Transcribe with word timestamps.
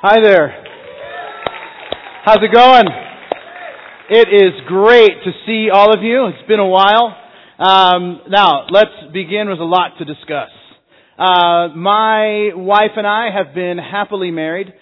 Hi 0.00 0.20
there. 0.22 0.54
How's 2.24 2.38
it 2.40 2.54
going? 2.54 2.86
It 4.08 4.28
is 4.28 4.52
great 4.68 5.10
to 5.24 5.32
see 5.44 5.70
all 5.74 5.92
of 5.92 6.04
you. 6.04 6.26
It's 6.26 6.46
been 6.46 6.60
a 6.60 6.68
while. 6.68 7.16
Um, 7.58 8.20
now, 8.28 8.66
let's 8.70 8.94
begin 9.12 9.48
with 9.48 9.58
a 9.58 9.64
lot 9.64 9.98
to 9.98 10.04
discuss. 10.04 10.50
Uh, 11.18 11.74
my 11.74 12.50
wife 12.54 12.92
and 12.96 13.08
I 13.08 13.30
have 13.36 13.56
been 13.56 13.76
happily 13.78 14.30
married 14.30 14.72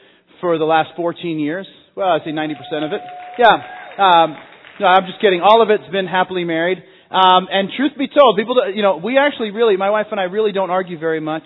for 0.43 0.59
the 0.59 0.67
last 0.67 0.91
14 0.97 1.39
years. 1.39 1.67
Well, 1.97 2.09
I'd 2.09 2.21
say 2.27 2.33
90% 2.33 2.85
of 2.85 2.93
it. 2.93 3.01
Yeah. 3.39 3.55
Um, 3.97 4.37
no, 4.81 4.87
I'm 4.87 5.07
just 5.07 5.23
kidding. 5.23 5.41
All 5.41 5.63
of 5.63 5.71
it's 5.71 5.91
been 5.91 6.07
happily 6.07 6.45
married. 6.45 6.77
Um, 7.11 7.49
and 7.51 7.71
truth 7.75 7.93
be 7.97 8.09
told, 8.09 8.37
people, 8.37 8.57
you 8.75 8.83
know, 8.83 8.99
we 8.99 9.17
actually 9.17 9.51
really, 9.51 9.79
my 9.79 9.89
wife 9.89 10.09
and 10.11 10.21
I 10.21 10.25
really 10.25 10.53
don't 10.53 10.69
argue 10.69 10.99
very 10.99 11.21
much. 11.21 11.45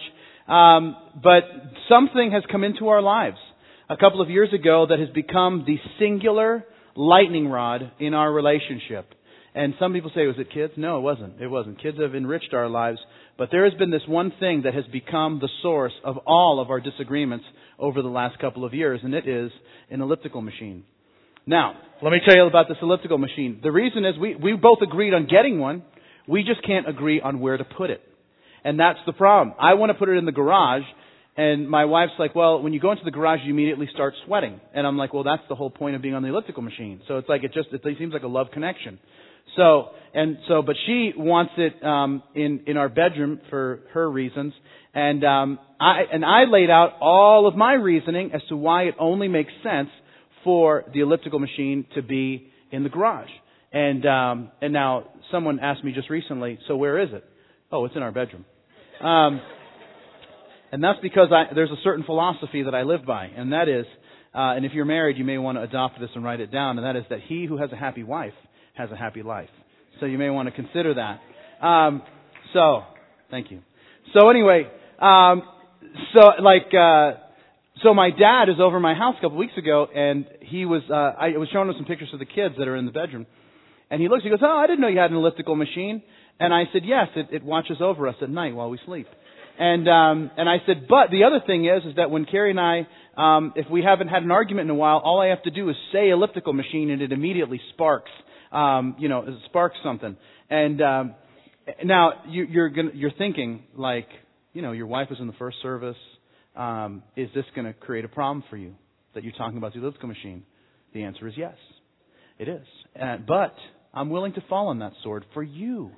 Um, 0.49 0.97
but 1.23 1.45
something 1.89 2.33
has 2.33 2.43
come 2.51 2.65
into 2.65 2.89
our 2.89 3.01
lives 3.01 3.39
a 3.91 3.97
couple 3.97 4.21
of 4.21 4.31
years 4.31 4.53
ago 4.53 4.87
that 4.89 5.01
has 5.01 5.09
become 5.09 5.65
the 5.67 5.77
singular 5.99 6.65
lightning 6.95 7.49
rod 7.49 7.91
in 7.99 8.15
our 8.15 8.33
relationship. 8.33 9.13
And 9.53 9.75
some 9.81 9.93
people 9.93 10.13
say, 10.15 10.27
was 10.27 10.37
it 10.39 10.53
kids? 10.55 10.75
No, 10.77 10.99
it 10.99 11.01
wasn't. 11.01 11.41
It 11.41 11.49
wasn't. 11.49 11.83
Kids 11.83 11.99
have 12.01 12.15
enriched 12.15 12.55
our 12.55 12.69
lives. 12.69 12.99
But 13.37 13.49
there 13.51 13.69
has 13.69 13.77
been 13.77 13.91
this 13.91 14.07
one 14.07 14.33
thing 14.39 14.63
that 14.63 14.75
has 14.75 14.85
become 14.93 15.41
the 15.41 15.49
source 15.61 15.93
of 16.05 16.19
all 16.19 16.61
of 16.61 16.71
our 16.71 16.79
disagreements 16.79 17.45
over 17.81 18.01
the 18.01 18.09
last 18.09 18.39
couple 18.39 18.65
of 18.65 18.75
years, 18.75 19.01
and 19.03 19.13
it 19.13 19.27
is 19.27 19.51
an 19.91 20.01
elliptical 20.01 20.41
machine. 20.41 20.85
Now, 21.47 21.75
let 22.01 22.11
me 22.11 22.21
tell 22.25 22.37
you 22.37 22.47
about 22.47 22.69
this 22.69 22.77
elliptical 22.81 23.19
machine. 23.19 23.59
The 23.61 23.73
reason 23.73 24.05
is 24.05 24.17
we, 24.21 24.37
we 24.37 24.53
both 24.53 24.79
agreed 24.83 25.15
on 25.15 25.27
getting 25.27 25.59
one. 25.59 25.83
We 26.29 26.45
just 26.45 26.65
can't 26.65 26.89
agree 26.89 27.21
on 27.21 27.41
where 27.41 27.57
to 27.57 27.65
put 27.65 27.91
it. 27.91 28.03
And 28.63 28.79
that's 28.79 28.99
the 29.05 29.15
problem. 29.15 29.57
I 29.59 29.75
want 29.75 29.91
to 29.91 29.95
put 29.95 30.11
it 30.11 30.17
in 30.17 30.27
the 30.27 30.33
garage, 30.33 30.83
and 31.37 31.69
my 31.69 31.85
wife's 31.85 32.13
like, 32.19 32.35
well, 32.35 32.63
when 32.63 32.73
you 32.73 32.81
go 32.81 32.91
into 32.91 33.05
the 33.05 33.11
garage, 33.11 33.41
you 33.45 33.53
immediately 33.53 33.89
start 33.93 34.15
sweating. 34.27 34.61
And 34.75 34.87
I'm 34.87 34.97
like, 34.97 35.15
well, 35.15 35.23
that's 35.23 35.43
the 35.49 35.55
whole 35.55 35.71
point 35.71 35.97
of 35.97 36.03
being 36.03 36.15
on 36.15 36.23
the 36.23 36.29
elliptical 36.29 36.63
machine. 36.63 37.01
So 37.09 37.19
it's 37.19 37.29
like, 37.29 37.45
it 37.45 37.53
just, 37.55 37.69
it 37.73 37.83
seems 37.99 38.13
like 38.13 38.25
a 38.25 38.29
love 38.29 38.49
connection. 38.53 38.99
So, 39.57 39.91
and 40.13 40.39
so, 40.49 40.63
but 40.63 40.77
she 40.87 41.13
wants 41.17 41.53
it, 41.57 41.83
um, 41.85 42.23
in, 42.35 42.65
in 42.67 42.77
our 42.77 42.89
bedroom 42.89 43.41
for 43.49 43.81
her 43.95 44.11
reasons. 44.11 44.53
And, 44.93 45.25
um, 45.25 45.59
I, 45.81 46.03
and 46.13 46.25
I 46.25 46.45
laid 46.45 46.69
out 46.69 46.95
all 47.01 47.47
of 47.47 47.57
my 47.57 47.75
reasoning 47.75 48.33
as 48.35 48.43
to 48.49 48.57
why 48.57 48.85
it 48.85 48.95
only 48.99 49.29
makes 49.29 49.53
sense 49.63 49.89
for 50.45 50.85
the 50.93 51.01
elliptical 51.01 51.39
machine 51.39 51.87
to 51.95 52.03
be 52.03 52.51
in 52.71 52.83
the 52.83 52.89
garage. 52.89 53.31
And, 53.73 54.05
um, 54.05 54.51
and 54.61 54.73
now 54.73 55.09
someone 55.31 55.61
asked 55.61 55.85
me 55.85 55.93
just 55.93 56.11
recently, 56.11 56.59
so 56.67 56.77
where 56.77 56.99
is 56.99 57.11
it? 57.13 57.25
Oh, 57.71 57.85
it's 57.85 57.95
in 57.95 58.03
our 58.03 58.13
bedroom. 58.13 58.45
Um, 59.01 59.41
and 60.73 60.83
that's 60.83 60.99
because 61.01 61.29
I, 61.33 61.53
there's 61.55 61.71
a 61.71 61.83
certain 61.83 62.05
philosophy 62.05 62.63
that 62.63 62.75
I 62.75 62.83
live 62.83 63.05
by, 63.05 63.27
and 63.27 63.53
that 63.53 63.69
is, 63.69 63.87
uh, 64.35 64.55
and 64.55 64.65
if 64.65 64.73
you're 64.73 64.85
married, 64.85 65.19
you 65.19 65.25
may 65.25 65.39
want 65.39 65.59
to 65.59 65.63
adopt 65.63 65.99
this 65.99 66.11
and 66.15 66.25
write 66.25 66.41
it 66.41 66.53
down, 66.53 66.79
and 66.79 66.87
that 66.87 66.97
is 66.97 67.05
that 67.11 67.21
he 67.27 67.47
who 67.47 67.59
has 67.59 67.73
a 67.73 67.77
happy 67.77 68.05
wife 68.05 68.35
has 68.75 68.91
a 68.91 68.97
happy 68.97 69.23
life. 69.23 69.49
So 69.99 70.07
you 70.07 70.17
may 70.17 70.31
want 70.31 70.49
to 70.49 70.55
consider 70.55 70.95
that. 70.95 71.67
Um, 71.67 72.03
so, 72.53 72.83
thank 73.31 73.51
you. 73.51 73.61
So 74.15 74.31
anyway, 74.31 74.67
um, 75.01 75.43
so 76.15 76.31
like, 76.43 76.73
uh, 76.73 77.19
so 77.83 77.95
my 77.95 78.11
dad 78.11 78.49
is 78.49 78.57
over 78.61 78.79
my 78.81 78.95
house 78.95 79.17
a 79.19 79.23
couple 79.23 79.39
weeks 79.39 79.57
ago, 79.57 79.87
and 79.95 80.27
he 80.41 80.65
was, 80.65 80.83
uh, 80.91 80.95
I 80.95 81.37
was 81.37 81.49
showing 81.53 81.69
him 81.69 81.75
some 81.77 81.87
pictures 81.87 82.11
of 82.13 82.19
the 82.19 82.27
kids 82.27 82.55
that 82.59 82.69
are 82.69 82.77
in 82.77 82.87
the 82.87 82.93
bedroom, 82.93 83.27
and 83.91 84.01
he 84.01 84.09
looks, 84.09 84.23
he 84.23 84.31
goes, 84.31 84.39
"Oh, 84.43 84.57
I 84.57 84.67
didn't 84.67 84.81
know 84.81 84.89
you 84.89 84.99
had 84.99 85.11
an 85.11 85.17
elliptical 85.17 85.57
machine." 85.57 86.03
And 86.39 86.55
I 86.55 86.65
said, 86.73 86.83
"Yes, 86.85 87.09
it, 87.17 87.29
it 87.33 87.43
watches 87.43 87.79
over 87.81 88.07
us 88.07 88.15
at 88.23 88.31
night 88.31 88.55
while 88.55 88.71
we 88.71 88.79
sleep." 88.87 89.07
And 89.61 89.87
um, 89.91 90.31
and 90.39 90.49
I 90.49 90.57
said, 90.65 90.87
but 90.89 91.11
the 91.11 91.25
other 91.25 91.43
thing 91.47 91.67
is, 91.67 91.85
is 91.85 91.97
that 91.97 92.11
when 92.11 92.25
Carrie 92.25 92.51
and 92.51 92.59
I, 92.59 92.89
um, 93.19 93.53
if 93.57 93.69
we 93.71 93.83
haven't 93.83 94.09
had 94.09 94.23
an 94.23 94.31
argument 94.31 94.71
in 94.71 94.71
a 94.71 94.75
while, 94.75 95.03
all 95.05 95.21
I 95.21 95.27
have 95.27 95.43
to 95.43 95.51
do 95.51 95.69
is 95.69 95.77
say 95.93 96.09
elliptical 96.09 96.55
machine, 96.55 96.89
and 96.89 97.03
it 97.03 97.13
immediately 97.13 97.61
sparks. 97.75 98.11
Um, 98.51 98.97
you 98.99 99.11
know, 99.11 99.23
sparks 99.45 99.77
something. 99.85 100.17
And 100.49 100.81
um, 100.81 101.15
now 101.85 102.23
you, 102.27 102.45
you're 102.45 102.71
gonna, 102.71 102.93
you're 102.95 103.13
thinking 103.19 103.65
like, 103.77 104.09
you 104.55 104.63
know, 104.63 104.73
your 104.73 104.87
wife 104.87 105.09
was 105.11 105.21
in 105.21 105.27
the 105.27 105.35
first 105.35 105.59
service. 105.61 105.97
Um, 106.57 107.03
is 107.15 107.29
this 107.35 107.45
going 107.55 107.67
to 107.67 107.75
create 107.75 108.07
a 108.07 108.09
problem 108.09 108.43
for 108.49 108.57
you 108.57 108.75
that 109.15 109.25
you're 109.25 109.35
talking 109.35 109.59
about 109.59 109.75
the 109.75 109.81
elliptical 109.81 110.09
machine? 110.09 110.45
The 110.95 111.03
answer 111.03 111.29
is 111.29 111.35
yes, 111.37 111.55
it 112.39 112.49
is. 112.49 112.67
Uh, 112.99 113.19
but 113.19 113.55
I'm 113.93 114.09
willing 114.09 114.33
to 114.33 114.41
fall 114.49 114.69
on 114.69 114.79
that 114.79 114.95
sword 115.05 115.27
for 115.35 115.43
you. 115.43 115.93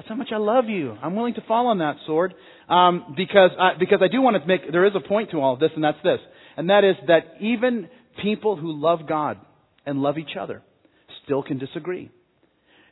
That's 0.00 0.08
how 0.08 0.14
much 0.14 0.30
I 0.32 0.38
love 0.38 0.70
you. 0.70 0.96
I'm 1.02 1.14
willing 1.14 1.34
to 1.34 1.42
fall 1.42 1.66
on 1.66 1.76
that 1.80 1.96
sword 2.06 2.32
um, 2.70 3.12
because 3.18 3.50
I, 3.60 3.72
because 3.78 3.98
I 4.02 4.08
do 4.08 4.22
want 4.22 4.40
to 4.40 4.48
make. 4.48 4.62
There 4.72 4.86
is 4.86 4.94
a 4.96 5.06
point 5.06 5.32
to 5.32 5.42
all 5.42 5.52
of 5.52 5.60
this, 5.60 5.72
and 5.74 5.84
that's 5.84 5.98
this, 6.02 6.20
and 6.56 6.70
that 6.70 6.84
is 6.84 6.96
that 7.06 7.34
even 7.42 7.86
people 8.22 8.56
who 8.56 8.80
love 8.80 9.00
God 9.06 9.36
and 9.84 10.00
love 10.00 10.16
each 10.16 10.38
other 10.40 10.62
still 11.22 11.42
can 11.42 11.58
disagree. 11.58 12.10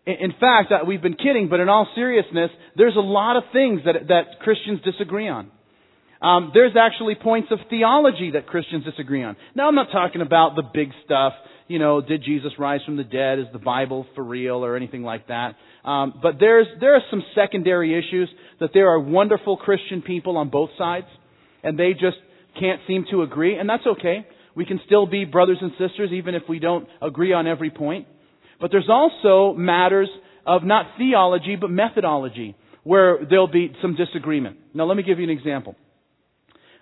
In, 0.04 0.16
in 0.20 0.30
fact, 0.32 0.70
uh, 0.70 0.84
we've 0.86 1.00
been 1.00 1.14
kidding, 1.14 1.48
but 1.48 1.60
in 1.60 1.70
all 1.70 1.88
seriousness, 1.94 2.50
there's 2.76 2.94
a 2.94 3.00
lot 3.00 3.38
of 3.38 3.44
things 3.54 3.80
that 3.86 4.08
that 4.08 4.40
Christians 4.40 4.80
disagree 4.84 5.30
on. 5.30 5.50
Um, 6.20 6.50
there's 6.52 6.72
actually 6.78 7.14
points 7.14 7.48
of 7.50 7.58
theology 7.70 8.32
that 8.32 8.46
Christians 8.46 8.84
disagree 8.84 9.22
on. 9.25 9.36
Now, 9.54 9.69
I'm 9.69 9.75
not 9.75 9.90
talking 9.90 10.20
about 10.20 10.56
the 10.56 10.64
big 10.75 10.90
stuff. 11.06 11.32
You 11.68 11.78
know, 11.78 12.00
did 12.00 12.24
Jesus 12.24 12.52
rise 12.58 12.80
from 12.86 12.96
the 12.96 13.04
dead? 13.04 13.38
Is 13.38 13.46
the 13.52 13.58
Bible 13.58 14.06
for 14.14 14.24
real, 14.24 14.64
or 14.64 14.74
anything 14.74 15.02
like 15.02 15.28
that? 15.28 15.54
Um, 15.84 16.14
but 16.22 16.34
there's 16.40 16.66
there 16.80 16.94
are 16.94 17.02
some 17.10 17.22
secondary 17.34 17.96
issues 17.96 18.28
that 18.58 18.70
there 18.72 18.88
are 18.88 18.98
wonderful 18.98 19.58
Christian 19.58 20.02
people 20.02 20.38
on 20.38 20.48
both 20.48 20.70
sides, 20.78 21.06
and 21.62 21.78
they 21.78 21.92
just 21.92 22.16
can't 22.58 22.80
seem 22.86 23.04
to 23.10 23.22
agree, 23.22 23.58
and 23.58 23.68
that's 23.68 23.86
okay. 23.86 24.26
We 24.54 24.64
can 24.64 24.80
still 24.86 25.06
be 25.06 25.24
brothers 25.24 25.58
and 25.60 25.70
sisters 25.72 26.10
even 26.12 26.34
if 26.34 26.42
we 26.48 26.58
don't 26.58 26.88
agree 27.00 27.32
on 27.32 27.46
every 27.46 27.70
point. 27.70 28.08
But 28.60 28.72
there's 28.72 28.88
also 28.88 29.56
matters 29.56 30.08
of 30.46 30.64
not 30.64 30.86
theology 30.96 31.54
but 31.54 31.70
methodology 31.70 32.56
where 32.82 33.18
there'll 33.28 33.46
be 33.46 33.72
some 33.82 33.94
disagreement. 33.94 34.56
Now 34.74 34.84
let 34.84 34.96
me 34.96 35.02
give 35.02 35.18
you 35.18 35.24
an 35.24 35.30
example. 35.30 35.76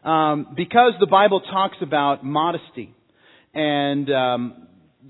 Um, 0.05 0.55
because 0.57 0.93
the 1.01 1.07
Bible 1.07 1.41
talks 1.41 1.77
about 1.83 2.25
modesty 2.25 2.95
and, 3.53 4.09
um, 4.11 4.66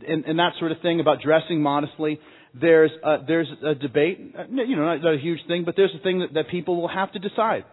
and, 0.07 0.25
and 0.25 0.39
that 0.39 0.53
sort 0.59 0.73
of 0.73 0.81
thing 0.81 1.01
about 1.01 1.21
dressing 1.23 1.63
modestly, 1.63 2.19
there's 2.59 2.91
a, 3.05 3.19
there's 3.27 3.49
a 3.65 3.75
debate, 3.75 4.35
uh, 4.39 4.45
you 4.51 4.77
know, 4.77 4.85
not, 4.85 5.03
not 5.03 5.15
a 5.15 5.19
huge 5.19 5.41
thing, 5.47 5.65
but 5.65 5.75
there's 5.77 5.95
a 5.95 6.03
thing 6.03 6.21
that, 6.21 6.35
that 6.35 6.49
people 6.49 6.81
will 6.81 6.89
have 6.89 7.13
to 7.13 7.19
decide. 7.19 7.65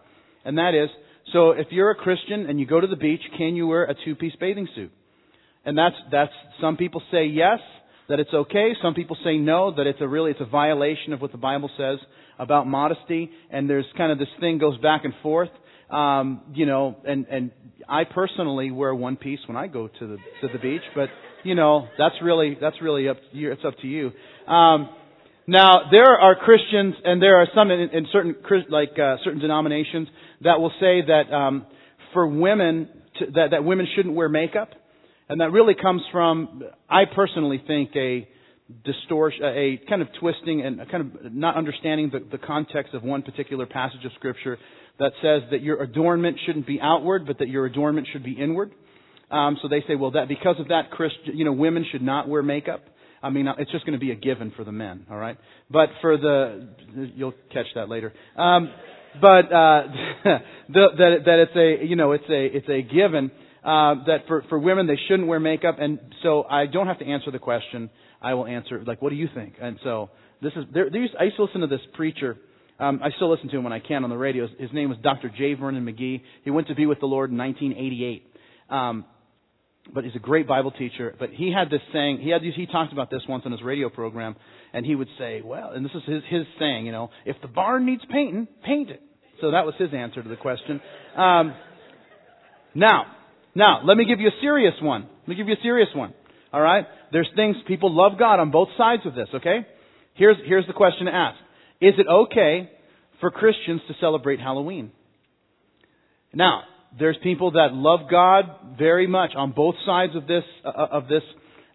And 0.45 0.57
that 0.57 0.73
is, 0.73 0.89
so 1.31 1.51
if 1.51 1.67
you're 1.71 1.91
a 1.91 1.95
Christian 1.95 2.47
and 2.47 2.59
you 2.59 2.65
go 2.65 2.81
to 2.81 2.87
the 2.87 2.97
beach, 2.97 3.21
can 3.37 3.55
you 3.55 3.67
wear 3.67 3.85
a 3.85 3.95
two-piece 4.05 4.33
bathing 4.39 4.67
suit? 4.75 4.91
And 5.65 5.77
that's, 5.77 5.95
that's, 6.11 6.33
some 6.59 6.75
people 6.75 7.01
say 7.11 7.25
yes, 7.25 7.59
that 8.09 8.19
it's 8.19 8.33
okay. 8.33 8.73
Some 8.81 8.93
people 8.93 9.15
say 9.23 9.37
no, 9.37 9.73
that 9.75 9.87
it's 9.87 10.01
a 10.01 10.07
really, 10.07 10.31
it's 10.31 10.41
a 10.41 10.45
violation 10.45 11.13
of 11.13 11.21
what 11.21 11.31
the 11.31 11.37
Bible 11.37 11.69
says 11.77 11.99
about 12.37 12.67
modesty. 12.67 13.31
And 13.49 13.69
there's 13.69 13.85
kind 13.95 14.11
of 14.11 14.19
this 14.19 14.27
thing 14.41 14.57
goes 14.57 14.77
back 14.79 15.05
and 15.05 15.13
forth. 15.23 15.49
Um, 15.89 16.41
you 16.53 16.65
know, 16.65 16.97
and, 17.05 17.25
and 17.27 17.51
I 17.87 18.03
personally 18.03 18.71
wear 18.71 18.93
one 18.93 19.15
piece 19.15 19.39
when 19.47 19.55
I 19.55 19.67
go 19.67 19.87
to 19.87 20.07
the, 20.07 20.17
to 20.41 20.51
the 20.51 20.59
beach, 20.59 20.81
but, 20.95 21.09
you 21.43 21.55
know, 21.55 21.87
that's 21.97 22.15
really, 22.21 22.57
that's 22.59 22.81
really 22.81 23.09
up, 23.09 23.17
it's 23.33 23.65
up 23.65 23.75
to 23.81 23.87
you. 23.87 24.11
Um, 24.47 24.89
now 25.45 25.89
there 25.91 26.17
are 26.17 26.35
Christians, 26.35 26.95
and 27.03 27.21
there 27.21 27.37
are 27.41 27.47
some 27.53 27.69
in, 27.69 27.89
in 27.89 28.07
certain 28.11 28.35
like 28.69 28.97
uh, 28.97 29.17
certain 29.23 29.39
denominations 29.39 30.07
that 30.41 30.59
will 30.59 30.71
say 30.79 31.01
that 31.05 31.33
um, 31.33 31.65
for 32.13 32.25
women 32.27 32.87
to, 33.19 33.25
that 33.35 33.47
that 33.51 33.63
women 33.65 33.87
shouldn't 33.95 34.15
wear 34.15 34.29
makeup, 34.29 34.69
and 35.27 35.41
that 35.41 35.51
really 35.51 35.75
comes 35.75 36.01
from 36.13 36.63
I 36.89 37.03
personally 37.13 37.61
think 37.65 37.91
a 37.95 38.27
distortion, 38.85 39.43
a 39.43 39.81
kind 39.89 40.01
of 40.01 40.07
twisting 40.19 40.61
and 40.61 40.79
a 40.79 40.85
kind 40.85 41.13
of 41.13 41.33
not 41.33 41.57
understanding 41.57 42.09
the, 42.11 42.25
the 42.31 42.37
context 42.37 42.93
of 42.93 43.03
one 43.03 43.21
particular 43.21 43.65
passage 43.65 44.05
of 44.05 44.11
scripture 44.15 44.57
that 44.99 45.11
says 45.21 45.41
that 45.51 45.61
your 45.61 45.81
adornment 45.81 46.37
shouldn't 46.45 46.67
be 46.67 46.79
outward, 46.81 47.27
but 47.27 47.39
that 47.39 47.49
your 47.49 47.65
adornment 47.65 48.07
should 48.13 48.23
be 48.23 48.31
inward. 48.31 48.71
Um, 49.33 49.57
so 49.61 49.67
they 49.67 49.83
say, 49.87 49.95
well, 49.95 50.11
that 50.11 50.27
because 50.27 50.57
of 50.59 50.67
that, 50.67 50.91
Christian, 50.91 51.35
you 51.35 51.43
know, 51.43 51.53
women 51.53 51.85
should 51.91 52.03
not 52.03 52.29
wear 52.29 52.43
makeup. 52.43 52.83
I 53.21 53.29
mean, 53.29 53.47
it's 53.57 53.71
just 53.71 53.85
going 53.85 53.97
to 53.97 54.05
be 54.05 54.11
a 54.11 54.15
given 54.15 54.51
for 54.55 54.63
the 54.63 54.71
men, 54.71 55.07
all 55.09 55.17
right? 55.17 55.37
But 55.71 55.89
for 56.01 56.17
the, 56.17 56.67
you'll 57.15 57.33
catch 57.51 57.65
that 57.75 57.89
later. 57.89 58.13
Um, 58.37 58.69
but 59.21 59.45
uh, 59.51 59.83
that 60.69 61.19
that 61.25 61.47
it's 61.47 61.55
a 61.55 61.85
you 61.85 61.95
know 61.95 62.11
it's 62.11 62.29
a 62.29 62.45
it's 62.45 62.69
a 62.69 62.81
given 62.81 63.31
uh, 63.63 64.03
that 64.05 64.25
for 64.27 64.43
for 64.49 64.59
women 64.59 64.87
they 64.87 64.99
shouldn't 65.07 65.27
wear 65.27 65.39
makeup, 65.39 65.77
and 65.79 65.99
so 66.21 66.43
I 66.43 66.65
don't 66.65 66.87
have 66.87 66.99
to 66.99 67.05
answer 67.05 67.31
the 67.31 67.39
question. 67.39 67.89
I 68.21 68.33
will 68.33 68.45
answer 68.45 68.83
like, 68.85 69.01
what 69.01 69.09
do 69.09 69.15
you 69.15 69.29
think? 69.33 69.55
And 69.61 69.79
so 69.83 70.09
this 70.41 70.53
is 70.55 70.65
there. 70.73 70.89
there 70.89 71.01
used, 71.01 71.15
I 71.19 71.23
used 71.23 71.37
to 71.37 71.43
listen 71.43 71.61
to 71.61 71.67
this 71.67 71.81
preacher. 71.93 72.37
Um, 72.79 73.01
I 73.03 73.09
still 73.15 73.31
listen 73.31 73.49
to 73.49 73.57
him 73.57 73.63
when 73.63 73.73
I 73.73 73.79
can 73.79 74.03
on 74.03 74.09
the 74.09 74.17
radio. 74.17 74.47
His 74.59 74.71
name 74.73 74.89
was 74.89 74.97
Dr. 75.03 75.29
J. 75.29 75.53
Vernon 75.53 75.85
McGee. 75.85 76.21
He 76.43 76.49
went 76.49 76.67
to 76.67 76.75
be 76.75 76.85
with 76.85 76.99
the 76.99 77.05
Lord 77.05 77.29
in 77.29 77.37
1988. 77.37 78.23
Um, 78.69 79.05
but 79.91 80.03
he's 80.03 80.15
a 80.15 80.19
great 80.19 80.47
Bible 80.47 80.71
teacher. 80.71 81.15
But 81.19 81.31
he 81.31 81.51
had 81.51 81.69
this 81.69 81.81
saying. 81.91 82.19
He 82.21 82.29
had 82.29 82.41
he 82.41 82.65
talked 82.67 82.93
about 82.93 83.09
this 83.09 83.21
once 83.27 83.43
on 83.45 83.51
his 83.51 83.61
radio 83.61 83.89
program, 83.89 84.35
and 84.71 84.85
he 84.85 84.95
would 84.95 85.09
say, 85.17 85.41
"Well," 85.43 85.71
and 85.71 85.83
this 85.83 85.91
is 85.93 86.03
his 86.05 86.23
his 86.29 86.45
saying. 86.59 86.85
You 86.85 86.91
know, 86.91 87.09
if 87.25 87.35
the 87.41 87.47
barn 87.47 87.85
needs 87.85 88.03
painting, 88.11 88.47
paint 88.63 88.89
it. 88.89 89.01
So 89.41 89.51
that 89.51 89.65
was 89.65 89.75
his 89.77 89.89
answer 89.93 90.23
to 90.23 90.29
the 90.29 90.37
question. 90.37 90.79
Um, 91.17 91.53
now, 92.75 93.05
Now, 93.55 93.81
let 93.83 93.97
me 93.97 94.05
give 94.05 94.19
you 94.19 94.27
a 94.27 94.41
serious 94.41 94.73
one. 94.81 95.07
Let 95.21 95.27
me 95.27 95.35
give 95.35 95.47
you 95.47 95.53
a 95.53 95.61
serious 95.61 95.89
one. 95.93 96.13
All 96.51 96.61
right? 96.61 96.85
There's 97.11 97.29
things 97.35 97.55
people 97.67 97.95
love 97.95 98.17
God 98.17 98.39
on 98.39 98.51
both 98.51 98.69
sides 98.77 99.03
of 99.05 99.15
this, 99.15 99.27
okay? 99.33 99.65
Here's, 100.15 100.37
here's 100.45 100.65
the 100.67 100.73
question 100.73 101.05
to 101.05 101.13
ask. 101.13 101.37
Is 101.81 101.93
it 101.97 102.07
okay 102.07 102.69
for 103.19 103.31
Christians 103.31 103.81
to 103.87 103.93
celebrate 103.99 104.39
Halloween? 104.39 104.91
Now, 106.33 106.63
there's 106.99 107.17
people 107.23 107.51
that 107.51 107.69
love 107.73 108.01
God 108.09 108.77
very 108.77 109.07
much 109.07 109.31
on 109.35 109.51
both 109.51 109.75
sides 109.85 110.15
of 110.15 110.27
this, 110.27 110.43
uh, 110.65 110.69
of 110.91 111.07
this, 111.07 111.23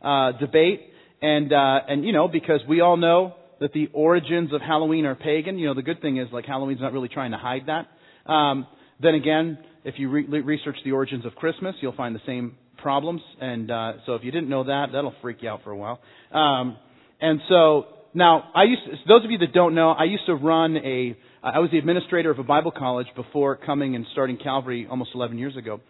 uh, 0.03 0.33
debate. 0.33 0.81
And, 1.21 1.53
uh, 1.53 1.81
and, 1.89 2.05
you 2.05 2.13
know, 2.13 2.29
because 2.29 2.61
we 2.69 2.81
all 2.81 2.97
know 2.97 3.35
that 3.61 3.73
the 3.73 3.89
origins 3.93 4.53
of 4.53 4.61
Halloween 4.61 5.05
are 5.05 5.17
pagan. 5.17 5.59
You 5.59 5.67
know, 5.67 5.75
the 5.75 5.83
good 5.83 6.01
thing 6.01 6.19
is, 6.19 6.29
like, 6.33 6.47
Halloween's 6.47 6.81
not 6.81 6.93
really 6.93 7.09
trying 7.09 7.33
to 7.33 7.39
hide 7.39 7.67
that. 7.67 7.89
Um, 8.31 8.67
then 9.01 9.15
again, 9.15 9.59
if 9.85 9.95
you 9.99 10.11
re- 10.11 10.41
research 10.41 10.77
the 10.85 10.93
origins 10.93 11.25
of 11.27 11.35
Christmas, 11.35 11.75
you'll 11.81 11.97
find 11.97 12.15
the 12.15 12.21
same 12.27 12.57
problems. 12.77 13.21
And 13.41 13.71
uh, 13.71 13.93
so 14.07 14.15
if 14.15 14.23
you 14.23 14.31
didn't 14.31 14.49
know 14.49 14.65
that, 14.65 14.87
that'll 14.93 15.15
freak 15.21 15.39
you 15.43 15.49
out 15.49 15.63
for 15.65 15.73
a 15.73 15.77
while. 15.77 15.99
Um, 16.33 16.77
and 17.21 17.41
so 17.49 17.87
now, 18.15 18.51
I 18.55 18.65
used 18.65 18.83
to, 18.85 18.91
those 19.09 19.25
of 19.25 19.31
you 19.31 19.39
that 19.39 19.53
don't 19.53 19.75
know, 19.75 19.91
I 19.91 20.05
used 20.05 20.27
to 20.27 20.35
run 20.35 20.77
a. 20.77 21.17
I 21.43 21.61
was 21.61 21.71
the 21.71 21.79
administrator 21.79 22.31
of 22.33 22.41
a 22.41 22.43
Bible 22.43 22.73
college 22.73 23.07
before 23.15 23.55
coming 23.55 23.95
and 23.95 24.05
starting 24.13 24.39
Calvary 24.39 24.89
almost 24.91 25.11
11 25.15 25.39
years 25.39 25.57
ago, 25.57 25.81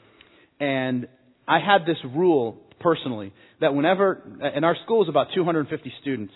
and 0.60 1.08
I 1.46 1.58
had 1.58 1.86
this 1.86 1.96
rule 2.04 2.58
personally 2.80 3.32
that 3.60 3.74
whenever 3.74 4.22
in 4.54 4.62
our 4.62 4.76
school 4.84 4.98
was 4.98 5.08
about 5.08 5.28
250 5.34 5.92
students, 6.02 6.34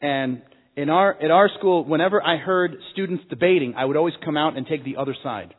and 0.00 0.40
in 0.76 0.88
our 0.88 1.22
at 1.22 1.30
our 1.30 1.50
school, 1.58 1.84
whenever 1.84 2.22
I 2.22 2.38
heard 2.38 2.76
students 2.92 3.24
debating, 3.28 3.74
I 3.76 3.84
would 3.84 3.98
always 3.98 4.14
come 4.24 4.38
out 4.38 4.56
and 4.56 4.66
take 4.66 4.82
the 4.82 4.96
other 4.96 5.14
side. 5.22 5.52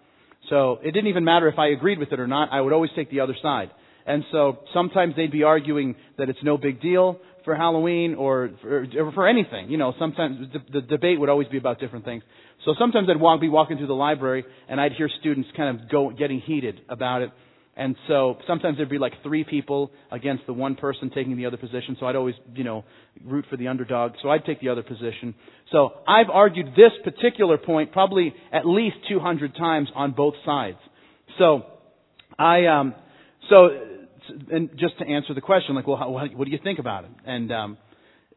So 0.50 0.80
it 0.82 0.92
didn't 0.92 1.08
even 1.08 1.24
matter 1.24 1.48
if 1.48 1.60
I 1.60 1.68
agreed 1.68 2.00
with 2.00 2.12
it 2.12 2.20
or 2.20 2.28
not. 2.28 2.50
I 2.52 2.60
would 2.62 2.74
always 2.74 2.92
take 2.96 3.12
the 3.12 3.20
other 3.20 3.36
side. 3.40 3.70
And 4.08 4.24
so 4.32 4.60
sometimes 4.74 5.16
they'd 5.16 5.32
be 5.32 5.44
arguing 5.44 5.96
that 6.18 6.30
it's 6.30 6.44
no 6.44 6.58
big 6.58 6.82
deal 6.82 7.20
for 7.46 7.56
Halloween 7.56 8.16
or 8.16 8.50
for, 8.62 8.86
or 8.98 9.12
for 9.14 9.28
anything. 9.28 9.70
You 9.70 9.78
know, 9.78 9.94
sometimes 9.98 10.52
the, 10.52 10.80
the 10.80 10.82
debate 10.82 11.20
would 11.20 11.30
always 11.30 11.48
be 11.48 11.58
about 11.58 11.80
different 11.80 12.04
things. 12.04 12.24
So 12.66 12.74
sometimes 12.78 13.08
I'd 13.10 13.20
walk, 13.20 13.40
be 13.42 13.50
walking 13.50 13.78
through 13.78 13.88
the 13.88 13.94
library 13.94 14.44
and 14.68 14.82
I'd 14.82 14.94
hear 14.94 15.10
students 15.20 15.50
kind 15.56 15.80
of 15.80 15.90
go, 15.90 16.10
getting 16.10 16.42
heated 16.42 16.82
about 16.90 17.22
it. 17.22 17.32
And 17.78 17.96
so 18.08 18.38
sometimes 18.48 18.78
there'd 18.78 18.90
be 18.90 18.98
like 18.98 19.22
three 19.22 19.44
people 19.44 19.92
against 20.10 20.46
the 20.48 20.54
one 20.54 20.76
person 20.76 21.12
taking 21.14 21.36
the 21.36 21.46
other 21.46 21.58
position. 21.58 21.98
So 22.00 22.06
I'd 22.06 22.16
always, 22.16 22.36
you 22.54 22.64
know, 22.64 22.86
root 23.24 23.46
for 23.50 23.58
the 23.58 23.68
underdog. 23.68 24.14
So 24.22 24.30
I'd 24.30 24.46
take 24.46 24.62
the 24.62 24.70
other 24.70 24.84
position. 24.84 25.36
So 25.72 25.92
I've 26.08 26.30
argued 26.32 26.68
this 26.68 26.92
particular 27.04 27.58
point 27.58 27.92
probably 27.92 28.34
at 28.54 28.66
least 28.66 28.96
200 29.10 29.56
times 29.56 29.90
on 29.94 30.14
both 30.14 30.36
sides. 30.46 30.78
So 31.38 31.64
I, 32.40 32.66
um, 32.68 32.96
so, 33.50 33.70
and 34.52 34.70
just 34.78 34.98
to 35.00 35.06
answer 35.06 35.34
the 35.34 35.42
question, 35.42 35.76
like, 35.76 35.88
well, 35.88 35.98
how, 35.98 36.10
what 36.10 36.46
do 36.46 36.52
you 36.52 36.60
think 36.64 36.80
about 36.80 37.06
it? 37.06 37.12
And, 37.26 37.52
um, 37.52 37.78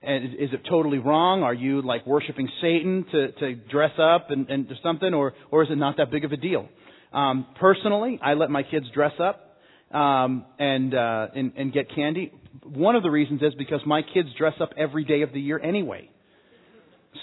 and 0.02 0.34
is 0.34 0.50
it 0.52 0.62
totally 0.68 0.98
wrong? 0.98 1.42
Are 1.42 1.54
you 1.54 1.82
like 1.82 2.06
worshiping 2.06 2.48
Satan 2.60 3.04
to, 3.12 3.32
to 3.32 3.54
dress 3.54 3.92
up 3.98 4.30
and, 4.30 4.48
and 4.48 4.68
something, 4.82 5.12
or, 5.12 5.34
or 5.50 5.64
is 5.64 5.70
it 5.70 5.76
not 5.76 5.96
that 5.96 6.10
big 6.10 6.24
of 6.24 6.32
a 6.32 6.36
deal? 6.36 6.68
Um, 7.12 7.46
personally, 7.58 8.18
I 8.22 8.34
let 8.34 8.50
my 8.50 8.62
kids 8.62 8.86
dress 8.94 9.12
up 9.18 9.48
um, 9.96 10.44
and, 10.58 10.94
uh, 10.94 11.28
and 11.34 11.52
and 11.56 11.72
get 11.72 11.94
candy. 11.94 12.32
One 12.64 12.96
of 12.96 13.02
the 13.02 13.10
reasons 13.10 13.40
is 13.42 13.54
because 13.56 13.80
my 13.86 14.02
kids 14.02 14.28
dress 14.36 14.54
up 14.60 14.70
every 14.76 15.04
day 15.04 15.22
of 15.22 15.32
the 15.32 15.40
year 15.40 15.58
anyway. 15.58 16.10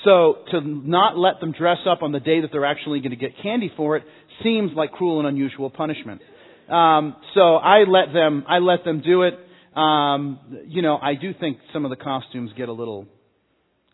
So 0.04 0.38
to 0.52 0.62
not 0.62 1.18
let 1.18 1.40
them 1.40 1.52
dress 1.52 1.78
up 1.88 2.02
on 2.02 2.12
the 2.12 2.20
day 2.20 2.42
that 2.42 2.50
they're 2.52 2.66
actually 2.66 3.00
going 3.00 3.12
to 3.12 3.18
get 3.18 3.32
candy 3.42 3.72
for 3.78 3.98
it 3.98 4.04
seems 4.44 4.72
like 4.76 4.92
cruel 4.92 5.20
and 5.20 5.28
unusual 5.28 5.70
punishment. 5.70 6.22
Um, 6.70 7.16
so 7.34 7.56
I 7.56 7.84
let 7.84 8.14
them 8.14 8.44
I 8.48 8.60
let 8.60 8.84
them 8.84 9.02
do 9.02 9.24
it. 9.24 9.34
Um, 9.78 10.40
you 10.68 10.82
know, 10.82 10.98
I 10.98 11.16
do 11.16 11.34
think 11.34 11.58
some 11.74 11.86
of 11.86 11.90
the 11.90 11.98
costumes 11.98 12.52
get 12.58 12.70
a 12.70 12.74
little 12.74 13.08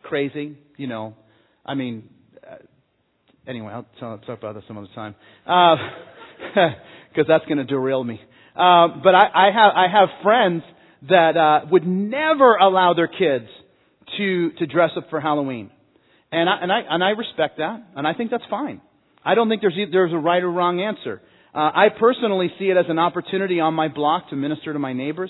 crazy. 0.03 0.57
You 0.77 0.87
know, 0.87 1.15
I 1.65 1.73
mean, 1.73 2.09
Anyway, 3.47 3.71
I'll 3.73 3.85
talk 3.99 4.37
about 4.37 4.55
that 4.55 4.63
some 4.67 4.77
other 4.77 4.87
time. 4.93 5.15
Because 5.45 6.69
uh, 7.17 7.23
that's 7.27 7.45
going 7.45 7.57
to 7.57 7.63
derail 7.63 8.03
me. 8.03 8.21
Uh, 8.55 8.99
but 9.03 9.15
I, 9.15 9.27
I, 9.33 9.51
have, 9.51 9.71
I 9.75 9.87
have 9.91 10.09
friends 10.21 10.63
that 11.09 11.35
uh, 11.37 11.65
would 11.71 11.87
never 11.87 12.55
allow 12.55 12.93
their 12.93 13.07
kids 13.07 13.47
to, 14.17 14.51
to 14.51 14.67
dress 14.67 14.91
up 14.95 15.09
for 15.09 15.19
Halloween. 15.19 15.71
And 16.31 16.49
I, 16.49 16.57
and, 16.61 16.71
I, 16.71 16.81
and 16.89 17.03
I 17.03 17.09
respect 17.09 17.57
that, 17.57 17.83
and 17.95 18.07
I 18.07 18.13
think 18.13 18.29
that's 18.29 18.43
fine. 18.49 18.81
I 19.25 19.35
don't 19.35 19.49
think 19.49 19.61
there's, 19.61 19.77
there's 19.91 20.13
a 20.13 20.17
right 20.17 20.41
or 20.41 20.51
wrong 20.51 20.79
answer. 20.79 21.21
Uh, 21.53 21.59
I 21.59 21.87
personally 21.99 22.49
see 22.57 22.65
it 22.65 22.77
as 22.77 22.85
an 22.87 22.97
opportunity 22.97 23.59
on 23.59 23.73
my 23.73 23.89
block 23.89 24.29
to 24.29 24.35
minister 24.35 24.71
to 24.71 24.79
my 24.79 24.93
neighbors. 24.93 25.29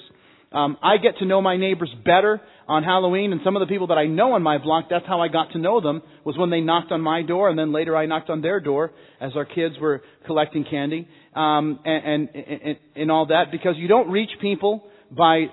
Um, 0.51 0.77
I 0.83 0.97
get 0.97 1.17
to 1.19 1.25
know 1.25 1.41
my 1.41 1.55
neighbors 1.57 1.89
better 2.03 2.41
on 2.67 2.83
Halloween, 2.83 3.31
and 3.31 3.41
some 3.43 3.55
of 3.55 3.61
the 3.61 3.65
people 3.67 3.87
that 3.87 3.97
I 3.97 4.05
know 4.05 4.33
on 4.33 4.43
my 4.43 4.57
block, 4.57 4.85
that's 4.89 5.05
how 5.07 5.21
I 5.21 5.29
got 5.29 5.51
to 5.53 5.57
know 5.57 5.79
them, 5.79 6.01
was 6.25 6.37
when 6.37 6.49
they 6.49 6.59
knocked 6.59 6.91
on 6.91 7.01
my 7.01 7.21
door, 7.23 7.49
and 7.49 7.57
then 7.57 7.71
later 7.71 7.95
I 7.95 8.05
knocked 8.05 8.29
on 8.29 8.41
their 8.41 8.59
door 8.59 8.91
as 9.19 9.31
our 9.35 9.45
kids 9.45 9.75
were 9.79 10.03
collecting 10.25 10.65
candy, 10.69 11.07
um, 11.35 11.79
and, 11.85 12.29
and, 12.35 12.35
and, 12.35 12.77
and 12.95 13.11
all 13.11 13.27
that, 13.27 13.45
because 13.49 13.75
you 13.77 13.87
don't 13.87 14.11
reach 14.11 14.29
people 14.41 14.83
by, 15.09 15.45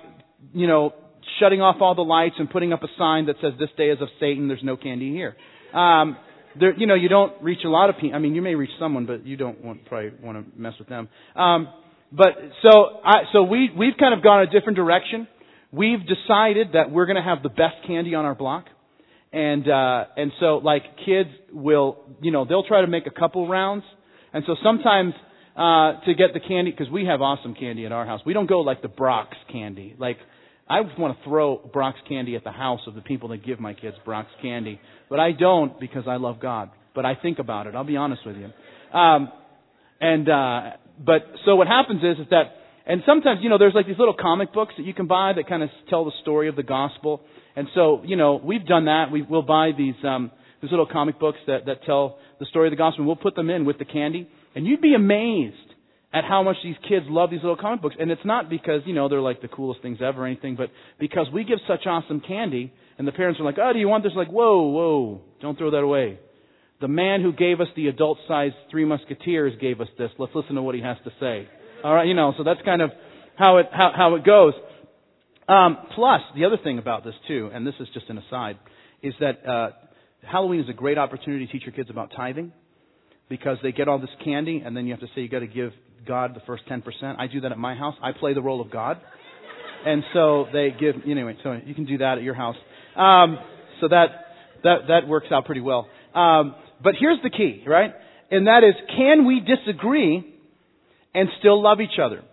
you 0.53 0.67
know, 0.67 0.93
shutting 1.39 1.61
off 1.61 1.77
all 1.79 1.95
the 1.95 2.01
lights 2.01 2.35
and 2.37 2.49
putting 2.49 2.73
up 2.73 2.83
a 2.83 2.87
sign 2.97 3.27
that 3.27 3.37
says, 3.41 3.53
this 3.57 3.69
day 3.77 3.89
is 3.89 4.01
of 4.01 4.09
Satan, 4.19 4.49
there's 4.49 4.63
no 4.63 4.75
candy 4.75 5.11
here. 5.11 5.35
Um, 5.73 6.17
there, 6.59 6.73
you 6.77 6.87
know, 6.87 6.95
you 6.95 7.09
don't 7.09 7.41
reach 7.41 7.59
a 7.65 7.69
lot 7.69 7.89
of 7.89 7.95
people. 7.97 8.15
I 8.15 8.19
mean, 8.19 8.35
you 8.35 8.41
may 8.41 8.55
reach 8.55 8.71
someone, 8.79 9.05
but 9.05 9.25
you 9.25 9.37
don't 9.37 9.63
want, 9.63 9.85
probably 9.85 10.11
want 10.21 10.37
to 10.37 10.59
mess 10.59 10.73
with 10.79 10.89
them. 10.89 11.09
Um, 11.35 11.69
but 12.11 12.29
so, 12.63 12.99
I, 13.03 13.23
so 13.33 13.43
we, 13.43 13.69
we've 13.77 13.93
kind 13.99 14.13
of 14.13 14.23
gone 14.23 14.41
a 14.41 14.47
different 14.47 14.75
direction. 14.75 15.27
We've 15.71 15.99
decided 15.99 16.69
that 16.73 16.91
we're 16.91 17.05
going 17.05 17.17
to 17.17 17.23
have 17.23 17.43
the 17.43 17.49
best 17.49 17.75
candy 17.85 18.15
on 18.15 18.25
our 18.25 18.35
block. 18.35 18.65
And, 19.31 19.69
uh, 19.69 20.05
and 20.17 20.31
so 20.39 20.57
like 20.57 20.83
kids 21.05 21.29
will, 21.51 21.97
you 22.21 22.31
know, 22.31 22.45
they'll 22.45 22.63
try 22.63 22.81
to 22.81 22.87
make 22.87 23.05
a 23.05 23.11
couple 23.11 23.47
rounds. 23.47 23.83
And 24.33 24.43
so 24.47 24.55
sometimes, 24.63 25.13
uh, 25.55 25.99
to 26.05 26.13
get 26.15 26.33
the 26.33 26.39
candy, 26.39 26.71
because 26.71 26.89
we 26.89 27.05
have 27.05 27.21
awesome 27.21 27.53
candy 27.53 27.85
at 27.85 27.91
our 27.91 28.05
house. 28.05 28.21
We 28.25 28.33
don't 28.33 28.47
go 28.47 28.61
like 28.61 28.81
the 28.81 28.87
Brach's 28.87 29.37
candy. 29.51 29.95
Like, 29.97 30.17
I 30.69 30.81
want 30.81 31.17
to 31.17 31.23
throw 31.23 31.57
Brach's 31.57 31.99
candy 32.07 32.35
at 32.35 32.43
the 32.43 32.51
house 32.51 32.81
of 32.85 32.93
the 32.93 33.01
people 33.01 33.29
that 33.29 33.43
give 33.43 33.59
my 33.59 33.73
kids 33.73 33.97
Brach's 34.05 34.29
candy. 34.41 34.79
But 35.09 35.19
I 35.19 35.31
don't 35.31 35.79
because 35.79 36.03
I 36.07 36.17
love 36.17 36.39
God. 36.39 36.69
But 36.93 37.05
I 37.05 37.15
think 37.15 37.39
about 37.39 37.65
it. 37.65 37.73
I'll 37.73 37.83
be 37.83 37.97
honest 37.97 38.21
with 38.25 38.35
you. 38.37 38.97
Um, 38.97 39.31
and, 39.99 40.29
uh, 40.29 40.61
but 41.03 41.21
so 41.45 41.55
what 41.55 41.67
happens 41.67 42.01
is, 42.03 42.23
is 42.23 42.29
that, 42.29 42.43
and 42.85 43.01
sometimes, 43.05 43.39
you 43.41 43.49
know, 43.49 43.57
there's 43.57 43.73
like 43.73 43.87
these 43.87 43.97
little 43.97 44.15
comic 44.19 44.53
books 44.53 44.73
that 44.77 44.85
you 44.85 44.93
can 44.93 45.07
buy 45.07 45.33
that 45.35 45.47
kind 45.47 45.63
of 45.63 45.69
tell 45.89 46.05
the 46.05 46.11
story 46.21 46.49
of 46.49 46.55
the 46.55 46.63
gospel. 46.63 47.21
And 47.55 47.67
so, 47.73 48.01
you 48.05 48.15
know, 48.15 48.39
we've 48.43 48.65
done 48.65 48.85
that. 48.85 49.11
We, 49.11 49.23
we'll 49.23 49.41
buy 49.41 49.71
these, 49.75 49.95
um, 50.03 50.31
these 50.61 50.71
little 50.71 50.87
comic 50.87 51.19
books 51.19 51.39
that, 51.47 51.65
that 51.65 51.83
tell 51.85 52.19
the 52.39 52.45
story 52.45 52.67
of 52.67 52.71
the 52.71 52.77
gospel. 52.77 53.01
And 53.01 53.07
we'll 53.07 53.15
put 53.15 53.35
them 53.35 53.49
in 53.49 53.65
with 53.65 53.79
the 53.79 53.85
candy. 53.85 54.29
And 54.55 54.67
you'd 54.67 54.81
be 54.81 54.93
amazed 54.93 55.55
at 56.11 56.23
how 56.23 56.41
much 56.41 56.57
these 56.63 56.75
kids 56.87 57.05
love 57.07 57.29
these 57.29 57.41
little 57.41 57.57
comic 57.57 57.81
books. 57.81 57.95
And 57.99 58.09
it's 58.09 58.25
not 58.25 58.49
because, 58.49 58.81
you 58.85 58.93
know, 58.93 59.09
they're 59.09 59.21
like 59.21 59.41
the 59.41 59.47
coolest 59.47 59.81
things 59.81 59.99
ever 60.03 60.23
or 60.23 60.25
anything, 60.25 60.55
but 60.55 60.69
because 60.99 61.27
we 61.31 61.43
give 61.43 61.59
such 61.67 61.85
awesome 61.85 62.19
candy 62.19 62.73
and 62.97 63.07
the 63.07 63.11
parents 63.11 63.39
are 63.39 63.43
like, 63.43 63.57
oh, 63.61 63.73
do 63.73 63.79
you 63.79 63.87
want 63.87 64.03
this? 64.03 64.13
Like, 64.15 64.29
whoa, 64.29 64.63
whoa, 64.63 65.21
don't 65.41 65.57
throw 65.57 65.71
that 65.71 65.77
away. 65.77 66.19
The 66.81 66.87
man 66.87 67.21
who 67.21 67.31
gave 67.31 67.59
us 67.59 67.67
the 67.75 67.87
adult 67.87 68.17
sized 68.27 68.55
Three 68.71 68.85
Musketeers 68.85 69.53
gave 69.61 69.81
us 69.81 69.87
this. 69.97 70.09
Let's 70.17 70.33
listen 70.33 70.55
to 70.55 70.61
what 70.63 70.75
he 70.75 70.81
has 70.81 70.97
to 71.03 71.11
say. 71.19 71.47
All 71.83 71.93
right, 71.93 72.07
you 72.07 72.13
know, 72.13 72.33
so 72.37 72.43
that's 72.43 72.61
kind 72.65 72.81
of 72.81 72.91
how 73.37 73.57
it, 73.57 73.67
how, 73.71 73.91
how 73.95 74.15
it 74.15 74.23
goes. 74.23 74.53
Um, 75.47 75.77
plus, 75.93 76.21
the 76.35 76.45
other 76.45 76.57
thing 76.63 76.79
about 76.79 77.03
this 77.03 77.15
too, 77.27 77.51
and 77.53 77.67
this 77.67 77.75
is 77.79 77.87
just 77.93 78.09
an 78.09 78.17
aside, 78.17 78.57
is 79.03 79.13
that 79.19 79.47
uh, 79.47 79.69
Halloween 80.23 80.61
is 80.61 80.69
a 80.69 80.73
great 80.73 80.97
opportunity 80.97 81.45
to 81.45 81.51
teach 81.51 81.63
your 81.63 81.73
kids 81.73 81.89
about 81.89 82.11
tithing 82.15 82.51
because 83.29 83.57
they 83.61 83.71
get 83.71 83.87
all 83.87 83.99
this 83.99 84.09
candy 84.23 84.61
and 84.65 84.75
then 84.75 84.85
you 84.85 84.93
have 84.93 84.99
to 84.99 85.07
say 85.15 85.21
you 85.21 85.29
got 85.29 85.39
to 85.39 85.47
give 85.47 85.71
God 86.05 86.35
the 86.35 86.41
first 86.45 86.63
10%. 86.67 86.83
I 87.17 87.27
do 87.27 87.41
that 87.41 87.51
at 87.51 87.57
my 87.57 87.75
house. 87.75 87.95
I 88.01 88.11
play 88.11 88.33
the 88.33 88.41
role 88.41 88.61
of 88.61 88.71
God. 88.71 88.99
And 89.85 90.03
so 90.13 90.47
they 90.51 90.73
give, 90.77 90.95
anyway, 91.09 91.37
so 91.43 91.57
you 91.65 91.73
can 91.73 91.85
do 91.85 91.99
that 91.99 92.17
at 92.17 92.23
your 92.23 92.33
house. 92.33 92.55
Um, 92.95 93.37
so 93.79 93.87
that, 93.87 94.07
that, 94.63 94.77
that 94.89 95.07
works 95.07 95.27
out 95.31 95.45
pretty 95.45 95.61
well. 95.61 95.87
Um, 96.13 96.55
but 96.83 96.95
here's 96.99 97.21
the 97.23 97.29
key, 97.29 97.63
right? 97.65 97.93
And 98.31 98.47
that 98.47 98.63
is, 98.63 98.75
can 98.95 99.25
we 99.25 99.41
disagree 99.41 100.35
and 101.13 101.29
still 101.39 101.61
love 101.61 101.79
each 101.81 101.99
other? 102.03 102.23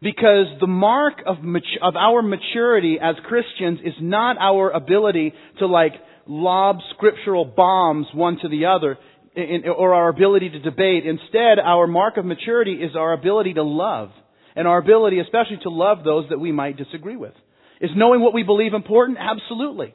Because 0.00 0.46
the 0.60 0.68
mark 0.68 1.14
of, 1.26 1.38
of 1.82 1.96
our 1.96 2.22
maturity 2.22 2.98
as 3.02 3.16
Christians 3.26 3.80
is 3.84 3.94
not 4.00 4.36
our 4.38 4.70
ability 4.70 5.32
to 5.58 5.66
like 5.66 5.92
lob 6.26 6.76
scriptural 6.94 7.44
bombs 7.44 8.06
one 8.14 8.38
to 8.42 8.48
the 8.48 8.66
other 8.66 8.98
in, 9.38 9.68
or 9.68 9.94
our 9.94 10.08
ability 10.08 10.50
to 10.50 10.58
debate. 10.58 11.06
Instead, 11.06 11.58
our 11.58 11.86
mark 11.86 12.16
of 12.16 12.24
maturity 12.24 12.74
is 12.74 12.96
our 12.96 13.12
ability 13.12 13.54
to 13.54 13.62
love 13.62 14.10
and 14.56 14.66
our 14.66 14.78
ability 14.78 15.20
especially 15.20 15.58
to 15.62 15.70
love 15.70 16.04
those 16.04 16.28
that 16.30 16.38
we 16.38 16.52
might 16.52 16.76
disagree 16.76 17.16
with. 17.16 17.34
Is 17.80 17.90
knowing 17.94 18.20
what 18.20 18.34
we 18.34 18.42
believe 18.42 18.74
important? 18.74 19.18
Absolutely. 19.20 19.94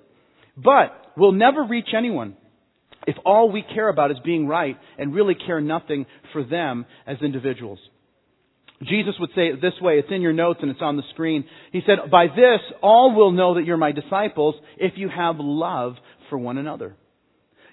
But 0.55 1.11
we'll 1.17 1.33
never 1.33 1.63
reach 1.63 1.89
anyone 1.97 2.35
if 3.05 3.15
all 3.25 3.51
we 3.51 3.61
care 3.61 3.89
about 3.89 4.11
is 4.11 4.17
being 4.23 4.47
right 4.47 4.77
and 4.97 5.13
really 5.13 5.35
care 5.35 5.59
nothing 5.59 6.05
for 6.31 6.43
them 6.43 6.85
as 7.05 7.17
individuals. 7.21 7.79
Jesus 8.83 9.15
would 9.19 9.29
say 9.35 9.47
it 9.47 9.61
this 9.61 9.73
way. 9.81 9.99
It's 9.99 10.09
in 10.11 10.21
your 10.21 10.33
notes 10.33 10.59
and 10.61 10.71
it's 10.71 10.81
on 10.81 10.97
the 10.97 11.03
screen. 11.13 11.45
He 11.71 11.81
said, 11.85 12.09
by 12.09 12.27
this, 12.27 12.59
all 12.81 13.15
will 13.15 13.31
know 13.31 13.55
that 13.55 13.65
you're 13.65 13.77
my 13.77 13.91
disciples 13.91 14.55
if 14.77 14.93
you 14.95 15.09
have 15.09 15.35
love 15.39 15.95
for 16.29 16.37
one 16.37 16.57
another. 16.57 16.95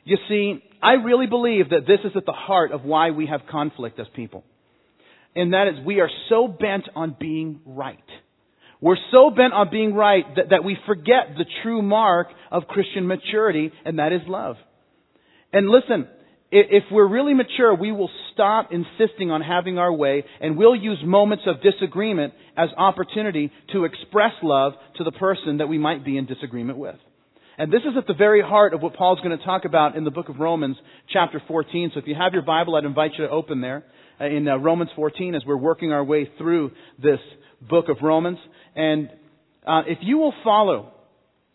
You 0.05 0.19
see, 0.29 0.63
I 0.83 0.93
really 0.95 1.27
believe 1.27 1.71
that 1.71 1.87
this 1.87 2.01
is 2.05 2.13
at 2.17 2.27
the 2.27 2.33
heart 2.33 2.73
of 2.73 2.83
why 2.85 3.11
we 3.11 3.27
have 3.27 3.43
conflict 3.51 3.99
as 3.99 4.07
people. 4.15 4.45
And 5.37 5.53
that 5.53 5.69
is 5.69 5.85
we 5.85 6.01
are 6.01 6.11
so 6.29 6.49
bent 6.49 6.89
on 6.95 7.17
being 7.19 7.61
right. 7.65 7.99
We're 8.81 8.97
so 9.15 9.31
bent 9.31 9.53
on 9.53 9.71
being 9.71 9.95
right 9.95 10.25
that, 10.37 10.51
that 10.51 10.65
we 10.65 10.77
forget 10.87 11.35
the 11.37 11.45
true 11.63 11.83
mark 11.83 12.29
of 12.51 12.67
Christian 12.67 13.07
maturity, 13.07 13.71
and 13.85 13.99
that 13.99 14.13
is 14.13 14.23
love. 14.27 14.57
And 15.53 15.69
listen, 15.69 16.09
if 16.51 16.85
we're 16.91 17.09
really 17.09 17.35
mature, 17.35 17.75
we 17.75 17.93
will 17.93 18.11
stop 18.33 18.71
insisting 18.73 19.31
on 19.31 19.41
having 19.41 19.79
our 19.79 19.93
way 19.93 20.25
and 20.41 20.57
we'll 20.57 20.75
use 20.75 20.99
moments 21.05 21.45
of 21.47 21.63
disagreement 21.63 22.35
as 22.57 22.71
opportunity 22.77 23.53
to 23.73 23.85
express 23.85 24.33
love 24.43 24.73
to 24.97 25.05
the 25.05 25.13
person 25.13 25.59
that 25.59 25.69
we 25.69 25.79
might 25.79 26.05
be 26.05 26.17
in 26.17 26.27
disagreement 26.27 26.79
with. 26.79 26.97
And 27.61 27.71
this 27.71 27.83
is 27.83 27.95
at 27.95 28.07
the 28.07 28.15
very 28.15 28.41
heart 28.41 28.73
of 28.73 28.81
what 28.81 28.95
Paul's 28.95 29.21
going 29.21 29.37
to 29.37 29.45
talk 29.45 29.67
about 29.67 29.95
in 29.95 30.05
the 30.05 30.11
book 30.11 30.31
of 30.31 30.39
Romans, 30.39 30.79
chapter 31.13 31.43
14. 31.47 31.91
So 31.93 32.01
if 32.01 32.07
you 32.07 32.15
have 32.15 32.33
your 32.33 32.41
Bible, 32.41 32.75
I'd 32.75 32.87
invite 32.87 33.11
you 33.19 33.27
to 33.27 33.31
open 33.31 33.61
there 33.61 33.85
uh, 34.19 34.25
in 34.25 34.49
uh, 34.49 34.57
Romans 34.57 34.89
14 34.97 35.35
as 35.35 35.43
we're 35.47 35.59
working 35.59 35.93
our 35.93 36.03
way 36.03 36.27
through 36.39 36.71
this 37.03 37.19
book 37.61 37.91
of 37.91 37.99
Romans. 38.01 38.39
And 38.75 39.11
uh, 39.67 39.83
if 39.87 39.99
you 40.01 40.17
will 40.17 40.33
follow 40.43 40.95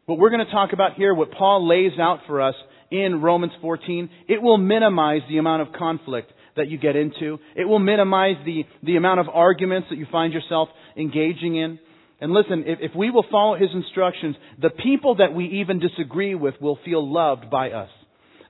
what 0.05 0.19
we're 0.19 0.29
going 0.29 0.45
to 0.45 0.51
talk 0.51 0.73
about 0.73 0.93
here, 0.93 1.11
what 1.15 1.31
Paul 1.31 1.67
lays 1.67 1.97
out 1.99 2.19
for 2.27 2.39
us 2.39 2.53
in 2.91 3.23
Romans 3.23 3.53
14, 3.59 4.07
it 4.27 4.39
will 4.39 4.59
minimize 4.59 5.21
the 5.27 5.39
amount 5.39 5.63
of 5.63 5.73
conflict 5.73 6.31
that 6.55 6.69
you 6.69 6.77
get 6.77 6.95
into. 6.95 7.39
It 7.55 7.65
will 7.65 7.79
minimize 7.79 8.35
the, 8.45 8.65
the 8.83 8.97
amount 8.97 9.21
of 9.21 9.29
arguments 9.29 9.87
that 9.89 9.97
you 9.97 10.05
find 10.11 10.33
yourself 10.33 10.69
engaging 10.95 11.55
in. 11.55 11.79
And 12.21 12.31
listen, 12.31 12.63
if, 12.65 12.79
if 12.81 12.95
we 12.95 13.11
will 13.11 13.25
follow 13.29 13.55
his 13.55 13.69
instructions, 13.73 14.35
the 14.61 14.69
people 14.69 15.15
that 15.15 15.33
we 15.33 15.61
even 15.61 15.79
disagree 15.79 16.35
with 16.35 16.55
will 16.61 16.79
feel 16.85 17.11
loved 17.11 17.49
by 17.49 17.71
us. 17.71 17.89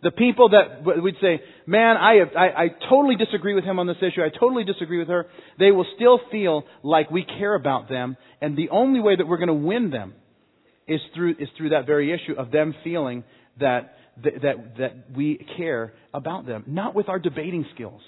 The 0.03 0.11
people 0.11 0.49
that 0.49 1.01
we'd 1.01 1.15
say, 1.19 1.41
man, 1.65 1.97
I, 1.97 2.19
I, 2.37 2.63
I 2.63 2.67
totally 2.89 3.15
disagree 3.15 3.55
with 3.55 3.63
him 3.63 3.79
on 3.79 3.87
this 3.87 3.97
issue, 3.97 4.21
I 4.21 4.29
totally 4.29 4.63
disagree 4.63 4.99
with 4.99 5.07
her, 5.07 5.25
they 5.57 5.71
will 5.71 5.85
still 5.95 6.19
feel 6.31 6.63
like 6.83 7.09
we 7.09 7.23
care 7.23 7.55
about 7.55 7.89
them, 7.89 8.15
and 8.39 8.55
the 8.55 8.69
only 8.69 8.99
way 8.99 9.15
that 9.15 9.25
we're 9.25 9.37
going 9.37 9.47
to 9.47 9.53
win 9.53 9.89
them 9.89 10.13
is 10.87 10.99
through, 11.15 11.35
is 11.39 11.49
through 11.57 11.69
that 11.69 11.87
very 11.87 12.13
issue 12.13 12.33
of 12.37 12.51
them 12.51 12.75
feeling 12.83 13.23
that, 13.59 13.95
that, 14.23 14.77
that 14.77 14.93
we 15.15 15.43
care 15.57 15.93
about 16.13 16.45
them. 16.45 16.65
Not 16.67 16.93
with 16.93 17.09
our 17.09 17.17
debating 17.17 17.65
skills, 17.73 18.01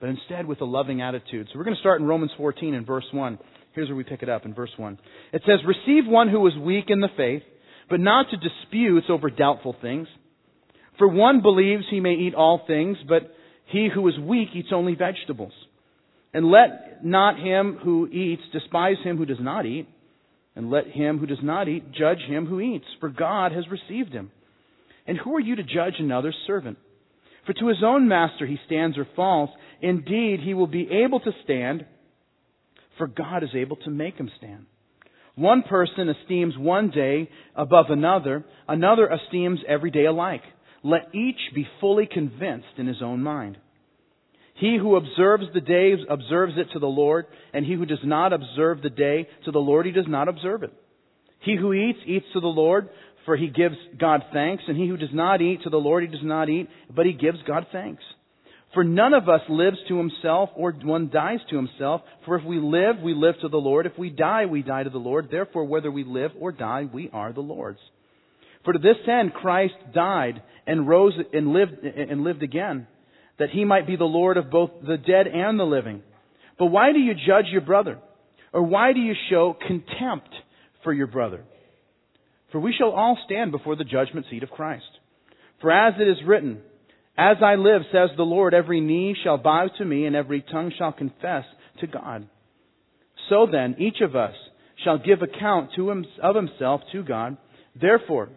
but 0.00 0.10
instead 0.10 0.46
with 0.46 0.60
a 0.60 0.66
loving 0.66 1.00
attitude. 1.00 1.48
So 1.50 1.58
we're 1.58 1.64
going 1.64 1.76
to 1.76 1.80
start 1.80 2.00
in 2.00 2.06
Romans 2.06 2.32
14 2.36 2.74
and 2.74 2.86
verse 2.86 3.06
1. 3.10 3.38
Here's 3.74 3.88
where 3.88 3.96
we 3.96 4.04
pick 4.04 4.22
it 4.22 4.28
up 4.28 4.44
in 4.44 4.54
verse 4.54 4.70
1. 4.76 4.98
It 5.32 5.42
says, 5.46 5.60
Receive 5.66 6.06
one 6.06 6.28
who 6.28 6.46
is 6.46 6.56
weak 6.56 6.86
in 6.88 7.00
the 7.00 7.08
faith, 7.16 7.42
but 7.88 8.00
not 8.00 8.26
to 8.30 8.36
disputes 8.36 9.06
over 9.08 9.30
doubtful 9.30 9.74
things. 9.80 10.08
For 10.98 11.08
one 11.08 11.40
believes 11.40 11.84
he 11.90 12.00
may 12.00 12.14
eat 12.14 12.34
all 12.34 12.64
things, 12.66 12.98
but 13.08 13.34
he 13.66 13.88
who 13.92 14.06
is 14.08 14.18
weak 14.18 14.48
eats 14.54 14.68
only 14.72 14.94
vegetables. 14.94 15.52
And 16.34 16.50
let 16.50 17.04
not 17.04 17.38
him 17.38 17.78
who 17.82 18.08
eats 18.08 18.42
despise 18.52 18.96
him 19.02 19.16
who 19.16 19.26
does 19.26 19.40
not 19.40 19.66
eat, 19.66 19.88
and 20.54 20.70
let 20.70 20.86
him 20.86 21.18
who 21.18 21.26
does 21.26 21.42
not 21.42 21.68
eat 21.68 21.92
judge 21.92 22.20
him 22.28 22.46
who 22.46 22.60
eats, 22.60 22.84
for 23.00 23.08
God 23.08 23.52
has 23.52 23.64
received 23.70 24.12
him. 24.12 24.30
And 25.06 25.18
who 25.18 25.34
are 25.34 25.40
you 25.40 25.56
to 25.56 25.62
judge 25.62 25.94
another's 25.98 26.36
servant? 26.46 26.78
For 27.46 27.52
to 27.54 27.68
his 27.68 27.82
own 27.84 28.06
master 28.06 28.46
he 28.46 28.58
stands 28.66 28.96
or 28.96 29.06
falls. 29.16 29.50
Indeed, 29.80 30.40
he 30.44 30.54
will 30.54 30.68
be 30.68 30.88
able 31.04 31.20
to 31.20 31.32
stand, 31.44 31.86
for 32.98 33.06
God 33.06 33.42
is 33.42 33.50
able 33.54 33.76
to 33.76 33.90
make 33.90 34.16
him 34.16 34.30
stand. 34.38 34.66
One 35.34 35.62
person 35.62 36.08
esteems 36.08 36.54
one 36.58 36.90
day 36.90 37.30
above 37.56 37.86
another, 37.88 38.44
another 38.68 39.08
esteems 39.08 39.60
every 39.66 39.90
day 39.90 40.04
alike. 40.04 40.42
Let 40.82 41.14
each 41.14 41.54
be 41.54 41.66
fully 41.80 42.06
convinced 42.06 42.76
in 42.76 42.86
his 42.86 43.02
own 43.02 43.22
mind. 43.22 43.56
He 44.54 44.76
who 44.78 44.96
observes 44.96 45.44
the 45.54 45.60
day 45.60 45.94
observes 46.08 46.54
it 46.56 46.68
to 46.72 46.78
the 46.78 46.86
Lord, 46.86 47.26
and 47.52 47.64
he 47.64 47.74
who 47.74 47.86
does 47.86 48.04
not 48.04 48.32
observe 48.32 48.82
the 48.82 48.90
day 48.90 49.26
to 49.44 49.50
the 49.50 49.58
Lord, 49.58 49.86
he 49.86 49.92
does 49.92 50.06
not 50.06 50.28
observe 50.28 50.62
it. 50.62 50.72
He 51.40 51.56
who 51.56 51.72
eats, 51.72 51.98
eats 52.06 52.26
to 52.34 52.40
the 52.40 52.46
Lord, 52.46 52.88
for 53.24 53.36
he 53.36 53.48
gives 53.48 53.76
God 53.98 54.22
thanks, 54.32 54.64
and 54.68 54.76
he 54.76 54.86
who 54.86 54.96
does 54.96 55.12
not 55.12 55.40
eat 55.40 55.62
to 55.62 55.70
the 55.70 55.78
Lord, 55.78 56.04
he 56.04 56.08
does 56.08 56.24
not 56.24 56.48
eat, 56.48 56.68
but 56.94 57.06
he 57.06 57.12
gives 57.12 57.38
God 57.46 57.66
thanks. 57.72 58.02
For 58.74 58.84
none 58.84 59.12
of 59.12 59.28
us 59.28 59.42
lives 59.48 59.76
to 59.88 59.98
himself, 59.98 60.50
or 60.56 60.72
one 60.72 61.10
dies 61.12 61.40
to 61.50 61.56
himself. 61.56 62.00
For 62.24 62.38
if 62.38 62.44
we 62.44 62.58
live, 62.58 63.00
we 63.02 63.14
live 63.14 63.34
to 63.42 63.48
the 63.48 63.58
Lord. 63.58 63.84
If 63.84 63.98
we 63.98 64.08
die, 64.08 64.46
we 64.46 64.62
die 64.62 64.84
to 64.84 64.90
the 64.90 64.98
Lord. 64.98 65.28
Therefore, 65.30 65.64
whether 65.64 65.90
we 65.90 66.04
live 66.04 66.30
or 66.40 66.52
die, 66.52 66.88
we 66.90 67.10
are 67.12 67.32
the 67.32 67.40
Lord's. 67.40 67.80
For 68.64 68.72
to 68.72 68.78
this 68.78 68.96
end 69.06 69.34
Christ 69.34 69.74
died 69.92 70.42
and 70.66 70.88
rose 70.88 71.14
and 71.32 71.52
lived 71.52 71.84
and 71.84 72.22
lived 72.22 72.42
again, 72.42 72.86
that 73.38 73.50
he 73.50 73.64
might 73.64 73.86
be 73.86 73.96
the 73.96 74.04
Lord 74.04 74.36
of 74.36 74.50
both 74.50 74.70
the 74.86 74.96
dead 74.96 75.26
and 75.26 75.58
the 75.58 75.64
living. 75.64 76.02
But 76.58 76.66
why 76.66 76.92
do 76.92 76.98
you 76.98 77.14
judge 77.14 77.46
your 77.50 77.60
brother? 77.60 77.98
Or 78.52 78.62
why 78.62 78.92
do 78.92 79.00
you 79.00 79.14
show 79.30 79.56
contempt 79.66 80.28
for 80.84 80.92
your 80.92 81.06
brother? 81.08 81.44
For 82.52 82.60
we 82.60 82.74
shall 82.76 82.90
all 82.90 83.18
stand 83.24 83.50
before 83.50 83.76
the 83.76 83.84
judgment 83.84 84.26
seat 84.30 84.42
of 84.42 84.50
Christ. 84.50 84.84
For 85.60 85.70
as 85.70 85.94
it 85.98 86.06
is 86.06 86.18
written, 86.26 86.60
As 87.16 87.36
I 87.44 87.56
live, 87.56 87.82
says 87.92 88.10
the 88.16 88.22
Lord, 88.22 88.54
every 88.54 88.80
knee 88.80 89.14
shall 89.22 89.38
bow 89.38 89.68
to 89.78 89.84
me, 89.84 90.06
and 90.06 90.16
every 90.16 90.40
tongue 90.40 90.72
shall 90.78 90.92
confess 90.92 91.44
to 91.80 91.86
God. 91.86 92.28
So 93.28 93.46
then, 93.50 93.76
each 93.78 94.00
of 94.00 94.16
us 94.16 94.34
shall 94.82 94.98
give 94.98 95.20
account 95.22 95.70
him, 95.76 96.06
of 96.22 96.36
himself 96.36 96.80
to 96.92 97.02
God. 97.02 97.36
Therefore, 97.80 98.30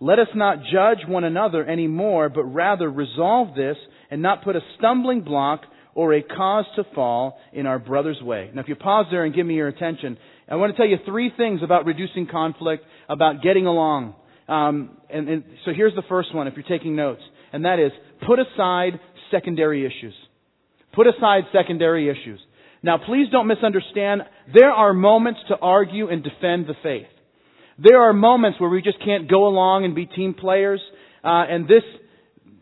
let 0.00 0.18
us 0.18 0.28
not 0.34 0.58
judge 0.72 1.08
one 1.08 1.24
another 1.24 1.64
any 1.64 1.86
more, 1.86 2.28
but 2.28 2.44
rather 2.44 2.90
resolve 2.90 3.54
this 3.56 3.76
and 4.10 4.22
not 4.22 4.44
put 4.44 4.56
a 4.56 4.60
stumbling 4.76 5.22
block 5.22 5.62
or 5.94 6.14
a 6.14 6.22
cause 6.22 6.66
to 6.76 6.84
fall 6.94 7.38
in 7.52 7.66
our 7.66 7.78
brother's 7.78 8.20
way. 8.22 8.50
Now, 8.54 8.60
if 8.60 8.68
you 8.68 8.76
pause 8.76 9.06
there 9.10 9.24
and 9.24 9.34
give 9.34 9.44
me 9.46 9.54
your 9.54 9.68
attention, 9.68 10.16
I 10.48 10.56
want 10.56 10.72
to 10.72 10.76
tell 10.76 10.86
you 10.86 10.98
three 11.04 11.32
things 11.36 11.60
about 11.64 11.86
reducing 11.86 12.28
conflict, 12.28 12.84
about 13.08 13.42
getting 13.42 13.66
along. 13.66 14.14
Um, 14.48 14.96
and, 15.10 15.28
and 15.28 15.44
so 15.64 15.72
here's 15.74 15.94
the 15.94 16.04
first 16.08 16.34
one, 16.34 16.46
if 16.46 16.54
you're 16.54 16.78
taking 16.78 16.94
notes, 16.94 17.22
and 17.52 17.64
that 17.64 17.78
is 17.78 17.92
put 18.26 18.38
aside 18.38 19.00
secondary 19.30 19.84
issues. 19.86 20.14
Put 20.92 21.06
aside 21.06 21.44
secondary 21.52 22.08
issues. 22.08 22.40
Now, 22.82 22.98
please 22.98 23.26
don't 23.30 23.46
misunderstand. 23.46 24.22
There 24.52 24.70
are 24.70 24.92
moments 24.92 25.40
to 25.48 25.56
argue 25.56 26.08
and 26.08 26.22
defend 26.22 26.66
the 26.66 26.74
faith. 26.82 27.06
There 27.78 28.00
are 28.02 28.12
moments 28.12 28.60
where 28.60 28.70
we 28.70 28.82
just 28.82 28.98
can't 29.04 29.28
go 29.30 29.46
along 29.46 29.84
and 29.84 29.94
be 29.94 30.06
team 30.06 30.34
players. 30.34 30.80
Uh, 31.22 31.44
and 31.48 31.66
this, 31.66 31.82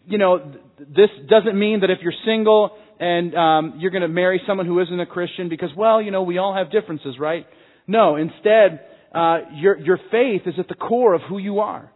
you 0.07 0.19
know, 0.19 0.53
this 0.79 1.11
doesn't 1.29 1.59
mean 1.59 1.81
that 1.81 1.91
if 1.91 1.99
you're 2.03 2.15
single 2.25 2.77
and 2.99 3.35
um, 3.35 3.75
you're 3.79 3.91
going 3.91 4.03
to 4.03 4.09
marry 4.09 4.41
someone 4.47 4.67
who 4.67 4.81
isn't 4.81 5.01
a 5.01 5.07
Christian 5.07 5.49
because, 5.49 5.71
well, 5.77 6.01
you 6.01 6.11
know, 6.11 6.23
we 6.23 6.39
all 6.39 6.55
have 6.55 6.71
differences, 6.71 7.17
right? 7.19 7.47
No. 7.87 8.17
Instead, 8.17 8.81
uh, 9.15 9.39
your 9.55 9.79
your 9.79 9.99
faith 10.11 10.43
is 10.47 10.55
at 10.59 10.69
the 10.69 10.75
core 10.75 11.15
of 11.15 11.23
who 11.29 11.39
you 11.39 11.61
are. 11.61 11.91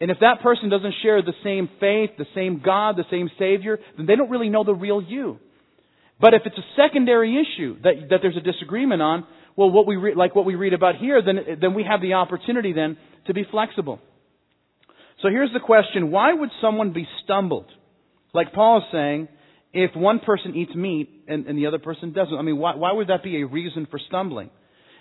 And 0.00 0.10
if 0.10 0.18
that 0.20 0.42
person 0.42 0.68
doesn't 0.68 0.94
share 1.02 1.22
the 1.22 1.32
same 1.42 1.68
faith, 1.80 2.10
the 2.18 2.26
same 2.34 2.60
God, 2.64 2.96
the 2.96 3.04
same 3.10 3.30
Savior, 3.38 3.78
then 3.96 4.06
they 4.06 4.16
don't 4.16 4.30
really 4.30 4.50
know 4.50 4.62
the 4.64 4.74
real 4.74 5.00
you. 5.00 5.38
But 6.20 6.34
if 6.34 6.42
it's 6.44 6.56
a 6.56 6.66
secondary 6.76 7.36
issue 7.40 7.76
that, 7.82 8.08
that 8.10 8.18
there's 8.22 8.36
a 8.36 8.40
disagreement 8.40 9.02
on, 9.02 9.26
well, 9.56 9.70
what 9.70 9.86
we 9.86 9.96
re- 9.96 10.14
like 10.14 10.34
what 10.34 10.44
we 10.44 10.54
read 10.54 10.74
about 10.74 10.96
here, 10.96 11.22
then, 11.22 11.58
then 11.60 11.74
we 11.74 11.84
have 11.84 12.02
the 12.02 12.14
opportunity 12.14 12.72
then 12.72 12.98
to 13.26 13.34
be 13.34 13.44
flexible. 13.50 13.98
So 15.22 15.28
here's 15.28 15.52
the 15.52 15.60
question. 15.60 16.10
Why 16.10 16.32
would 16.32 16.50
someone 16.60 16.92
be 16.92 17.06
stumbled? 17.24 17.66
Like 18.34 18.52
Paul 18.52 18.78
is 18.78 18.84
saying, 18.92 19.28
if 19.72 19.94
one 19.94 20.20
person 20.20 20.54
eats 20.54 20.74
meat 20.74 21.10
and, 21.26 21.46
and 21.46 21.58
the 21.58 21.66
other 21.66 21.78
person 21.78 22.12
doesn't. 22.12 22.34
I 22.34 22.42
mean, 22.42 22.58
why, 22.58 22.76
why 22.76 22.92
would 22.92 23.08
that 23.08 23.22
be 23.22 23.42
a 23.42 23.46
reason 23.46 23.86
for 23.90 23.98
stumbling? 24.08 24.50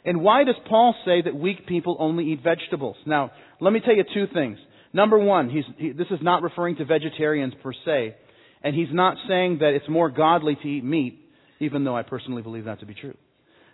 And 0.03 0.21
why 0.21 0.43
does 0.43 0.55
Paul 0.67 0.95
say 1.05 1.21
that 1.21 1.35
weak 1.35 1.65
people 1.65 1.97
only 1.99 2.31
eat 2.31 2.43
vegetables? 2.43 2.95
Now, 3.05 3.31
let 3.59 3.73
me 3.73 3.79
tell 3.79 3.95
you 3.95 4.03
two 4.13 4.27
things. 4.33 4.57
Number 4.95 5.19
one, 5.19 5.49
he, 5.49 5.91
this 5.91 6.07
is 6.09 6.19
not 6.21 6.41
referring 6.41 6.77
to 6.77 6.85
vegetarians 6.85 7.53
per 7.61 7.73
se, 7.83 8.15
and 8.63 8.73
he's 8.73 8.87
not 8.93 9.17
saying 9.27 9.57
that 9.59 9.73
it's 9.73 9.89
more 9.89 10.09
godly 10.09 10.55
to 10.55 10.67
eat 10.69 10.85
meat, 10.85 11.19
even 11.59 11.83
though 11.83 11.97
I 11.97 12.03
personally 12.03 12.41
believe 12.41 12.63
that 12.63 12.79
to 12.79 12.85
be 12.85 12.93
true. 12.93 13.13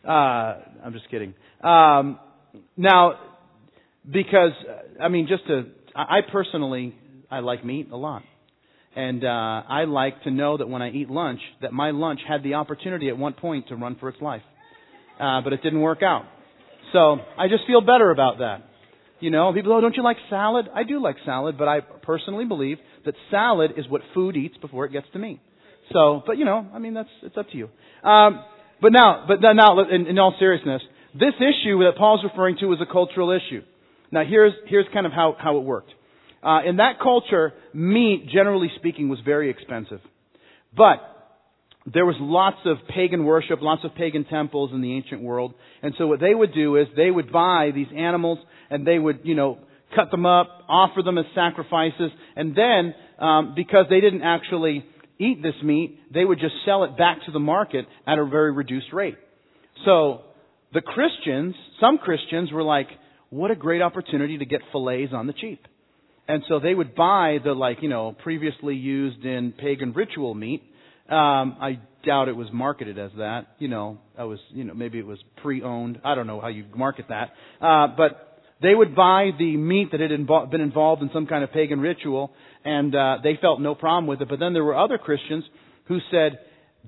Uh, 0.03 0.57
I'm 0.83 0.93
just 0.93 1.07
kidding. 1.11 1.35
Um, 1.63 2.19
now, 2.75 3.19
because 4.03 4.53
I 4.99 5.09
mean, 5.09 5.27
just 5.27 5.45
to, 5.45 5.65
I 5.95 6.21
personally, 6.31 6.95
I 7.29 7.41
like 7.41 7.63
meat 7.63 7.89
a 7.91 7.97
lot, 7.97 8.23
and 8.95 9.23
uh, 9.23 9.27
I 9.27 9.83
like 9.83 10.23
to 10.23 10.31
know 10.31 10.57
that 10.57 10.69
when 10.69 10.81
I 10.81 10.89
eat 10.89 11.11
lunch, 11.11 11.39
that 11.61 11.71
my 11.71 11.91
lunch 11.91 12.21
had 12.27 12.41
the 12.41 12.55
opportunity 12.55 13.09
at 13.09 13.17
one 13.19 13.33
point 13.33 13.67
to 13.67 13.75
run 13.75 13.95
for 13.99 14.09
its 14.09 14.19
life, 14.23 14.41
uh, 15.19 15.41
but 15.41 15.53
it 15.53 15.61
didn't 15.61 15.81
work 15.81 16.01
out. 16.01 16.25
So 16.93 17.17
I 17.37 17.47
just 17.47 17.67
feel 17.67 17.81
better 17.81 18.09
about 18.09 18.39
that. 18.39 18.70
You 19.21 19.29
know, 19.29 19.53
people, 19.53 19.71
oh, 19.71 19.79
don't 19.79 19.95
you 19.95 20.03
like 20.03 20.17
salad? 20.29 20.65
I 20.75 20.83
do 20.83 21.01
like 21.01 21.15
salad, 21.25 21.57
but 21.57 21.67
I 21.67 21.79
personally 21.79 22.45
believe 22.45 22.77
that 23.05 23.15
salad 23.29 23.71
is 23.77 23.87
what 23.87 24.01
food 24.13 24.35
eats 24.35 24.57
before 24.57 24.85
it 24.85 24.91
gets 24.91 25.07
to 25.13 25.19
me. 25.19 25.39
So, 25.93 26.21
but 26.25 26.37
you 26.37 26.45
know, 26.45 26.67
I 26.73 26.79
mean, 26.79 26.93
that's 26.93 27.09
it's 27.23 27.37
up 27.37 27.49
to 27.51 27.57
you. 27.57 27.69
Um, 28.03 28.43
But 28.81 28.93
now, 28.93 29.25
but 29.27 29.41
now, 29.41 29.79
in, 29.79 30.07
in 30.07 30.17
all 30.17 30.33
seriousness, 30.39 30.81
this 31.13 31.35
issue 31.37 31.83
that 31.83 31.97
Paul's 31.97 32.23
referring 32.23 32.57
to 32.61 32.73
is 32.73 32.79
a 32.81 32.91
cultural 32.91 33.29
issue. 33.29 33.61
Now 34.11 34.23
here's, 34.27 34.53
here's 34.65 34.87
kind 34.91 35.05
of 35.05 35.11
how, 35.11 35.35
how 35.37 35.57
it 35.57 35.63
worked. 35.63 35.91
Uh, 36.41 36.61
in 36.65 36.77
that 36.77 36.99
culture, 36.99 37.53
meat, 37.73 38.27
generally 38.33 38.71
speaking, 38.77 39.07
was 39.07 39.19
very 39.23 39.51
expensive. 39.51 39.99
But 40.75 40.97
there 41.85 42.05
was 42.05 42.15
lots 42.19 42.57
of 42.65 42.77
pagan 42.93 43.25
worship, 43.25 43.59
lots 43.61 43.83
of 43.83 43.95
pagan 43.95 44.25
temples 44.25 44.71
in 44.73 44.81
the 44.81 44.93
ancient 44.95 45.21
world. 45.21 45.53
And 45.81 45.93
so 45.97 46.07
what 46.07 46.19
they 46.19 46.33
would 46.33 46.53
do 46.53 46.77
is 46.77 46.87
they 46.95 47.09
would 47.09 47.31
buy 47.31 47.71
these 47.73 47.87
animals 47.95 48.39
and 48.69 48.85
they 48.85 48.99
would, 48.99 49.21
you 49.23 49.35
know, 49.35 49.59
cut 49.95 50.11
them 50.11 50.25
up, 50.25 50.63
offer 50.69 51.01
them 51.01 51.17
as 51.17 51.25
sacrifices, 51.35 52.11
and 52.35 52.55
then, 52.55 52.93
um, 53.19 53.53
because 53.55 53.85
they 53.89 53.99
didn't 53.99 54.21
actually 54.21 54.85
eat 55.19 55.41
this 55.41 55.55
meat, 55.63 55.99
they 56.13 56.23
would 56.23 56.39
just 56.39 56.53
sell 56.65 56.83
it 56.83 56.97
back 56.97 57.17
to 57.25 57.31
the 57.31 57.39
market 57.39 57.85
at 58.07 58.17
a 58.17 58.25
very 58.25 58.51
reduced 58.51 58.93
rate. 58.93 59.17
So, 59.85 60.21
the 60.73 60.81
Christians, 60.81 61.53
some 61.81 61.97
Christians 61.97 62.51
were 62.51 62.63
like, 62.63 62.87
what 63.29 63.51
a 63.51 63.55
great 63.55 63.81
opportunity 63.81 64.37
to 64.37 64.45
get 64.45 64.61
fillets 64.71 65.11
on 65.13 65.27
the 65.27 65.33
cheap. 65.33 65.65
And 66.27 66.43
so 66.47 66.59
they 66.59 66.73
would 66.73 66.95
buy 66.95 67.37
the 67.43 67.53
like, 67.53 67.77
you 67.81 67.89
know, 67.89 68.15
previously 68.23 68.75
used 68.75 69.25
in 69.25 69.53
pagan 69.57 69.91
ritual 69.91 70.33
meat. 70.33 70.63
Um, 71.11 71.57
I 71.59 71.79
doubt 72.05 72.29
it 72.29 72.35
was 72.35 72.47
marketed 72.53 72.97
as 72.97 73.11
that. 73.17 73.47
You 73.59 73.67
know, 73.67 73.99
I 74.17 74.23
was, 74.23 74.39
you 74.51 74.63
know, 74.63 74.73
maybe 74.73 74.97
it 74.97 75.05
was 75.05 75.19
pre-owned. 75.41 75.99
I 76.03 76.15
don't 76.15 76.25
know 76.25 76.39
how 76.39 76.47
you 76.47 76.65
market 76.75 77.05
that. 77.09 77.31
Uh, 77.59 77.87
but 77.97 78.39
they 78.61 78.73
would 78.73 78.95
buy 78.95 79.31
the 79.37 79.57
meat 79.57 79.89
that 79.91 79.99
had 79.99 80.09
been 80.51 80.61
involved 80.61 81.01
in 81.01 81.09
some 81.13 81.27
kind 81.27 81.43
of 81.43 81.51
pagan 81.51 81.79
ritual, 81.79 82.31
and 82.63 82.95
uh, 82.95 83.17
they 83.23 83.37
felt 83.41 83.59
no 83.59 83.75
problem 83.75 84.07
with 84.07 84.21
it. 84.21 84.29
But 84.29 84.39
then 84.39 84.53
there 84.53 84.63
were 84.63 84.77
other 84.77 84.97
Christians 84.97 85.43
who 85.85 85.99
said 86.11 86.39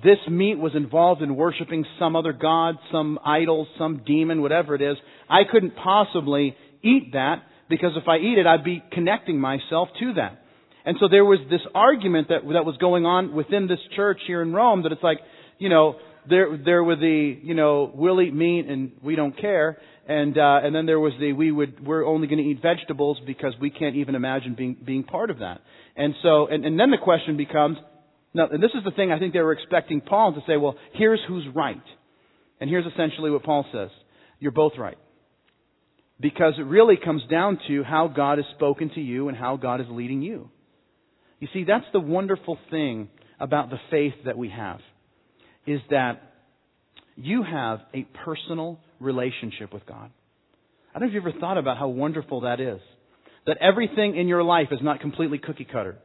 this 0.02 0.20
meat 0.30 0.58
was 0.58 0.72
involved 0.76 1.22
in 1.22 1.36
worshiping 1.36 1.86
some 2.00 2.16
other 2.16 2.34
god, 2.34 2.76
some 2.92 3.20
idol, 3.26 3.68
some 3.78 4.04
demon, 4.06 4.42
whatever 4.42 4.74
it 4.76 4.82
is. 4.82 4.98
I 5.30 5.42
couldn't 5.52 5.76
possibly 5.76 6.56
eat 6.82 7.12
that 7.14 7.44
because 7.70 7.92
if 7.96 8.08
I 8.08 8.18
eat 8.18 8.38
it, 8.38 8.48
I'd 8.48 8.64
be 8.64 8.84
connecting 8.92 9.40
myself 9.40 9.90
to 10.00 10.14
that. 10.14 10.43
And 10.86 10.98
so 11.00 11.08
there 11.08 11.24
was 11.24 11.40
this 11.50 11.62
argument 11.74 12.28
that, 12.30 12.42
that 12.54 12.66
was 12.66 12.76
going 12.78 13.06
on 13.06 13.34
within 13.34 13.68
this 13.68 13.80
church 13.96 14.20
here 14.28 14.42
in 14.42 14.54
Rome 14.54 14.84
that 14.84 14.92
it's 14.92 15.04
like, 15.04 15.20
you 15.58 15.70
know, 15.70 15.96
there, 16.30 16.58
there 16.64 16.84
were 16.84 16.96
the, 16.96 17.40
you 17.42 17.54
know, 17.54 17.92
we'll 17.94 18.22
eat 18.22 18.34
meat 18.34 18.68
and 18.68 18.92
we 19.02 19.16
don't 19.16 19.38
care. 19.40 19.78
And, 20.08 20.38
uh, 20.38 20.60
and 20.64 20.76
then 20.76 20.86
there 20.86 21.00
was 21.00 21.14
the, 21.20 21.32
we 21.32 21.52
would, 21.52 21.86
we're 21.86 22.06
only 22.06 22.28
going 22.28 22.44
to 22.44 22.50
eat 22.50 22.62
vegetables 22.62 23.18
because 23.26 23.54
we 23.62 23.70
can't 23.70 23.96
even 23.96 24.16
imagine 24.16 24.56
being, 24.56 24.76
being 24.84 25.04
part 25.04 25.30
of 25.30 25.40
that. 25.40 25.62
And 25.96 26.14
so, 26.22 26.48
and, 26.48 26.66
and 26.66 26.78
then 26.78 26.92
the 26.92 26.98
question 26.98 27.38
becomes, 27.38 27.78
now, 28.34 28.48
and 28.52 28.62
this 28.62 28.72
is 28.74 28.84
the 28.84 28.92
thing 28.92 29.12
I 29.12 29.20
think 29.20 29.34
they 29.34 29.40
were 29.40 29.54
expecting 29.54 30.02
Paul 30.02 30.34
to 30.34 30.42
say, 30.48 30.58
well, 30.58 30.76
here's 30.94 31.20
who's 31.28 31.46
right. 31.54 31.82
And 32.60 32.70
here's 32.70 32.86
essentially 32.86 33.30
what 33.32 33.44
Paul 33.44 33.66
says. 33.72 33.90
You're 34.40 34.52
both 34.52 34.74
right. 34.78 34.98
Because 36.20 36.54
it 36.58 36.64
really 36.64 36.98
comes 36.98 37.22
down 37.30 37.60
to 37.68 37.84
how 37.84 38.08
God 38.08 38.38
has 38.40 38.46
spoken 38.56 38.90
to 38.96 39.02
you 39.02 39.30
and 39.30 39.38
how 39.38 39.56
God 39.58 39.82
is 39.82 39.88
leading 39.90 40.22
you. 40.22 40.50
You 41.44 41.50
see, 41.54 41.66
that's 41.66 41.84
the 41.92 42.00
wonderful 42.00 42.58
thing 42.72 43.10
about 43.38 43.70
the 43.70 43.76
faith 43.92 44.14
that 44.24 44.38
we 44.38 44.48
have, 44.48 44.80
is 45.68 45.82
that 45.90 46.22
you 47.18 47.44
have 47.44 47.82
a 47.94 48.08
personal 48.24 48.80
relationship 49.02 49.74
with 49.74 49.86
God. 49.86 50.10
I 50.96 51.00
don't 51.00 51.02
know 51.02 51.08
if 51.10 51.14
you've 51.16 51.28
ever 51.28 51.38
thought 51.42 51.58
about 51.58 51.78
how 51.78 51.90
wonderful 51.90 52.42
that 52.42 52.62
is. 52.62 52.80
That 53.46 53.58
everything 53.60 54.16
in 54.16 54.30
your 54.30 54.42
life 54.42 54.68
is 54.72 54.80
not 54.82 55.02
completely 55.02 55.38
cookie 55.38 55.68
cutter. 55.70 55.98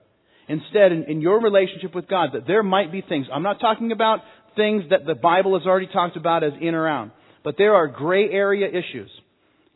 Instead, 0.49 0.91
in, 0.91 1.05
in, 1.05 1.21
your 1.21 1.41
relationship 1.41 1.95
with 1.95 2.09
God, 2.09 2.31
that 2.33 2.49
there 2.49 2.65
might 2.65 2.91
be 2.91 3.01
things. 3.09 3.29
I'm 3.33 3.45
not 3.45 3.61
talking 3.61 3.93
about 3.93 4.23
things 4.57 4.83
that 4.91 5.07
the 5.07 5.15
Bible 5.15 5.57
has 5.57 5.69
already 5.69 5.87
talked 5.87 6.17
about 6.17 6.43
as 6.43 6.55
in 6.61 6.75
or 6.75 6.89
out, 6.89 7.13
but 7.45 7.55
there 7.57 7.77
are 7.77 7.87
gray 7.87 8.29
area 8.29 8.67
issues 8.67 9.11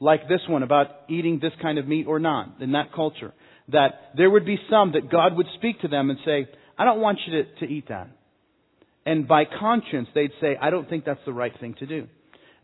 like 0.00 0.26
this 0.28 0.40
one 0.49 0.64
about 0.64 0.88
eating 1.09 1.38
this 1.40 1.52
kind 1.62 1.78
of 1.78 1.87
meat 1.87 2.09
or 2.09 2.19
not 2.19 2.61
in 2.61 2.72
that 2.72 2.92
culture. 2.92 3.33
That 3.72 4.12
there 4.16 4.30
would 4.30 4.46
be 4.46 4.58
some 4.70 4.92
that 4.92 5.11
God 5.11 5.37
would 5.37 5.46
speak 5.56 5.80
to 5.80 5.88
them 5.88 6.11
and 6.11 6.18
say, 6.24 6.46
I 6.78 6.85
don't 6.85 7.00
want 7.00 7.18
you 7.26 7.42
to, 7.42 7.66
to 7.66 7.72
eat 7.72 7.88
that. 7.88 8.08
And 9.04 9.26
by 9.26 9.44
conscience, 9.44 10.08
they'd 10.14 10.30
say, 10.40 10.56
I 10.61 10.70
don't 10.70 10.88
think 10.88 11.04
that's 11.04 11.20
the 11.26 11.32
right 11.32 11.52
thing 11.61 11.74
to 11.80 11.87
do. 11.87 12.06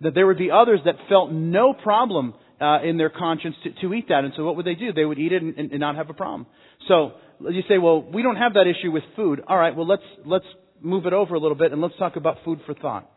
That 0.00 0.14
there 0.14 0.26
would 0.26 0.38
be 0.38 0.50
others 0.50 0.80
that 0.84 0.94
felt 1.08 1.32
no 1.32 1.72
problem 1.72 2.34
uh, 2.60 2.82
in 2.82 2.96
their 2.96 3.10
conscience 3.10 3.56
to, 3.64 3.70
to, 3.82 3.94
eat 3.94 4.08
that. 4.08 4.24
And 4.24 4.32
so 4.36 4.44
what 4.44 4.56
would 4.56 4.66
they 4.66 4.74
do? 4.74 4.92
They 4.92 5.04
would 5.04 5.18
eat 5.18 5.32
it 5.32 5.42
and, 5.42 5.56
and, 5.56 5.80
not 5.80 5.96
have 5.96 6.10
a 6.10 6.14
problem. 6.14 6.46
So 6.88 7.12
you 7.40 7.62
say, 7.68 7.78
well, 7.78 8.02
we 8.02 8.22
don't 8.22 8.36
have 8.36 8.54
that 8.54 8.66
issue 8.66 8.90
with 8.90 9.04
food. 9.16 9.42
All 9.46 9.56
right, 9.56 9.74
well, 9.74 9.86
let's, 9.86 10.02
let's 10.24 10.44
move 10.80 11.06
it 11.06 11.12
over 11.12 11.34
a 11.34 11.40
little 11.40 11.56
bit 11.56 11.72
and 11.72 11.80
let's 11.80 11.96
talk 11.98 12.16
about 12.16 12.38
food 12.44 12.60
for 12.66 12.74
thought. 12.74 13.10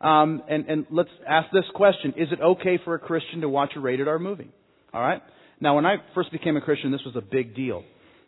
Um, 0.00 0.42
and, 0.48 0.66
and 0.66 0.86
let's 0.90 1.10
ask 1.26 1.50
this 1.52 1.64
question. 1.74 2.14
Is 2.16 2.28
it 2.30 2.40
okay 2.40 2.78
for 2.84 2.94
a 2.94 2.98
Christian 2.98 3.40
to 3.40 3.48
watch 3.48 3.72
a 3.76 3.80
rated 3.80 4.08
R 4.08 4.18
movie? 4.18 4.50
All 4.92 5.00
right? 5.00 5.22
Now, 5.60 5.76
when 5.76 5.86
I 5.86 5.96
first 6.14 6.32
became 6.32 6.56
a 6.56 6.60
Christian, 6.60 6.92
this 6.92 7.00
was 7.04 7.16
a 7.16 7.20
big 7.20 7.54
deal. 7.54 7.82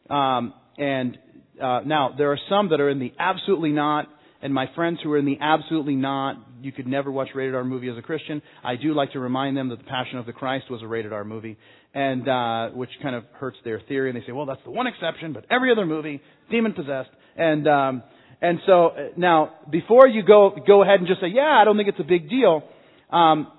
Um, 0.09 0.55
and 0.79 1.19
uh, 1.63 1.81
now, 1.85 2.15
there 2.17 2.33
are 2.33 2.39
some 2.49 2.71
that 2.71 2.81
are 2.81 2.89
in 2.89 2.99
the 2.99 3.13
absolutely 3.19 3.71
not, 3.71 4.07
and 4.41 4.55
my 4.55 4.67
friends 4.75 5.01
who 5.03 5.13
are 5.13 5.19
in 5.19 5.27
the 5.27 5.37
absolutely 5.41 5.97
not, 5.97 6.37
you 6.63 6.73
could 6.73 6.87
never 6.87 7.11
watch 7.11 7.29
rated 7.35 7.55
R 7.55 7.65
movie 7.65 7.89
as 7.89 7.99
a 7.99 8.03
Christian. 8.03 8.41
I 8.65 8.77
do 8.77 8.95
like 8.95 9.13
to 9.13 9.21
remind 9.21 9.57
them 9.57 9.69
that 9.69 9.79
The 9.79 9.85
Passion 9.85 10.19
of 10.19 10.27
the 10.27 10.33
Christ 10.33 10.71
was 10.71 10.83
a 10.83 10.87
rated 10.87 11.13
R 11.13 11.25
movie, 11.25 11.59
and 11.95 12.29
uh, 12.29 12.69
which 12.71 12.91
kind 13.03 13.15
of 13.15 13.25
hurts 13.33 13.59
their 13.65 13.81
theory. 13.81 14.11
And 14.11 14.21
they 14.21 14.25
say, 14.27 14.33
well, 14.33 14.47
that's 14.47 14.63
the 14.65 14.71
one 14.71 14.87
exception, 14.87 15.33
but 15.33 15.45
every 15.51 15.71
other 15.73 15.85
movie, 15.85 16.21
demon 16.51 16.73
possessed. 16.73 17.11
And 17.37 17.69
um, 17.69 18.03
and 18.41 18.59
so 18.67 18.87
uh, 18.89 18.95
now, 19.17 19.55
before 19.71 20.07
you 20.07 20.23
go 20.23 20.57
go 20.67 20.83
ahead 20.83 21.01
and 21.01 21.09
just 21.09 21.21
say, 21.21 21.29
"Yeah, 21.29 21.59
I 21.61 21.65
don't 21.65 21.77
think 21.77 21.89
it's 21.89 22.01
a 22.01 22.05
big 22.05 22.29
deal," 22.29 22.63
um, 23.11 23.51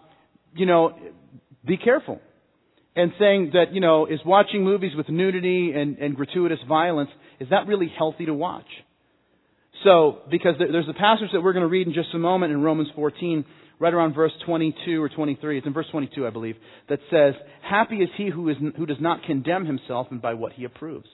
you 0.56 0.66
know, 0.66 0.98
be 1.66 1.78
careful. 1.78 2.20
And 3.00 3.14
saying 3.18 3.52
that 3.54 3.74
you 3.74 3.80
know 3.80 4.08
is 4.08 4.20
watching 4.26 4.66
movies 4.66 4.92
with 4.94 5.08
nudity 5.08 5.72
and, 5.74 5.98
and 6.00 6.18
gratuitous 6.18 6.60
violence 6.68 7.10
is 7.40 7.48
that 7.50 7.66
really 7.66 7.90
healthy 7.98 8.26
to 8.26 8.34
watch? 8.34 8.66
So, 9.86 10.18
because 10.30 10.56
there's 10.60 10.90
a 10.90 10.94
passage 10.94 11.30
that 11.32 11.40
we're 11.40 11.54
going 11.54 11.64
to 11.64 11.70
read 11.70 11.88
in 11.88 11.94
just 11.94 12.10
a 12.14 12.18
moment 12.18 12.52
in 12.52 12.62
Romans 12.62 12.90
14, 12.98 13.46
right 13.80 13.94
around 13.94 14.16
verse 14.16 14.34
22 14.46 15.02
or 15.02 15.08
23. 15.08 15.60
It's 15.60 15.66
in 15.66 15.72
verse 15.72 15.86
22, 15.90 16.28
I 16.28 16.30
believe, 16.30 16.58
that 16.90 17.00
says, 17.10 17.36
"Happy 17.62 18.00
is 18.04 18.10
he 18.18 18.30
who 18.30 18.50
is 18.50 18.58
who 18.76 18.86
does 18.86 19.00
not 19.00 19.24
condemn 19.24 19.66
himself 19.66 20.08
and 20.12 20.22
by 20.22 20.34
what 20.34 20.52
he 20.52 20.66
approves." 20.66 21.08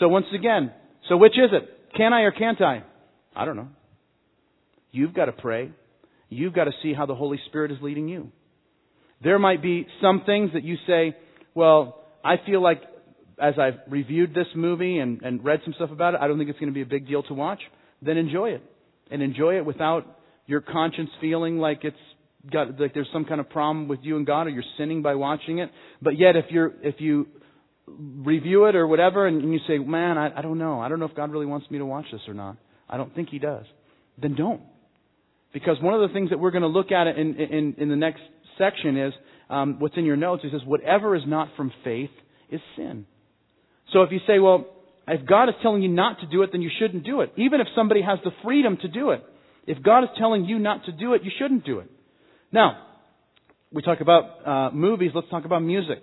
So 0.00 0.08
once 0.08 0.26
again, 0.34 0.72
so 1.10 1.18
which 1.18 1.34
is 1.34 1.50
it? 1.52 1.68
Can 1.98 2.14
I 2.14 2.22
or 2.22 2.30
can't 2.30 2.62
I? 2.62 2.82
I 3.36 3.44
don't 3.44 3.56
know. 3.56 3.68
You've 4.90 5.12
got 5.12 5.26
to 5.26 5.32
pray. 5.32 5.70
You've 6.30 6.54
got 6.54 6.64
to 6.64 6.72
see 6.82 6.94
how 6.94 7.04
the 7.04 7.14
Holy 7.14 7.38
Spirit 7.48 7.72
is 7.72 7.78
leading 7.82 8.08
you. 8.08 8.32
There 9.22 9.38
might 9.38 9.62
be 9.62 9.86
some 10.00 10.22
things 10.24 10.50
that 10.54 10.62
you 10.62 10.76
say, 10.86 11.16
well, 11.54 12.04
I 12.24 12.36
feel 12.46 12.62
like 12.62 12.82
as 13.40 13.54
I've 13.58 13.78
reviewed 13.88 14.34
this 14.34 14.46
movie 14.54 14.98
and, 14.98 15.22
and 15.22 15.44
read 15.44 15.60
some 15.64 15.74
stuff 15.74 15.90
about 15.90 16.14
it, 16.14 16.20
I 16.20 16.28
don't 16.28 16.38
think 16.38 16.50
it's 16.50 16.58
going 16.58 16.72
to 16.72 16.74
be 16.74 16.82
a 16.82 16.86
big 16.86 17.06
deal 17.06 17.22
to 17.24 17.34
watch. 17.34 17.60
Then 18.02 18.16
enjoy 18.16 18.50
it. 18.50 18.62
And 19.10 19.22
enjoy 19.22 19.56
it 19.56 19.64
without 19.64 20.04
your 20.46 20.60
conscience 20.60 21.10
feeling 21.20 21.58
like 21.58 21.80
it's 21.82 21.96
got, 22.52 22.78
like 22.78 22.94
there's 22.94 23.08
some 23.12 23.24
kind 23.24 23.40
of 23.40 23.48
problem 23.48 23.88
with 23.88 24.00
you 24.02 24.16
and 24.16 24.26
God 24.26 24.46
or 24.46 24.50
you're 24.50 24.62
sinning 24.76 25.02
by 25.02 25.14
watching 25.14 25.58
it. 25.58 25.70
But 26.02 26.18
yet 26.18 26.36
if 26.36 26.46
you're, 26.50 26.72
if 26.82 26.96
you 26.98 27.28
review 27.86 28.66
it 28.66 28.76
or 28.76 28.86
whatever, 28.86 29.26
and 29.26 29.52
you 29.52 29.60
say, 29.66 29.78
man, 29.78 30.18
I, 30.18 30.38
I 30.38 30.42
don't 30.42 30.58
know. 30.58 30.80
I 30.80 30.88
don't 30.88 31.00
know 31.00 31.06
if 31.06 31.14
God 31.14 31.30
really 31.30 31.46
wants 31.46 31.70
me 31.70 31.78
to 31.78 31.86
watch 31.86 32.06
this 32.12 32.20
or 32.28 32.34
not. 32.34 32.56
I 32.88 32.96
don't 32.96 33.14
think 33.14 33.30
He 33.30 33.38
does. 33.38 33.64
Then 34.20 34.34
don't. 34.34 34.60
Because 35.52 35.76
one 35.80 35.94
of 35.94 36.00
the 36.06 36.12
things 36.12 36.30
that 36.30 36.38
we're 36.38 36.50
going 36.50 36.62
to 36.62 36.68
look 36.68 36.92
at 36.92 37.06
in, 37.06 37.36
in, 37.36 37.74
in 37.78 37.88
the 37.88 37.96
next 37.96 38.20
section 38.58 38.96
is 38.96 39.12
um, 39.48 39.76
what's 39.78 39.96
in 39.96 40.04
your 40.04 40.16
notes. 40.16 40.42
It 40.44 40.50
says, 40.52 40.62
whatever 40.66 41.16
is 41.16 41.22
not 41.26 41.48
from 41.56 41.72
faith 41.84 42.10
is 42.50 42.60
sin. 42.76 43.06
So 43.92 44.02
if 44.02 44.12
you 44.12 44.18
say, 44.26 44.38
well, 44.38 44.66
if 45.06 45.26
God 45.26 45.48
is 45.48 45.54
telling 45.62 45.82
you 45.82 45.88
not 45.88 46.20
to 46.20 46.26
do 46.26 46.42
it, 46.42 46.50
then 46.52 46.60
you 46.60 46.70
shouldn't 46.78 47.04
do 47.04 47.22
it. 47.22 47.32
Even 47.36 47.60
if 47.60 47.66
somebody 47.74 48.02
has 48.02 48.18
the 48.24 48.30
freedom 48.44 48.76
to 48.82 48.88
do 48.88 49.10
it. 49.10 49.24
If 49.66 49.82
God 49.82 50.04
is 50.04 50.10
telling 50.18 50.44
you 50.44 50.58
not 50.58 50.84
to 50.86 50.92
do 50.92 51.14
it, 51.14 51.22
you 51.24 51.30
shouldn't 51.38 51.64
do 51.64 51.80
it. 51.80 51.90
Now, 52.52 52.86
we 53.72 53.82
talk 53.82 54.00
about 54.00 54.46
uh, 54.46 54.70
movies, 54.74 55.10
let's 55.14 55.28
talk 55.28 55.44
about 55.44 55.60
music. 55.60 55.98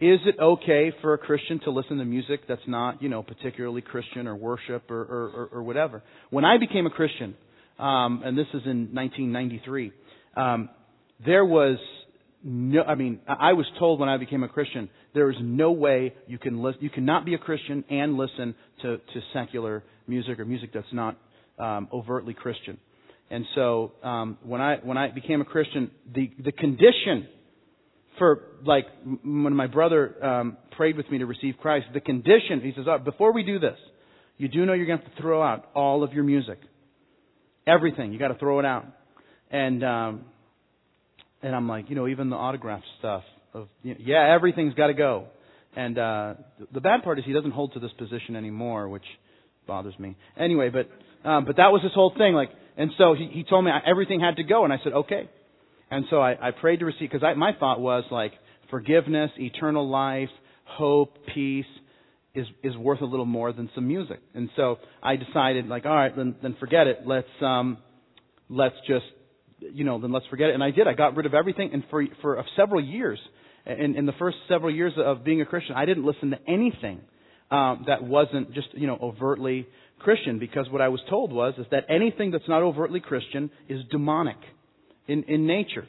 Is 0.00 0.20
it 0.26 0.36
okay 0.38 0.92
for 1.00 1.14
a 1.14 1.18
Christian 1.18 1.60
to 1.60 1.70
listen 1.70 1.98
to 1.98 2.04
music 2.04 2.40
that's 2.48 2.66
not, 2.66 3.02
you 3.02 3.08
know, 3.08 3.22
particularly 3.22 3.80
Christian 3.80 4.26
or 4.26 4.34
worship 4.34 4.90
or, 4.90 5.00
or, 5.00 5.30
or, 5.34 5.48
or 5.52 5.62
whatever? 5.62 6.02
When 6.30 6.44
I 6.44 6.58
became 6.58 6.86
a 6.86 6.90
Christian, 6.90 7.36
um, 7.78 8.22
and 8.24 8.36
this 8.36 8.48
is 8.52 8.62
in 8.66 8.92
1993, 8.92 9.92
um, 10.36 10.68
there 11.24 11.44
was 11.44 11.78
no, 12.42 12.82
I 12.82 12.94
mean, 12.94 13.20
I 13.26 13.54
was 13.54 13.66
told 13.78 14.00
when 14.00 14.08
I 14.08 14.18
became 14.18 14.42
a 14.42 14.48
Christian, 14.48 14.90
there 15.14 15.30
is 15.30 15.36
no 15.40 15.72
way 15.72 16.14
you 16.26 16.38
can 16.38 16.62
listen, 16.62 16.82
you 16.82 16.90
cannot 16.90 17.24
be 17.24 17.34
a 17.34 17.38
Christian 17.38 17.84
and 17.88 18.16
listen 18.16 18.54
to, 18.82 18.98
to 18.98 19.20
secular 19.32 19.82
music 20.06 20.38
or 20.38 20.44
music 20.44 20.70
that's 20.74 20.86
not 20.92 21.16
um, 21.58 21.88
overtly 21.92 22.34
Christian. 22.34 22.78
And 23.30 23.46
so 23.54 23.92
um, 24.02 24.38
when 24.42 24.60
I 24.60 24.76
when 24.82 24.98
I 24.98 25.10
became 25.10 25.40
a 25.40 25.44
Christian, 25.46 25.90
the 26.14 26.30
the 26.44 26.52
condition 26.52 27.26
for 28.18 28.42
like 28.64 28.84
when 29.04 29.56
my 29.56 29.66
brother 29.66 30.22
um, 30.22 30.56
prayed 30.76 30.96
with 30.96 31.10
me 31.10 31.18
to 31.18 31.26
receive 31.26 31.54
Christ, 31.60 31.86
the 31.94 32.00
condition 32.00 32.60
he 32.62 32.72
says, 32.76 32.84
oh, 32.86 32.98
before 32.98 33.32
we 33.32 33.42
do 33.42 33.58
this, 33.58 33.78
you 34.36 34.48
do 34.48 34.66
know 34.66 34.74
you're 34.74 34.86
going 34.86 34.98
to 34.98 35.04
have 35.04 35.14
to 35.16 35.22
throw 35.22 35.42
out 35.42 35.70
all 35.74 36.04
of 36.04 36.12
your 36.12 36.24
music. 36.24 36.58
Everything. 37.66 38.12
You 38.12 38.18
got 38.18 38.28
to 38.28 38.38
throw 38.38 38.58
it 38.58 38.66
out. 38.66 38.84
And 39.50 39.82
um, 39.82 40.24
and 41.44 41.54
I'm 41.54 41.68
like, 41.68 41.90
you 41.90 41.94
know, 41.94 42.08
even 42.08 42.30
the 42.30 42.36
autograph 42.36 42.82
stuff 42.98 43.22
of 43.52 43.68
you 43.82 43.94
know, 43.94 44.00
yeah, 44.02 44.34
everything's 44.34 44.74
got 44.74 44.86
to 44.88 44.94
go. 44.94 45.26
And 45.76 45.98
uh, 45.98 46.34
the 46.72 46.80
bad 46.80 47.02
part 47.04 47.18
is 47.18 47.24
he 47.26 47.32
doesn't 47.32 47.50
hold 47.50 47.74
to 47.74 47.80
this 47.80 47.92
position 47.98 48.34
anymore, 48.34 48.88
which 48.88 49.04
bothers 49.66 49.94
me. 49.98 50.16
Anyway, 50.38 50.70
but 50.70 50.88
um, 51.28 51.44
but 51.44 51.56
that 51.56 51.68
was 51.68 51.82
his 51.82 51.92
whole 51.92 52.12
thing. 52.16 52.32
Like, 52.34 52.50
and 52.76 52.90
so 52.96 53.14
he, 53.14 53.28
he 53.30 53.44
told 53.44 53.64
me 53.64 53.70
everything 53.86 54.20
had 54.20 54.36
to 54.36 54.42
go, 54.42 54.64
and 54.64 54.72
I 54.72 54.78
said 54.82 54.92
okay. 54.92 55.28
And 55.90 56.06
so 56.10 56.20
I, 56.20 56.48
I 56.48 56.50
prayed 56.52 56.80
to 56.80 56.86
receive 56.86 57.10
because 57.10 57.22
my 57.36 57.52
thought 57.58 57.78
was 57.78 58.04
like 58.10 58.32
forgiveness, 58.70 59.30
eternal 59.36 59.88
life, 59.88 60.30
hope, 60.64 61.14
peace 61.34 61.66
is 62.34 62.46
is 62.62 62.76
worth 62.76 63.02
a 63.02 63.04
little 63.04 63.26
more 63.26 63.52
than 63.52 63.68
some 63.74 63.86
music. 63.86 64.20
And 64.34 64.48
so 64.56 64.78
I 65.02 65.16
decided 65.16 65.66
like, 65.66 65.84
all 65.84 65.94
right, 65.94 66.16
then 66.16 66.36
then 66.42 66.56
forget 66.58 66.86
it. 66.86 67.00
Let's 67.04 67.28
um, 67.42 67.78
let's 68.48 68.76
just 68.86 69.04
you 69.72 69.84
know 69.84 70.00
then 70.00 70.12
let's 70.12 70.26
forget 70.26 70.50
it. 70.50 70.54
And 70.54 70.62
I 70.62 70.70
did. 70.70 70.86
I 70.86 70.94
got 70.94 71.16
rid 71.16 71.26
of 71.26 71.34
everything, 71.34 71.70
and 71.72 71.84
for 71.90 72.04
for 72.20 72.44
several 72.56 72.82
years 72.84 73.18
in, 73.66 73.96
in 73.96 74.06
the 74.06 74.12
first 74.18 74.36
several 74.48 74.74
years 74.74 74.92
of 74.96 75.24
being 75.24 75.40
a 75.40 75.46
Christian, 75.46 75.74
I 75.74 75.84
didn't 75.84 76.04
listen 76.04 76.30
to 76.30 76.38
anything 76.48 77.00
um, 77.50 77.84
that 77.86 78.02
wasn't 78.02 78.52
just 78.52 78.68
you 78.74 78.86
know 78.86 78.98
overtly 79.00 79.66
Christian 79.98 80.38
because 80.38 80.66
what 80.70 80.80
I 80.80 80.88
was 80.88 81.00
told 81.08 81.32
was 81.32 81.54
is 81.58 81.66
that 81.70 81.86
anything 81.88 82.30
that's 82.30 82.48
not 82.48 82.62
overtly 82.62 83.00
Christian 83.00 83.50
is 83.68 83.80
demonic 83.90 84.36
in, 85.08 85.24
in 85.24 85.46
nature. 85.46 85.86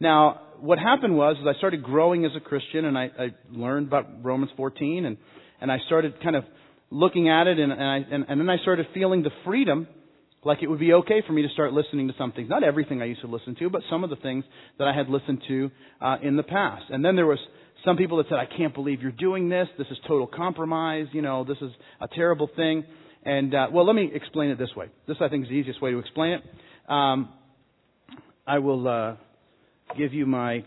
Now, 0.00 0.40
what 0.60 0.78
happened 0.78 1.16
was 1.16 1.36
is 1.40 1.46
I 1.46 1.56
started 1.58 1.82
growing 1.82 2.24
as 2.24 2.32
a 2.36 2.40
Christian 2.40 2.84
and 2.84 2.98
I, 2.98 3.10
I 3.18 3.28
learned 3.50 3.86
about 3.86 4.24
Romans 4.24 4.50
14 4.56 5.04
and, 5.04 5.16
and 5.60 5.70
I 5.70 5.78
started 5.86 6.20
kind 6.22 6.34
of 6.34 6.44
looking 6.90 7.28
at 7.28 7.46
it 7.46 7.58
and, 7.58 7.72
and, 7.72 7.82
I, 7.82 7.96
and, 7.96 8.24
and 8.28 8.40
then 8.40 8.50
I 8.50 8.58
started 8.58 8.86
feeling 8.94 9.22
the 9.22 9.30
freedom 9.44 9.86
like 10.44 10.62
it 10.62 10.68
would 10.68 10.80
be 10.80 10.92
okay 10.92 11.22
for 11.26 11.32
me 11.32 11.42
to 11.42 11.48
start 11.50 11.72
listening 11.72 12.08
to 12.08 12.14
some 12.18 12.32
things. 12.32 12.48
Not 12.48 12.64
everything 12.64 13.00
I 13.00 13.04
used 13.04 13.20
to 13.20 13.28
listen 13.28 13.54
to, 13.56 13.70
but 13.70 13.82
some 13.88 14.02
of 14.02 14.10
the 14.10 14.16
things 14.16 14.44
that 14.78 14.88
I 14.88 14.94
had 14.94 15.08
listened 15.08 15.42
to 15.48 15.70
uh, 16.00 16.16
in 16.22 16.36
the 16.36 16.42
past. 16.42 16.84
And 16.90 17.04
then 17.04 17.14
there 17.16 17.26
was 17.26 17.38
some 17.84 17.96
people 17.96 18.18
that 18.18 18.28
said, 18.28 18.38
I 18.38 18.46
can't 18.46 18.74
believe 18.74 19.02
you're 19.02 19.12
doing 19.12 19.48
this. 19.48 19.68
This 19.78 19.86
is 19.90 19.98
total 20.06 20.26
compromise. 20.26 21.06
You 21.12 21.22
know, 21.22 21.44
this 21.44 21.58
is 21.60 21.70
a 22.00 22.08
terrible 22.08 22.50
thing. 22.56 22.84
And, 23.24 23.54
uh, 23.54 23.68
well, 23.72 23.86
let 23.86 23.94
me 23.94 24.10
explain 24.12 24.50
it 24.50 24.58
this 24.58 24.70
way. 24.76 24.86
This, 25.06 25.16
I 25.20 25.28
think, 25.28 25.44
is 25.44 25.48
the 25.48 25.54
easiest 25.54 25.80
way 25.80 25.92
to 25.92 25.98
explain 25.98 26.32
it. 26.32 26.42
Um, 26.90 27.28
I 28.46 28.58
will 28.58 28.88
uh, 28.88 29.14
give 29.96 30.12
you 30.12 30.26
my. 30.26 30.64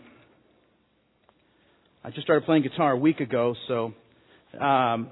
I 2.02 2.10
just 2.10 2.22
started 2.22 2.46
playing 2.46 2.62
guitar 2.62 2.92
a 2.92 2.96
week 2.96 3.20
ago, 3.20 3.54
so. 3.68 3.92
Um, 4.58 5.10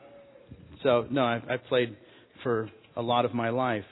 so, 0.83 1.07
no, 1.11 1.25
I've, 1.25 1.43
I've 1.49 1.65
played 1.65 1.97
for 2.43 2.71
a 2.97 3.03
lot 3.03 3.25
of 3.25 3.35
my 3.35 3.51
life. 3.51 3.85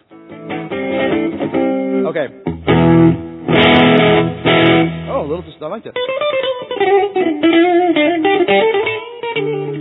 Okay. 2.13 2.27
Oh, 5.09 5.21
a 5.21 5.27
little 5.27 5.43
just, 5.43 5.63
I 5.63 5.67
like 5.67 5.85
that. 5.85 5.95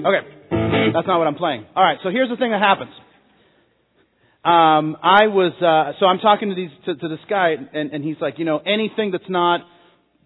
Okay. 0.06 0.24
That's 0.94 1.08
not 1.08 1.18
what 1.20 1.28
I'm 1.28 1.36
playing. 1.36 1.66
Alright, 1.76 2.00
so 2.04 2.10
here's 2.10 2.30
the 2.30 2.38
thing 2.38 2.52
that 2.52 2.62
happens. 2.62 2.92
Um, 4.44 4.98
I 5.04 5.28
was, 5.28 5.54
uh, 5.62 6.00
so 6.00 6.08
I'm 6.08 6.18
talking 6.18 6.50
to 6.50 6.56
these, 6.56 6.72
to, 6.86 6.96
to 6.96 7.08
this 7.08 7.20
guy, 7.30 7.54
and, 7.74 7.92
and 7.92 8.04
he's 8.04 8.18
like, 8.20 8.40
you 8.40 8.46
know, 8.46 8.58
anything 8.58 9.12
that's 9.12 9.30
not 9.30 9.62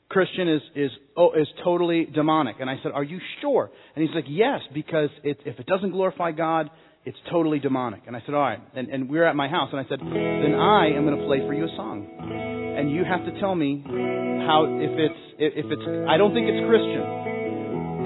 Christian 0.07 0.47
is, 0.47 0.61
is, 0.73 0.91
oh, 1.17 1.33
is 1.33 1.47
totally 1.63 2.05
demonic. 2.05 2.57
And 2.61 2.69
I 2.69 2.75
said, 2.81 2.93
are 2.93 3.03
you 3.03 3.19
sure? 3.41 3.69
And 3.95 4.05
he's 4.05 4.15
like, 4.15 4.25
yes, 4.29 4.61
because 4.73 5.09
it, 5.23 5.39
if 5.45 5.59
it 5.59 5.65
doesn't 5.65 5.91
glorify 5.91 6.31
God, 6.31 6.69
it's 7.05 7.17
totally 7.31 7.59
demonic. 7.59 8.01
And 8.07 8.15
I 8.15 8.21
said, 8.25 8.33
all 8.33 8.41
right. 8.41 8.59
And, 8.73 8.89
and 8.89 9.07
we 9.09 9.19
are 9.19 9.25
at 9.25 9.35
my 9.35 9.47
house, 9.47 9.69
and 9.71 9.79
I 9.79 9.87
said, 9.87 9.99
then 10.01 10.55
I 10.57 10.87
am 10.87 11.05
going 11.05 11.17
to 11.17 11.25
play 11.25 11.39
for 11.39 11.53
you 11.53 11.65
a 11.65 11.75
song. 11.77 12.09
And 12.77 12.91
you 12.91 13.05
have 13.05 13.23
to 13.25 13.39
tell 13.39 13.53
me 13.53 13.83
how, 13.85 14.65
if 14.65 14.91
it's, 14.97 15.21
if 15.37 15.65
it's, 15.69 16.09
I 16.09 16.17
don't 16.17 16.33
think 16.33 16.49
it's 16.49 16.65
Christian. 16.65 17.05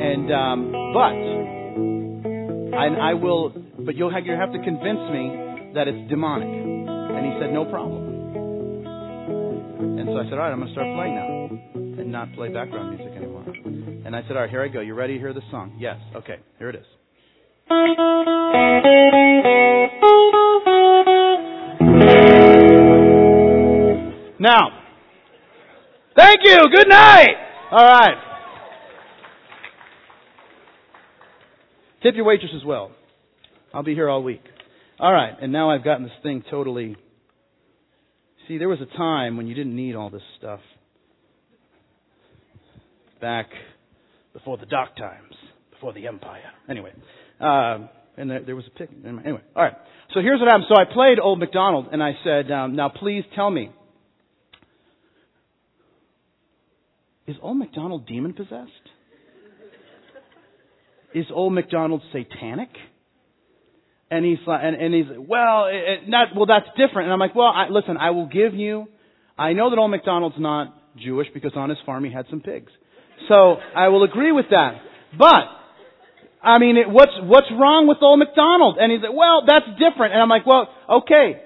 And, 0.04 0.32
um, 0.32 0.72
but, 0.94 1.16
and 2.76 3.02
I 3.02 3.14
will, 3.16 3.56
but 3.80 3.96
you'll 3.96 4.12
have, 4.12 4.26
you 4.26 4.34
have 4.34 4.52
to 4.52 4.60
convince 4.60 5.00
me 5.16 5.74
that 5.76 5.88
it's 5.88 6.10
demonic. 6.10 6.48
And 6.50 7.26
he 7.26 7.40
said, 7.40 7.54
no 7.54 7.66
problem. 7.66 8.04
And 10.00 10.08
so 10.12 10.20
I 10.20 10.24
said, 10.26 10.34
all 10.34 10.40
right, 10.44 10.52
I'm 10.52 10.60
going 10.60 10.68
to 10.68 10.76
start 10.76 10.92
playing 10.96 11.16
now 11.16 12.04
and 12.04 12.12
not 12.12 12.34
play 12.36 12.52
background 12.52 12.96
music 12.96 13.16
anymore. 13.16 13.48
And 14.06 14.16
I 14.16 14.24
said, 14.24 14.36
all 14.36 14.44
right, 14.44 14.50
here 14.50 14.64
I 14.64 14.68
go. 14.68 14.82
You 14.82 14.94
ready 14.94 15.14
to 15.14 15.20
hear 15.20 15.34
the 15.34 15.44
song? 15.52 15.78
Yes. 15.80 15.98
Okay, 16.16 16.40
here 16.60 16.70
it 16.70 16.76
is. 16.76 16.86
Now, 24.41 24.69
thank 26.15 26.39
you. 26.43 26.58
Good 26.73 26.88
night. 26.88 27.36
All 27.71 27.86
right. 27.86 28.17
Tip 32.01 32.15
your 32.15 32.25
waitress 32.25 32.51
as 32.55 32.63
well. 32.65 32.91
I'll 33.73 33.84
be 33.84 33.93
here 33.93 34.10
all 34.10 34.23
week. 34.23 34.41
All 34.99 35.13
right, 35.13 35.34
and 35.41 35.51
now 35.51 35.69
I've 35.69 35.84
gotten 35.84 36.03
this 36.03 36.13
thing 36.23 36.43
totally. 36.49 36.95
See, 38.47 38.58
there 38.58 38.69
was 38.69 38.79
a 38.82 38.97
time 38.97 39.38
when 39.38 39.47
you 39.47 39.53
didn't 39.53 39.75
need 39.75 39.95
all 39.95 40.10
this 40.10 40.23
stuff. 40.38 40.62
Back 43.21 43.47
before 44.34 44.58
the 44.58 44.65
dark 44.65 44.95
times, 44.95 45.36
before 45.71 45.93
the 45.93 46.08
empire. 46.08 46.51
Anyway, 46.69 46.91
uh, 47.39 47.88
and 48.17 48.30
there, 48.30 48.56
was 48.56 48.65
a 48.67 48.78
pic. 48.78 48.89
Anyway, 49.06 49.41
all 49.56 49.63
right. 49.63 49.73
So 50.13 50.21
here's 50.21 50.39
what 50.39 50.47
happened. 50.47 50.65
So 50.67 50.75
I 50.75 50.86
played 50.91 51.19
Old 51.19 51.39
MacDonald, 51.39 51.88
and 51.91 52.04
I 52.04 52.12
said, 52.23 52.52
um, 52.52 52.75
"Now 52.75 52.89
please 52.89 53.23
tell 53.36 53.49
me, 53.49 53.71
is 57.28 57.38
Old 57.41 57.58
MacDonald 57.58 58.08
demon 58.08 58.34
possessed? 58.34 58.69
Is 61.13 61.25
Old 61.34 61.54
MacDonald 61.54 62.02
satanic?" 62.12 62.69
And 64.12 64.25
he's 64.25 64.39
like, 64.47 64.62
and, 64.63 64.75
and 64.75 64.93
he's 64.93 65.06
well, 65.17 65.67
it, 65.67 65.75
it, 65.75 66.10
not 66.10 66.30
well. 66.36 66.47
That's 66.47 66.67
different. 66.75 67.06
And 67.06 67.13
I'm 67.13 67.19
like, 67.19 67.36
well, 67.36 67.52
I, 67.54 67.69
listen, 67.69 67.95
I 67.95 68.10
will 68.10 68.28
give 68.28 68.56
you. 68.56 68.88
I 69.38 69.54
know 69.54 69.69
that 69.69 69.78
Old 69.78 69.91
MacDonald's 69.91 70.36
not 70.39 70.75
Jewish 70.97 71.28
because 71.34 71.52
on 71.56 71.69
his 71.69 71.78
farm 71.86 72.04
he 72.04 72.12
had 72.12 72.25
some 72.30 72.41
pigs, 72.41 72.71
so 73.30 73.58
I 73.75 73.88
will 73.89 74.04
agree 74.04 74.32
with 74.32 74.47
that. 74.49 74.82
But 75.17 75.59
I 76.41 76.58
mean, 76.58 76.78
it, 76.78 76.89
what's, 76.89 77.12
what's 77.21 77.52
wrong 77.52 77.88
with 77.88 77.97
old 78.02 78.19
MacDonald? 78.19 78.78
And 78.80 78.91
he's 78.91 79.02
like, 79.02 79.13
well, 79.13 79.43
that's 79.45 79.67
different. 79.75 80.13
And 80.13 80.21
I'm 80.21 80.30
like, 80.30 80.45
well, 80.45 80.69
okay. 81.04 81.41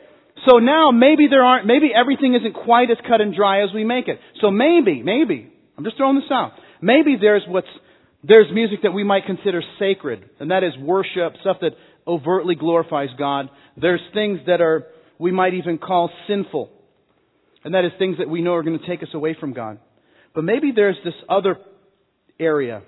So 0.47 0.57
now 0.59 0.91
maybe 0.91 1.27
there 1.29 1.43
aren't, 1.43 1.65
maybe 1.65 1.89
everything 1.95 2.35
isn't 2.35 2.53
quite 2.53 2.91
as 2.91 2.97
cut 3.07 3.21
and 3.21 3.33
dry 3.35 3.63
as 3.63 3.69
we 3.73 3.83
make 3.83 4.07
it. 4.07 4.19
So 4.41 4.51
maybe, 4.51 5.01
maybe, 5.01 5.51
I'm 5.77 5.83
just 5.83 5.97
throwing 5.97 6.15
this 6.15 6.29
out. 6.31 6.53
Maybe 6.81 7.17
there's 7.19 7.43
what's, 7.47 7.67
there's 8.23 8.47
music 8.53 8.79
that 8.83 8.91
we 8.91 9.03
might 9.03 9.25
consider 9.25 9.61
sacred, 9.79 10.29
and 10.39 10.51
that 10.51 10.63
is 10.63 10.71
worship, 10.79 11.33
stuff 11.41 11.57
that 11.61 11.71
overtly 12.05 12.55
glorifies 12.55 13.09
God. 13.17 13.49
There's 13.75 14.01
things 14.13 14.39
that 14.47 14.61
are, 14.61 14.85
we 15.17 15.31
might 15.31 15.53
even 15.53 15.77
call 15.77 16.09
sinful, 16.27 16.69
and 17.63 17.73
that 17.73 17.85
is 17.85 17.91
things 17.97 18.17
that 18.19 18.29
we 18.29 18.41
know 18.41 18.53
are 18.53 18.63
going 18.63 18.79
to 18.79 18.85
take 18.85 19.01
us 19.01 19.09
away 19.13 19.35
from 19.39 19.53
God. 19.53 19.79
But 20.35 20.43
maybe 20.43 20.71
there's 20.75 20.97
this 21.03 21.13
other 21.29 21.57
area, 22.39 22.81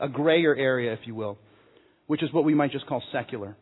a 0.00 0.08
grayer 0.08 0.54
area, 0.54 0.92
if 0.92 1.00
you 1.06 1.14
will, 1.14 1.38
which 2.12 2.22
is 2.22 2.30
what 2.30 2.44
we 2.44 2.52
might 2.52 2.70
just 2.70 2.86
call 2.86 3.02
secular. 3.10 3.56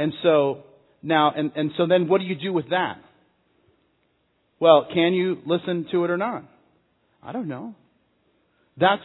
And 0.00 0.12
so, 0.24 0.64
now, 1.00 1.30
and, 1.30 1.52
and 1.54 1.70
so 1.76 1.86
then 1.86 2.08
what 2.08 2.20
do 2.20 2.26
you 2.26 2.34
do 2.34 2.52
with 2.52 2.70
that? 2.70 2.96
Well, 4.58 4.88
can 4.92 5.12
you 5.12 5.38
listen 5.46 5.86
to 5.92 6.04
it 6.04 6.10
or 6.10 6.16
not? 6.16 6.42
I 7.22 7.30
don't 7.30 7.46
know. 7.46 7.76
That's 8.76 9.04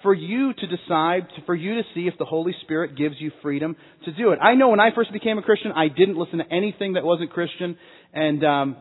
for 0.00 0.14
you 0.14 0.52
to 0.52 0.66
decide, 0.68 1.26
for 1.44 1.56
you 1.56 1.74
to 1.74 1.82
see 1.92 2.02
if 2.02 2.14
the 2.20 2.24
Holy 2.24 2.54
Spirit 2.62 2.96
gives 2.96 3.16
you 3.18 3.32
freedom 3.42 3.74
to 4.04 4.12
do 4.12 4.30
it. 4.30 4.38
I 4.40 4.54
know 4.54 4.68
when 4.68 4.78
I 4.78 4.90
first 4.94 5.12
became 5.12 5.36
a 5.36 5.42
Christian, 5.42 5.72
I 5.72 5.88
didn't 5.88 6.16
listen 6.16 6.38
to 6.38 6.44
anything 6.48 6.92
that 6.92 7.02
wasn't 7.02 7.32
Christian, 7.32 7.76
and 8.14 8.44
um, 8.44 8.76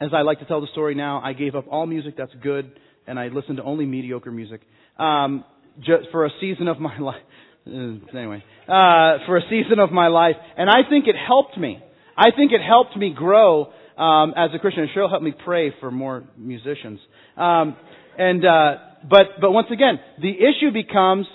as 0.00 0.08
I 0.14 0.22
like 0.22 0.38
to 0.38 0.46
tell 0.46 0.62
the 0.62 0.68
story 0.72 0.94
now, 0.94 1.20
I 1.22 1.34
gave 1.34 1.54
up 1.54 1.66
all 1.70 1.84
music 1.84 2.14
that's 2.16 2.32
good, 2.42 2.80
and 3.06 3.18
I 3.18 3.28
listened 3.28 3.58
to 3.58 3.62
only 3.62 3.84
mediocre 3.84 4.32
music 4.32 4.62
um, 4.98 5.44
just 5.80 6.04
for 6.12 6.24
a 6.24 6.30
season 6.40 6.66
of 6.68 6.80
my 6.80 6.98
life. 7.10 7.20
Uh, 7.66 8.16
anyway, 8.16 8.44
uh, 8.68 9.26
for 9.26 9.38
a 9.38 9.42
season 9.50 9.80
of 9.80 9.90
my 9.90 10.06
life, 10.06 10.36
and 10.56 10.70
I 10.70 10.88
think 10.88 11.06
it 11.08 11.16
helped 11.16 11.58
me. 11.58 11.82
I 12.16 12.30
think 12.36 12.52
it 12.52 12.60
helped 12.62 12.96
me 12.96 13.12
grow 13.12 13.72
um, 13.98 14.34
as 14.36 14.50
a 14.54 14.58
Christian. 14.58 14.84
It 14.84 14.90
sure 14.94 15.08
helped 15.08 15.24
me 15.24 15.34
pray 15.44 15.74
for 15.80 15.90
more 15.90 16.24
musicians. 16.36 17.00
Um, 17.36 17.76
and 18.18 18.44
uh, 18.44 18.74
but 19.08 19.40
but 19.40 19.50
once 19.50 19.66
again, 19.72 19.98
the 20.20 20.30
issue 20.30 20.70
becomes 20.72 21.26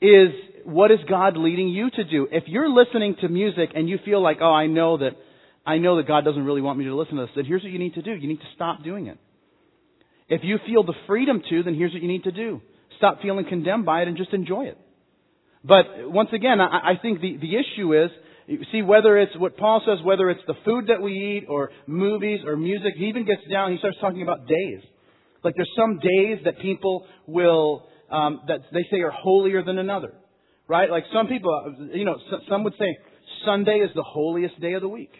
is 0.00 0.28
what 0.64 0.90
is 0.90 0.98
God 1.08 1.36
leading 1.36 1.68
you 1.68 1.90
to 1.90 2.04
do? 2.04 2.28
If 2.30 2.44
you're 2.46 2.68
listening 2.68 3.16
to 3.22 3.28
music 3.28 3.70
and 3.74 3.88
you 3.88 3.98
feel 4.04 4.22
like, 4.22 4.38
oh, 4.42 4.52
I 4.52 4.66
know 4.66 4.98
that 4.98 5.12
I 5.66 5.78
know 5.78 5.96
that 5.96 6.06
God 6.06 6.24
doesn't 6.24 6.44
really 6.44 6.60
want 6.60 6.78
me 6.78 6.84
to 6.84 6.94
listen 6.94 7.16
to 7.16 7.22
this, 7.22 7.30
then 7.34 7.46
here's 7.46 7.62
what 7.62 7.72
you 7.72 7.78
need 7.78 7.94
to 7.94 8.02
do. 8.02 8.12
You 8.12 8.28
need 8.28 8.40
to 8.40 8.50
stop 8.54 8.84
doing 8.84 9.06
it. 9.06 9.18
If 10.28 10.42
you 10.44 10.58
feel 10.66 10.82
the 10.82 10.94
freedom 11.06 11.42
to, 11.48 11.62
then 11.62 11.74
here's 11.74 11.92
what 11.92 12.02
you 12.02 12.08
need 12.08 12.24
to 12.24 12.32
do. 12.32 12.60
Stop 12.98 13.22
feeling 13.22 13.46
condemned 13.48 13.86
by 13.86 14.02
it 14.02 14.08
and 14.08 14.16
just 14.16 14.34
enjoy 14.34 14.66
it. 14.66 14.78
But 15.68 16.10
once 16.10 16.30
again, 16.32 16.60
I, 16.60 16.92
I 16.92 16.92
think 17.00 17.20
the, 17.20 17.36
the 17.36 17.52
issue 17.56 17.94
is, 17.94 18.10
You 18.46 18.64
see, 18.72 18.80
whether 18.80 19.18
it's 19.18 19.36
what 19.36 19.58
Paul 19.58 19.82
says, 19.86 19.98
whether 20.04 20.30
it's 20.30 20.40
the 20.46 20.54
food 20.64 20.86
that 20.88 21.02
we 21.02 21.12
eat 21.12 21.44
or 21.48 21.70
movies 21.86 22.40
or 22.46 22.56
music, 22.56 22.94
he 22.96 23.06
even 23.06 23.26
gets 23.26 23.42
down, 23.50 23.72
he 23.72 23.78
starts 23.78 23.98
talking 24.00 24.22
about 24.22 24.48
days. 24.48 24.80
Like 25.44 25.54
there's 25.54 25.70
some 25.76 25.98
days 25.98 26.38
that 26.46 26.58
people 26.60 27.06
will, 27.26 27.86
um, 28.10 28.40
that 28.48 28.60
they 28.72 28.84
say 28.90 29.02
are 29.02 29.10
holier 29.10 29.62
than 29.62 29.78
another. 29.78 30.14
Right? 30.66 30.90
Like 30.90 31.04
some 31.12 31.26
people, 31.26 31.52
you 31.92 32.06
know, 32.06 32.16
some 32.48 32.64
would 32.64 32.74
say 32.78 32.96
Sunday 33.44 33.78
is 33.86 33.90
the 33.94 34.02
holiest 34.02 34.58
day 34.60 34.72
of 34.72 34.82
the 34.82 34.88
week. 34.88 35.12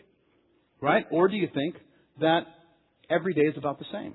Right? 0.80 1.04
Or 1.10 1.28
do 1.28 1.36
you 1.36 1.48
think 1.52 1.76
that 2.20 2.42
every 3.10 3.34
day 3.34 3.42
is 3.42 3.56
about 3.58 3.78
the 3.78 3.86
same? 3.92 4.14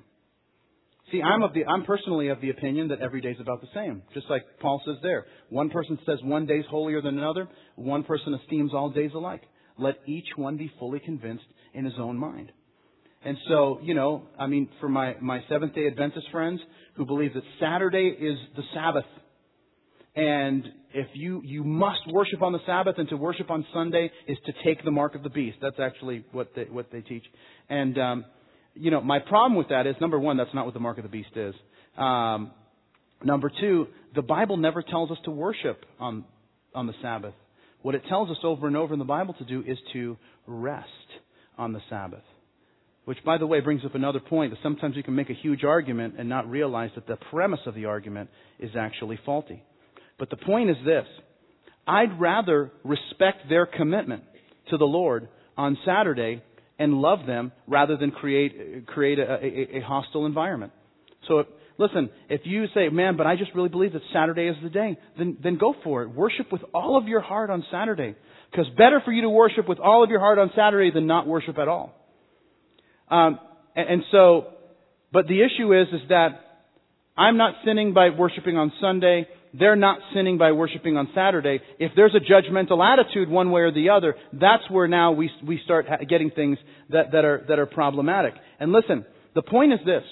See, 1.14 1.22
I'm 1.22 1.44
of 1.44 1.54
the, 1.54 1.64
I'm 1.66 1.86
personally 1.86 2.30
of 2.30 2.42
the 2.42 2.50
opinion 2.50 2.88
that 2.88 3.00
every 3.00 3.22
day 3.22 3.30
is 3.30 3.40
about 3.40 3.62
the 3.62 3.68
same. 3.76 4.02
Just 4.16 4.28
like 4.32 4.44
Paul 4.60 4.82
says 4.84 4.96
there. 5.04 5.28
One 5.50 5.70
person 5.70 6.00
says 6.08 6.18
one 6.24 6.48
day 6.48 6.56
is 6.56 6.66
holier 6.72 7.04
than 7.04 7.20
another. 7.20 7.48
One 7.76 8.04
person 8.04 8.34
esteems 8.34 8.74
all 8.74 8.90
days 8.90 9.12
alike. 9.14 9.44
Let 9.78 9.98
each 10.08 10.26
one 10.36 10.58
be 10.58 10.72
fully 10.80 11.00
convinced 11.00 11.46
in 11.76 11.86
his 11.86 11.94
own 12.00 12.18
mind. 12.18 12.52
And 13.24 13.38
so, 13.48 13.80
you 13.84 13.94
know, 13.94 14.24
I 14.40 14.48
mean, 14.48 14.68
for 14.80 14.90
my, 14.90 15.16
my 15.22 15.44
Seventh 15.50 15.76
day 15.76 15.86
Adventist 15.86 16.26
friends 16.32 16.60
who 16.96 17.06
believe 17.06 17.36
that 17.36 17.44
Saturday 17.60 18.08
is 18.20 18.38
the 18.56 18.64
Sabbath, 18.74 19.06
and 20.16 20.66
if 20.96 21.08
you, 21.14 21.42
you 21.44 21.64
must 21.64 22.02
worship 22.12 22.42
on 22.42 22.54
the 22.54 22.60
Sabbath 22.66 22.96
and 22.98 23.08
to 23.10 23.18
worship 23.18 23.52
on 23.52 23.66
Sunday 23.72 24.12
is 24.28 24.38
to 24.48 24.54
take 24.64 24.84
the 24.84 24.92
mark 24.92 25.14
of 25.14 25.22
the 25.22 25.30
beast. 25.30 25.58
That's 25.62 25.80
actually 25.80 26.26
what 26.32 26.50
they, 26.56 26.64
what 26.64 26.92
they 26.92 27.02
teach. 27.02 27.24
And, 27.70 28.00
um, 28.00 28.26
you 28.76 28.92
know, 28.92 29.02
my 29.02 29.20
problem 29.20 29.56
with 29.56 29.70
that 29.70 29.88
is 29.88 29.96
number 30.02 30.20
one, 30.20 30.38
that's 30.38 30.54
not 30.54 30.66
what 30.66 30.74
the 30.74 30.80
mark 30.80 30.98
of 30.98 31.04
the 31.04 31.10
beast 31.10 31.36
is. 31.36 31.54
Um, 31.98 32.52
number 33.24 33.52
two, 33.62 33.88
the 34.16 34.22
Bible 34.22 34.58
never 34.58 34.82
tells 34.82 35.12
us 35.12 35.18
to 35.26 35.32
worship 35.32 35.86
on, 36.00 36.26
on 36.74 36.88
the 36.88 36.94
Sabbath. 37.02 37.34
What 37.82 37.96
it 37.96 38.04
tells 38.08 38.30
us 38.30 38.38
over 38.44 38.68
and 38.68 38.78
over 38.78 38.94
in 38.94 39.00
the 39.00 39.06
Bible 39.06 39.36
to 39.36 39.44
do 39.44 39.64
is 39.66 39.78
to 39.94 40.18
rest 40.48 40.88
on 41.58 41.74
the 41.74 41.82
Sabbath. 41.90 42.24
Which, 43.06 43.18
by 43.26 43.38
the 43.38 43.46
way, 43.46 43.60
brings 43.60 43.84
up 43.84 43.96
another 43.96 44.22
point 44.22 44.54
that 44.54 44.60
sometimes 44.64 44.96
you 44.96 45.04
can 45.04 45.16
make 45.16 45.30
a 45.30 45.34
huge 45.34 45.66
argument 45.66 46.16
and 46.18 46.30
not 46.30 46.50
realize 46.50 46.92
that 46.96 47.06
the 47.06 47.18
premise 47.32 47.60
of 47.66 47.76
the 47.76 47.86
argument 47.86 48.30
is 48.60 48.72
actually 48.80 49.20
faulty. 49.26 49.62
But 50.18 50.30
the 50.30 50.38
point 50.38 50.70
is 50.70 50.78
this 50.86 51.06
I'd 51.86 52.20
rather 52.20 52.72
respect 52.84 53.50
their 53.50 53.66
commitment 53.66 54.24
to 54.70 54.78
the 54.78 54.86
Lord 54.86 55.28
on 55.58 55.78
Saturday 55.86 56.42
and 56.80 56.96
love 56.96 57.26
them 57.28 57.52
rather 57.68 57.98
than 57.98 58.12
create, 58.12 58.88
create 58.88 59.20
a, 59.20 59.24
a, 59.24 59.78
a 59.78 59.82
hostile 59.82 60.26
environment. 60.26 60.72
So, 61.28 61.40
if, 61.40 61.48
listen, 61.78 62.10
if 62.30 62.42
you 62.46 62.66
say, 62.74 62.90
man, 62.90 63.18
but 63.18 63.28
I 63.28 63.36
just 63.36 63.52
really 63.56 63.70
believe 63.70 63.94
that 63.94 64.02
Saturday 64.12 64.48
is 64.48 64.56
the 64.64 64.70
day, 64.70 64.98
then, 65.18 65.38
then 65.42 65.58
go 65.58 65.74
for 65.84 66.04
it. 66.04 66.10
Worship 66.10 66.52
with 66.52 66.62
all 66.74 66.98
of 66.98 67.08
your 67.08 67.22
heart 67.22 67.50
on 67.50 67.64
Saturday. 67.72 68.16
Because 68.52 68.68
better 68.78 69.02
for 69.04 69.12
you 69.12 69.24
to 69.24 69.30
worship 69.30 69.68
with 69.68 69.80
all 69.80 70.04
of 70.04 70.10
your 70.10 70.20
heart 70.20 70.38
on 70.38 70.52
Saturday 70.56 70.92
than 70.92 71.08
not 71.08 71.28
worship 71.28 71.58
at 71.58 71.68
all. 71.68 71.96
Um, 73.10 73.40
and, 73.76 73.90
and 73.90 74.04
so, 74.12 74.48
but 75.12 75.28
the 75.28 75.42
issue 75.42 75.74
is, 75.80 75.88
is 75.94 76.08
that 76.10 76.40
I'm 77.18 77.38
not 77.38 77.56
sinning 77.66 77.94
by 77.94 78.10
worshiping 78.10 78.58
on 78.58 78.72
Sunday 78.82 79.28
they're 79.54 79.76
not 79.76 80.00
sinning 80.14 80.38
by 80.38 80.52
worshiping 80.52 80.98
on 80.98 81.10
Saturday. 81.14 81.60
If 81.80 81.92
there's 81.96 82.16
a 82.16 82.20
judgmental 82.20 82.84
attitude 82.84 83.30
one 83.30 83.52
way 83.52 83.62
or 83.62 83.72
the 83.72 83.90
other, 83.90 84.16
that's 84.34 84.70
where 84.70 84.88
now 84.88 85.12
we, 85.12 85.30
we 85.46 85.60
start 85.64 85.86
getting 86.10 86.32
things 86.32 86.58
that, 86.90 87.12
that, 87.12 87.24
are, 87.24 87.46
that 87.48 87.60
are 87.60 87.66
problematic. 87.66 88.34
And 88.60 88.72
listen, 88.72 89.06
the 89.36 89.44
point 89.44 89.74
is 89.74 89.80
this, 89.86 90.04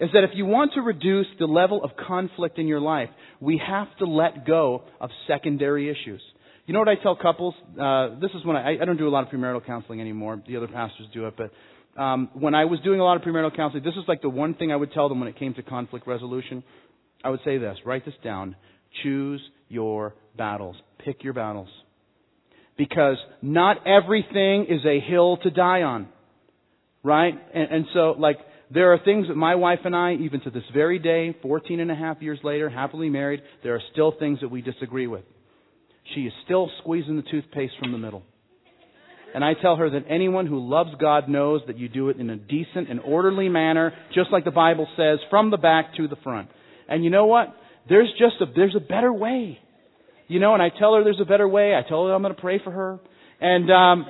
is 0.00 0.10
that 0.12 0.24
if 0.24 0.30
you 0.34 0.44
want 0.44 0.72
to 0.74 0.80
reduce 0.80 1.26
the 1.38 1.46
level 1.46 1.82
of 1.82 1.90
conflict 1.96 2.58
in 2.58 2.66
your 2.66 2.80
life, 2.80 3.08
we 3.40 3.60
have 3.64 3.88
to 3.98 4.06
let 4.06 4.46
go 4.46 4.82
of 5.00 5.10
secondary 5.28 5.88
issues. 5.88 6.20
You 6.66 6.72
know 6.72 6.80
what 6.80 6.88
I 6.88 6.96
tell 6.96 7.14
couples? 7.14 7.54
Uh, 7.80 8.18
this 8.20 8.30
is 8.34 8.44
when 8.44 8.56
I, 8.56 8.80
I 8.80 8.84
don't 8.84 8.96
do 8.96 9.06
a 9.06 9.10
lot 9.10 9.24
of 9.24 9.32
premarital 9.32 9.66
counseling 9.66 10.00
anymore. 10.00 10.42
The 10.46 10.56
other 10.56 10.68
pastors 10.68 11.06
do 11.12 11.26
it, 11.26 11.34
but 11.36 11.52
um, 12.00 12.30
when 12.32 12.54
I 12.54 12.64
was 12.64 12.80
doing 12.80 13.00
a 13.00 13.04
lot 13.04 13.16
of 13.16 13.22
premarital 13.22 13.54
counseling, 13.54 13.84
this 13.84 13.94
is 13.94 14.04
like 14.08 14.22
the 14.22 14.28
one 14.28 14.54
thing 14.54 14.72
I 14.72 14.76
would 14.76 14.92
tell 14.92 15.08
them 15.08 15.20
when 15.20 15.28
it 15.28 15.38
came 15.38 15.54
to 15.54 15.62
conflict 15.62 16.06
resolution. 16.06 16.64
I 17.22 17.30
would 17.30 17.40
say 17.44 17.58
this: 17.58 17.76
write 17.84 18.04
this 18.04 18.14
down. 18.24 18.56
Choose 19.02 19.40
your 19.68 20.14
battles. 20.36 20.76
Pick 21.04 21.22
your 21.22 21.32
battles. 21.32 21.68
Because 22.76 23.16
not 23.42 23.86
everything 23.86 24.66
is 24.68 24.84
a 24.84 25.00
hill 25.00 25.38
to 25.42 25.50
die 25.50 25.82
on. 25.82 26.08
Right? 27.02 27.34
And, 27.54 27.70
and 27.70 27.86
so, 27.92 28.14
like, 28.18 28.38
there 28.70 28.92
are 28.92 28.98
things 29.04 29.28
that 29.28 29.36
my 29.36 29.54
wife 29.54 29.80
and 29.84 29.94
I, 29.94 30.14
even 30.14 30.40
to 30.40 30.50
this 30.50 30.64
very 30.72 30.98
day, 30.98 31.36
14 31.42 31.80
and 31.80 31.90
a 31.90 31.94
half 31.94 32.22
years 32.22 32.38
later, 32.42 32.68
happily 32.68 33.10
married, 33.10 33.42
there 33.62 33.74
are 33.74 33.82
still 33.92 34.12
things 34.18 34.40
that 34.40 34.48
we 34.48 34.62
disagree 34.62 35.06
with. 35.06 35.24
She 36.14 36.22
is 36.22 36.32
still 36.44 36.70
squeezing 36.80 37.16
the 37.16 37.22
toothpaste 37.30 37.74
from 37.78 37.92
the 37.92 37.98
middle. 37.98 38.22
And 39.34 39.44
I 39.44 39.54
tell 39.54 39.76
her 39.76 39.90
that 39.90 40.04
anyone 40.08 40.46
who 40.46 40.68
loves 40.68 40.90
God 41.00 41.28
knows 41.28 41.60
that 41.66 41.76
you 41.76 41.88
do 41.88 42.08
it 42.08 42.18
in 42.18 42.30
a 42.30 42.36
decent 42.36 42.88
and 42.88 43.00
orderly 43.00 43.48
manner, 43.48 43.92
just 44.14 44.30
like 44.30 44.44
the 44.44 44.52
Bible 44.52 44.86
says, 44.96 45.18
from 45.28 45.50
the 45.50 45.56
back 45.56 45.96
to 45.96 46.06
the 46.06 46.16
front. 46.16 46.48
And 46.88 47.02
you 47.02 47.10
know 47.10 47.26
what? 47.26 47.54
There's 47.88 48.10
just 48.18 48.36
a, 48.40 48.46
there's 48.54 48.74
a 48.76 48.80
better 48.80 49.12
way. 49.12 49.58
You 50.26 50.40
know, 50.40 50.54
and 50.54 50.62
I 50.62 50.70
tell 50.70 50.94
her 50.94 51.04
there's 51.04 51.20
a 51.20 51.26
better 51.26 51.46
way. 51.46 51.74
I 51.74 51.86
tell 51.86 52.06
her 52.06 52.14
I'm 52.14 52.22
going 52.22 52.34
to 52.34 52.40
pray 52.40 52.58
for 52.62 52.70
her. 52.70 52.98
And, 53.40 53.70
um, 53.70 54.06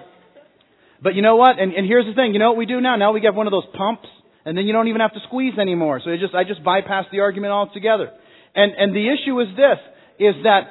but 1.03 1.15
you 1.15 1.23
know 1.23 1.37
what? 1.37 1.59
And, 1.59 1.73
and 1.73 1.87
here's 1.87 2.07
the 2.07 2.15
thing. 2.15 2.33
You 2.35 2.39
know 2.39 2.51
what 2.51 2.57
we 2.57 2.67
do 2.67 2.81
now? 2.81 2.97
Now 2.97 3.13
we 3.13 3.21
get 3.21 3.35
one 3.35 3.47
of 3.47 3.51
those 3.51 3.67
pumps, 3.77 4.09
and 4.45 4.57
then 4.57 4.65
you 4.65 4.73
don't 4.73 4.87
even 4.87 5.01
have 5.01 5.13
to 5.15 5.21
squeeze 5.27 5.59
anymore. 5.59 6.01
So 6.05 6.13
I 6.13 6.17
just, 6.17 6.35
I 6.35 6.45
just 6.45 6.63
bypass 6.63 7.07
the 7.11 7.21
argument 7.21 7.53
altogether. 7.53 8.13
And, 8.55 8.73
and 8.79 8.95
the 8.95 9.09
issue 9.09 9.41
is 9.41 9.49
this, 9.57 9.79
is 10.21 10.35
that 10.45 10.69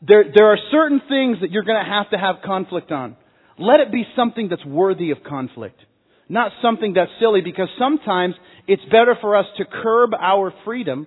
there, 0.00 0.24
there 0.32 0.46
are 0.52 0.58
certain 0.70 1.00
things 1.08 1.38
that 1.40 1.50
you're 1.50 1.64
going 1.64 1.82
to 1.84 1.90
have 1.90 2.10
to 2.10 2.18
have 2.18 2.36
conflict 2.44 2.92
on. 2.92 3.16
Let 3.58 3.80
it 3.80 3.90
be 3.90 4.04
something 4.14 4.48
that's 4.48 4.64
worthy 4.64 5.10
of 5.10 5.18
conflict. 5.24 5.80
Not 6.28 6.52
something 6.62 6.94
that's 6.94 7.10
silly, 7.20 7.40
because 7.40 7.68
sometimes 7.78 8.34
it's 8.66 8.84
better 8.84 9.16
for 9.20 9.36
us 9.36 9.46
to 9.58 9.64
curb 9.64 10.10
our 10.14 10.54
freedom 10.64 11.06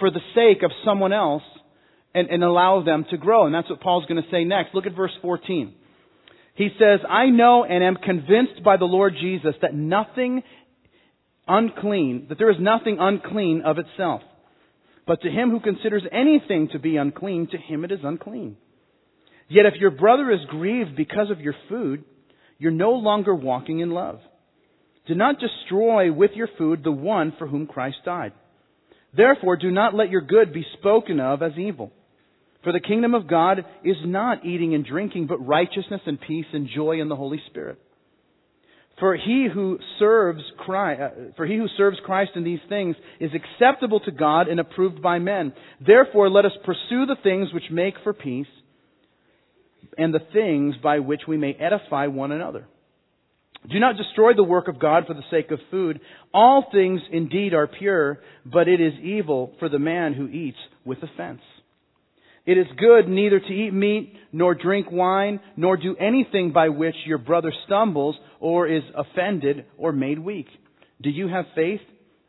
for 0.00 0.10
the 0.10 0.20
sake 0.34 0.64
of 0.64 0.72
someone 0.84 1.12
else 1.12 1.44
and, 2.14 2.28
and 2.28 2.42
allow 2.42 2.82
them 2.82 3.04
to 3.10 3.16
grow. 3.16 3.46
And 3.46 3.54
that's 3.54 3.70
what 3.70 3.80
Paul's 3.80 4.06
going 4.06 4.22
to 4.22 4.28
say 4.30 4.44
next. 4.44 4.74
Look 4.74 4.86
at 4.86 4.96
verse 4.96 5.12
14. 5.22 5.74
He 6.54 6.68
says, 6.78 7.00
I 7.08 7.26
know 7.26 7.64
and 7.64 7.84
am 7.84 7.96
convinced 7.96 8.64
by 8.64 8.76
the 8.76 8.84
Lord 8.84 9.14
Jesus 9.20 9.54
that 9.62 9.74
nothing 9.74 10.42
unclean, 11.46 12.26
that 12.28 12.38
there 12.38 12.50
is 12.50 12.56
nothing 12.60 12.98
unclean 12.98 13.62
of 13.64 13.78
itself. 13.78 14.22
But 15.06 15.22
to 15.22 15.28
him 15.30 15.50
who 15.50 15.60
considers 15.60 16.02
anything 16.12 16.68
to 16.72 16.78
be 16.78 16.96
unclean, 16.96 17.48
to 17.52 17.58
him 17.58 17.84
it 17.84 17.92
is 17.92 18.00
unclean. 18.02 18.56
Yet 19.48 19.66
if 19.66 19.74
your 19.80 19.90
brother 19.90 20.30
is 20.30 20.40
grieved 20.48 20.96
because 20.96 21.30
of 21.30 21.40
your 21.40 21.54
food, 21.68 22.04
you're 22.58 22.70
no 22.70 22.92
longer 22.92 23.34
walking 23.34 23.80
in 23.80 23.90
love. 23.90 24.20
Do 25.06 25.14
not 25.14 25.40
destroy 25.40 26.12
with 26.12 26.32
your 26.34 26.48
food 26.58 26.84
the 26.84 26.92
one 26.92 27.32
for 27.38 27.46
whom 27.46 27.66
Christ 27.66 27.96
died. 28.04 28.32
Therefore, 29.16 29.56
do 29.56 29.70
not 29.70 29.94
let 29.94 30.10
your 30.10 30.20
good 30.20 30.52
be 30.52 30.64
spoken 30.78 31.20
of 31.20 31.42
as 31.42 31.52
evil. 31.58 31.92
For 32.62 32.72
the 32.72 32.80
kingdom 32.80 33.14
of 33.14 33.26
God 33.26 33.64
is 33.84 33.96
not 34.04 34.44
eating 34.44 34.74
and 34.74 34.84
drinking, 34.84 35.26
but 35.26 35.44
righteousness 35.44 36.02
and 36.06 36.20
peace 36.20 36.46
and 36.52 36.68
joy 36.74 37.00
in 37.00 37.08
the 37.08 37.16
Holy 37.16 37.40
Spirit. 37.48 37.78
For 38.98 39.16
he 39.16 39.48
who 39.52 39.78
serves 39.98 40.42
Christ, 40.58 41.00
uh, 41.00 41.08
for 41.36 41.46
he 41.46 41.56
who 41.56 41.66
serves 41.78 41.96
Christ 42.04 42.32
in 42.36 42.44
these 42.44 42.60
things 42.68 42.96
is 43.18 43.30
acceptable 43.34 44.00
to 44.00 44.10
God 44.10 44.46
and 44.46 44.60
approved 44.60 45.00
by 45.00 45.18
men. 45.18 45.54
Therefore, 45.84 46.28
let 46.28 46.44
us 46.44 46.52
pursue 46.66 47.06
the 47.06 47.16
things 47.22 47.48
which 47.54 47.64
make 47.70 47.94
for 48.04 48.12
peace 48.12 48.46
and 49.96 50.12
the 50.12 50.20
things 50.34 50.74
by 50.82 50.98
which 50.98 51.22
we 51.26 51.38
may 51.38 51.54
edify 51.54 52.08
one 52.08 52.30
another. 52.30 52.66
Do 53.68 53.78
not 53.78 53.96
destroy 53.96 54.34
the 54.34 54.42
work 54.42 54.68
of 54.68 54.80
God 54.80 55.04
for 55.06 55.14
the 55.14 55.22
sake 55.30 55.50
of 55.50 55.58
food. 55.70 56.00
All 56.32 56.66
things 56.72 57.00
indeed 57.12 57.52
are 57.52 57.66
pure, 57.66 58.20
but 58.44 58.68
it 58.68 58.80
is 58.80 58.94
evil 59.02 59.54
for 59.58 59.68
the 59.68 59.78
man 59.78 60.14
who 60.14 60.28
eats 60.28 60.56
with 60.84 60.98
offense. 61.02 61.42
It 62.46 62.56
is 62.56 62.66
good 62.78 63.06
neither 63.06 63.38
to 63.38 63.52
eat 63.52 63.72
meat, 63.72 64.14
nor 64.32 64.54
drink 64.54 64.90
wine, 64.90 65.40
nor 65.56 65.76
do 65.76 65.94
anything 65.96 66.52
by 66.52 66.70
which 66.70 66.94
your 67.04 67.18
brother 67.18 67.52
stumbles, 67.66 68.16
or 68.40 68.66
is 68.66 68.82
offended, 68.96 69.66
or 69.76 69.92
made 69.92 70.18
weak. 70.18 70.46
Do 71.02 71.10
you 71.10 71.28
have 71.28 71.44
faith? 71.54 71.80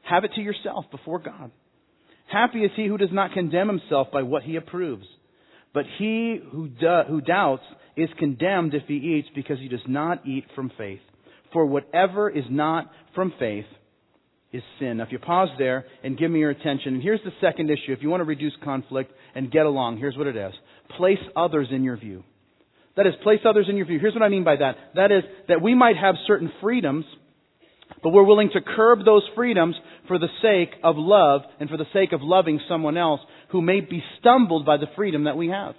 Have 0.02 0.26
it 0.26 0.32
to 0.36 0.42
yourself 0.42 0.86
before 0.92 1.20
God. 1.20 1.52
Happy 2.28 2.60
is 2.60 2.72
he 2.76 2.88
who 2.88 2.98
does 2.98 3.10
not 3.12 3.32
condemn 3.34 3.70
himself 3.70 4.08
by 4.12 4.24
what 4.24 4.44
he 4.44 4.58
approves. 4.58 5.06
But 5.74 5.86
he 5.98 6.40
who, 6.52 6.68
do, 6.68 7.02
who 7.08 7.22
doubts 7.22 7.64
is 7.96 8.10
condemned 8.20 8.74
if 8.74 8.84
he 8.88 8.96
eats 8.96 9.30
because 9.34 9.60
he 9.60 9.70
does 9.70 9.80
not 9.88 10.26
eat 10.28 10.44
from 10.56 10.72
faith. 10.78 11.00
For 11.54 11.66
whatever 11.66 12.30
is 12.30 12.46
not 12.50 12.90
from 13.14 13.34
faith 13.40 13.66
is 14.52 14.64
sin. 14.80 14.98
Now, 14.98 15.04
if 15.04 15.12
you 15.12 15.20
pause 15.20 15.50
there 15.58 15.86
and 16.04 16.18
give 16.18 16.30
me 16.30 16.40
your 16.40 16.50
attention, 16.50 16.96
and 16.96 17.04
here's 17.04 17.22
the 17.24 17.32
second 17.40 17.70
issue. 17.70 17.94
If 17.94 18.02
you 18.02 18.10
want 18.10 18.22
to 18.22 18.26
reduce 18.26 18.54
conflict 18.64 19.12
and 19.36 19.52
get 19.52 19.66
along, 19.66 19.98
here's 19.98 20.18
what 20.18 20.28
it 20.28 20.36
is. 20.36 20.54
Place 20.98 21.20
others 21.36 21.68
in 21.72 21.84
your 21.84 21.98
view. 21.98 22.24
That 22.98 23.08
is, 23.08 23.14
place 23.24 23.40
others 23.46 23.68
in 23.70 23.78
your 23.78 23.86
view. 23.86 24.00
Here's 24.00 24.14
what 24.14 24.24
I 24.24 24.30
mean 24.30 24.44
by 24.44 24.58
that. 24.58 24.76
That 24.96 25.12
is, 25.12 25.24
that 25.48 25.62
we 25.62 25.74
might 25.74 25.96
have 25.96 26.16
certain 26.28 26.52
freedoms, 26.62 27.06
but 28.04 28.10
we're 28.10 28.26
willing 28.26 28.50
to 28.54 28.62
curb 28.62 29.06
those 29.06 29.24
freedoms 29.36 29.76
for 30.08 30.20
the 30.20 30.28
sake 30.42 30.78
of 30.84 30.96
love 30.98 31.42
and 31.60 31.70
for 31.70 31.78
the 31.78 31.86
sake 31.94 32.12
of 32.12 32.22
loving 32.22 32.60
someone 32.68 32.98
else 32.98 33.22
who 33.52 33.62
may 33.62 33.80
be 33.80 34.04
stumbled 34.20 34.66
by 34.66 34.78
the 34.78 34.88
freedom 34.96 35.24
that 35.26 35.38
we 35.38 35.48
have. 35.48 35.76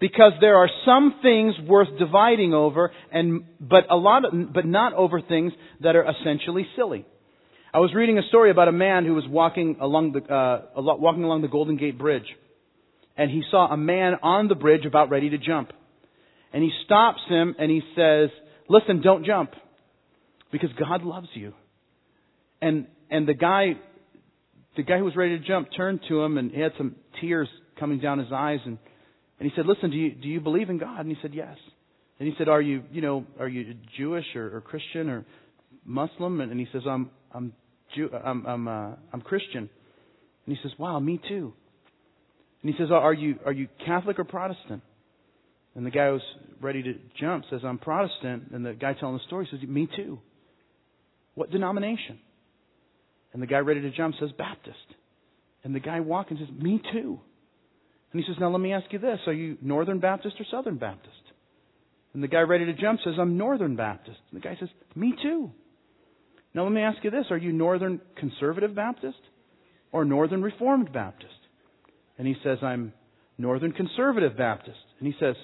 Because 0.00 0.32
there 0.40 0.56
are 0.56 0.68
some 0.84 1.14
things 1.22 1.54
worth 1.66 1.88
dividing 1.98 2.52
over, 2.52 2.92
and 3.12 3.44
but 3.60 3.84
a 3.90 3.96
lot, 3.96 4.24
of, 4.24 4.52
but 4.52 4.66
not 4.66 4.92
over 4.94 5.20
things 5.20 5.52
that 5.80 5.96
are 5.96 6.04
essentially 6.08 6.66
silly. 6.76 7.06
I 7.72 7.78
was 7.78 7.92
reading 7.94 8.18
a 8.18 8.22
story 8.28 8.50
about 8.50 8.68
a 8.68 8.72
man 8.72 9.04
who 9.04 9.14
was 9.14 9.24
walking 9.28 9.76
along 9.80 10.12
the 10.12 10.22
uh, 10.32 10.62
walking 10.76 11.24
along 11.24 11.42
the 11.42 11.48
Golden 11.48 11.76
Gate 11.76 11.98
Bridge, 11.98 12.26
and 13.16 13.30
he 13.30 13.42
saw 13.50 13.72
a 13.72 13.76
man 13.76 14.14
on 14.22 14.48
the 14.48 14.54
bridge 14.54 14.84
about 14.84 15.10
ready 15.10 15.30
to 15.30 15.38
jump, 15.38 15.72
and 16.52 16.62
he 16.62 16.70
stops 16.84 17.20
him 17.28 17.54
and 17.58 17.70
he 17.70 17.82
says, 17.96 18.30
"Listen, 18.68 19.00
don't 19.02 19.24
jump, 19.24 19.50
because 20.52 20.70
God 20.78 21.02
loves 21.02 21.28
you." 21.34 21.52
And 22.60 22.86
and 23.10 23.26
the 23.28 23.34
guy, 23.34 23.74
the 24.76 24.82
guy 24.82 24.98
who 24.98 25.04
was 25.04 25.16
ready 25.16 25.38
to 25.38 25.44
jump, 25.44 25.68
turned 25.76 26.00
to 26.08 26.22
him 26.22 26.38
and 26.38 26.50
he 26.50 26.60
had 26.60 26.72
some 26.78 26.96
tears 27.20 27.48
coming 27.78 27.98
down 27.98 28.18
his 28.18 28.32
eyes 28.32 28.60
and 28.64 28.78
and 29.38 29.48
he 29.48 29.54
said, 29.56 29.66
"Listen, 29.66 29.90
do 29.90 29.96
you 29.96 30.12
do 30.12 30.28
you 30.28 30.40
believe 30.40 30.70
in 30.70 30.78
God?" 30.78 31.00
And 31.00 31.08
he 31.08 31.16
said, 31.20 31.34
"Yes." 31.34 31.56
And 32.18 32.28
he 32.28 32.34
said, 32.38 32.48
"Are 32.48 32.62
you 32.62 32.84
you 32.92 33.00
know 33.00 33.24
are 33.38 33.48
you 33.48 33.74
Jewish 33.96 34.24
or, 34.34 34.56
or 34.56 34.60
Christian 34.60 35.08
or 35.08 35.24
Muslim?" 35.84 36.40
And, 36.40 36.50
and 36.50 36.60
he 36.60 36.66
says, 36.72 36.82
"I'm 36.88 37.10
I'm 37.32 37.52
Jew, 37.94 38.10
I'm 38.12 38.46
I'm 38.46 38.68
uh, 38.68 38.90
I'm 39.12 39.20
Christian." 39.20 39.68
And 40.46 40.56
he 40.56 40.58
says, 40.62 40.72
"Wow, 40.78 40.98
me 41.00 41.20
too." 41.28 41.52
And 42.62 42.72
he 42.72 42.78
says, 42.78 42.90
"Are 42.90 43.12
you 43.12 43.38
are 43.44 43.52
you 43.52 43.68
Catholic 43.84 44.18
or 44.18 44.24
Protestant?" 44.24 44.82
And 45.74 45.84
the 45.84 45.90
guy 45.90 46.10
who's 46.10 46.22
ready 46.60 46.82
to 46.84 46.94
jump 47.20 47.44
says, 47.50 47.60
"I'm 47.64 47.78
Protestant." 47.78 48.52
And 48.52 48.64
the 48.64 48.74
guy 48.74 48.94
telling 48.94 49.16
the 49.16 49.24
story 49.26 49.48
says, 49.50 49.60
"Me 49.68 49.88
too." 49.96 50.20
What 51.34 51.50
denomination? 51.50 52.20
And 53.32 53.42
the 53.42 53.48
guy 53.48 53.58
ready 53.58 53.80
to 53.80 53.90
jump 53.90 54.14
says, 54.20 54.30
"Baptist." 54.38 54.78
And 55.64 55.74
the 55.74 55.80
guy 55.80 55.98
walking 55.98 56.36
says, 56.36 56.48
"Me 56.56 56.80
too." 56.92 57.18
And 58.14 58.22
he 58.22 58.26
says, 58.30 58.38
Now 58.40 58.48
let 58.48 58.60
me 58.60 58.72
ask 58.72 58.86
you 58.92 59.00
this 59.00 59.18
Are 59.26 59.32
you 59.32 59.58
Northern 59.60 59.98
Baptist 59.98 60.36
or 60.38 60.46
Southern 60.50 60.78
Baptist? 60.78 61.10
And 62.14 62.22
the 62.22 62.28
guy 62.28 62.40
ready 62.40 62.64
to 62.64 62.72
jump 62.72 63.00
says, 63.02 63.14
I'm 63.20 63.36
Northern 63.36 63.74
Baptist. 63.74 64.18
And 64.30 64.40
the 64.40 64.44
guy 64.46 64.56
says, 64.58 64.68
Me 64.94 65.14
too. 65.20 65.50
Now 66.54 66.62
let 66.62 66.72
me 66.72 66.80
ask 66.80 67.02
you 67.02 67.10
this 67.10 67.26
Are 67.30 67.36
you 67.36 67.52
Northern 67.52 68.00
Conservative 68.16 68.72
Baptist 68.72 69.18
or 69.90 70.04
Northern 70.04 70.42
Reformed 70.42 70.92
Baptist? 70.92 71.32
And 72.16 72.28
he 72.28 72.36
says, 72.44 72.58
I'm 72.62 72.92
Northern 73.36 73.72
Conservative 73.72 74.36
Baptist. 74.38 74.78
And 75.00 75.08
he 75.08 75.14
says, 75.18 75.34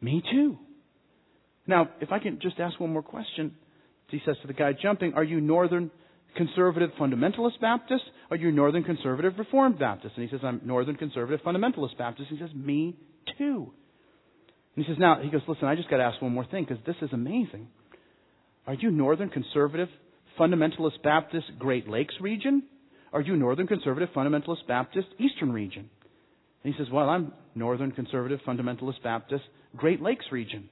Me 0.00 0.22
too. 0.30 0.56
Now, 1.66 1.88
if 2.00 2.12
I 2.12 2.20
can 2.20 2.38
just 2.40 2.60
ask 2.60 2.78
one 2.78 2.92
more 2.92 3.02
question, 3.02 3.56
he 4.06 4.20
says 4.24 4.36
to 4.42 4.46
the 4.46 4.54
guy 4.54 4.72
jumping, 4.80 5.14
Are 5.14 5.24
you 5.24 5.40
Northern 5.40 5.90
Conservative 6.36 6.90
Fundamentalist 7.00 7.60
Baptist? 7.60 8.02
Are 8.30 8.36
you 8.36 8.50
Northern 8.52 8.84
Conservative 8.84 9.34
Reformed 9.38 9.78
Baptist? 9.78 10.14
And 10.16 10.28
he 10.28 10.30
says, 10.30 10.40
I'm 10.44 10.60
Northern 10.64 10.96
Conservative 10.96 11.40
Fundamentalist 11.44 11.96
Baptist. 11.98 12.28
He 12.30 12.38
says, 12.38 12.50
Me 12.54 12.96
too. 13.36 13.72
And 14.76 14.84
he 14.84 14.90
says, 14.90 14.98
Now, 14.98 15.20
he 15.22 15.30
goes, 15.30 15.42
Listen, 15.48 15.66
I 15.66 15.74
just 15.74 15.90
got 15.90 15.96
to 15.96 16.04
ask 16.04 16.20
one 16.22 16.32
more 16.32 16.46
thing 16.46 16.64
because 16.68 16.84
this 16.86 16.96
is 17.02 17.10
amazing. 17.12 17.68
Are 18.66 18.74
you 18.74 18.90
Northern 18.90 19.30
Conservative 19.30 19.88
Fundamentalist 20.38 21.02
Baptist 21.02 21.46
Great 21.58 21.88
Lakes 21.88 22.14
region? 22.20 22.62
Are 23.12 23.20
you 23.20 23.36
Northern 23.36 23.66
Conservative 23.66 24.10
Fundamentalist 24.14 24.66
Baptist 24.68 25.08
Eastern 25.18 25.52
region? 25.52 25.88
And 26.62 26.74
he 26.74 26.78
says, 26.78 26.92
Well, 26.92 27.08
I'm 27.08 27.32
Northern 27.54 27.92
Conservative 27.92 28.40
Fundamentalist 28.46 29.02
Baptist 29.02 29.44
Great 29.76 30.02
Lakes 30.02 30.26
region. 30.30 30.68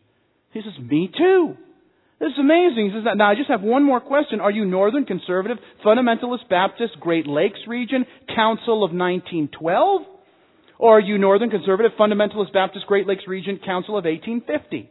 He 0.52 0.60
says, 0.60 0.72
Me 0.82 1.10
too. 1.16 1.56
This 2.18 2.32
is 2.32 2.38
amazing. 2.38 2.90
He 2.90 2.96
says, 2.96 3.04
now 3.16 3.30
I 3.30 3.34
just 3.34 3.50
have 3.50 3.60
one 3.60 3.84
more 3.84 4.00
question. 4.00 4.40
Are 4.40 4.50
you 4.50 4.64
Northern 4.64 5.04
Conservative 5.04 5.58
Fundamentalist 5.84 6.48
Baptist 6.48 6.98
Great 6.98 7.26
Lakes 7.26 7.58
Region 7.68 8.06
Council 8.34 8.84
of 8.84 8.90
1912? 8.90 10.02
Or 10.78 10.96
are 10.96 11.00
you 11.00 11.18
Northern 11.18 11.50
Conservative 11.50 11.92
Fundamentalist 11.98 12.54
Baptist 12.54 12.86
Great 12.86 13.06
Lakes 13.06 13.24
Region 13.26 13.60
Council 13.64 13.98
of 13.98 14.04
1850? 14.04 14.90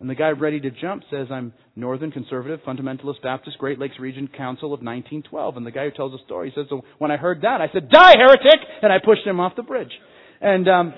And 0.00 0.10
the 0.10 0.14
guy 0.14 0.30
ready 0.30 0.58
to 0.60 0.70
jump 0.70 1.04
says, 1.10 1.28
I'm 1.30 1.52
Northern 1.76 2.10
Conservative 2.10 2.60
Fundamentalist 2.66 3.22
Baptist 3.22 3.58
Great 3.58 3.78
Lakes 3.78 4.00
Region 4.00 4.28
Council 4.28 4.74
of 4.74 4.80
1912. 4.80 5.56
And 5.56 5.64
the 5.64 5.70
guy 5.70 5.84
who 5.84 5.90
tells 5.92 6.12
the 6.12 6.18
story 6.24 6.52
says, 6.56 6.66
so 6.68 6.82
when 6.98 7.12
I 7.12 7.16
heard 7.16 7.42
that, 7.42 7.60
I 7.60 7.68
said, 7.72 7.90
die, 7.90 8.16
heretic! 8.16 8.60
And 8.82 8.92
I 8.92 8.96
pushed 9.04 9.26
him 9.26 9.38
off 9.38 9.54
the 9.56 9.62
bridge. 9.62 9.92
And, 10.40 10.68
um, 10.68 10.94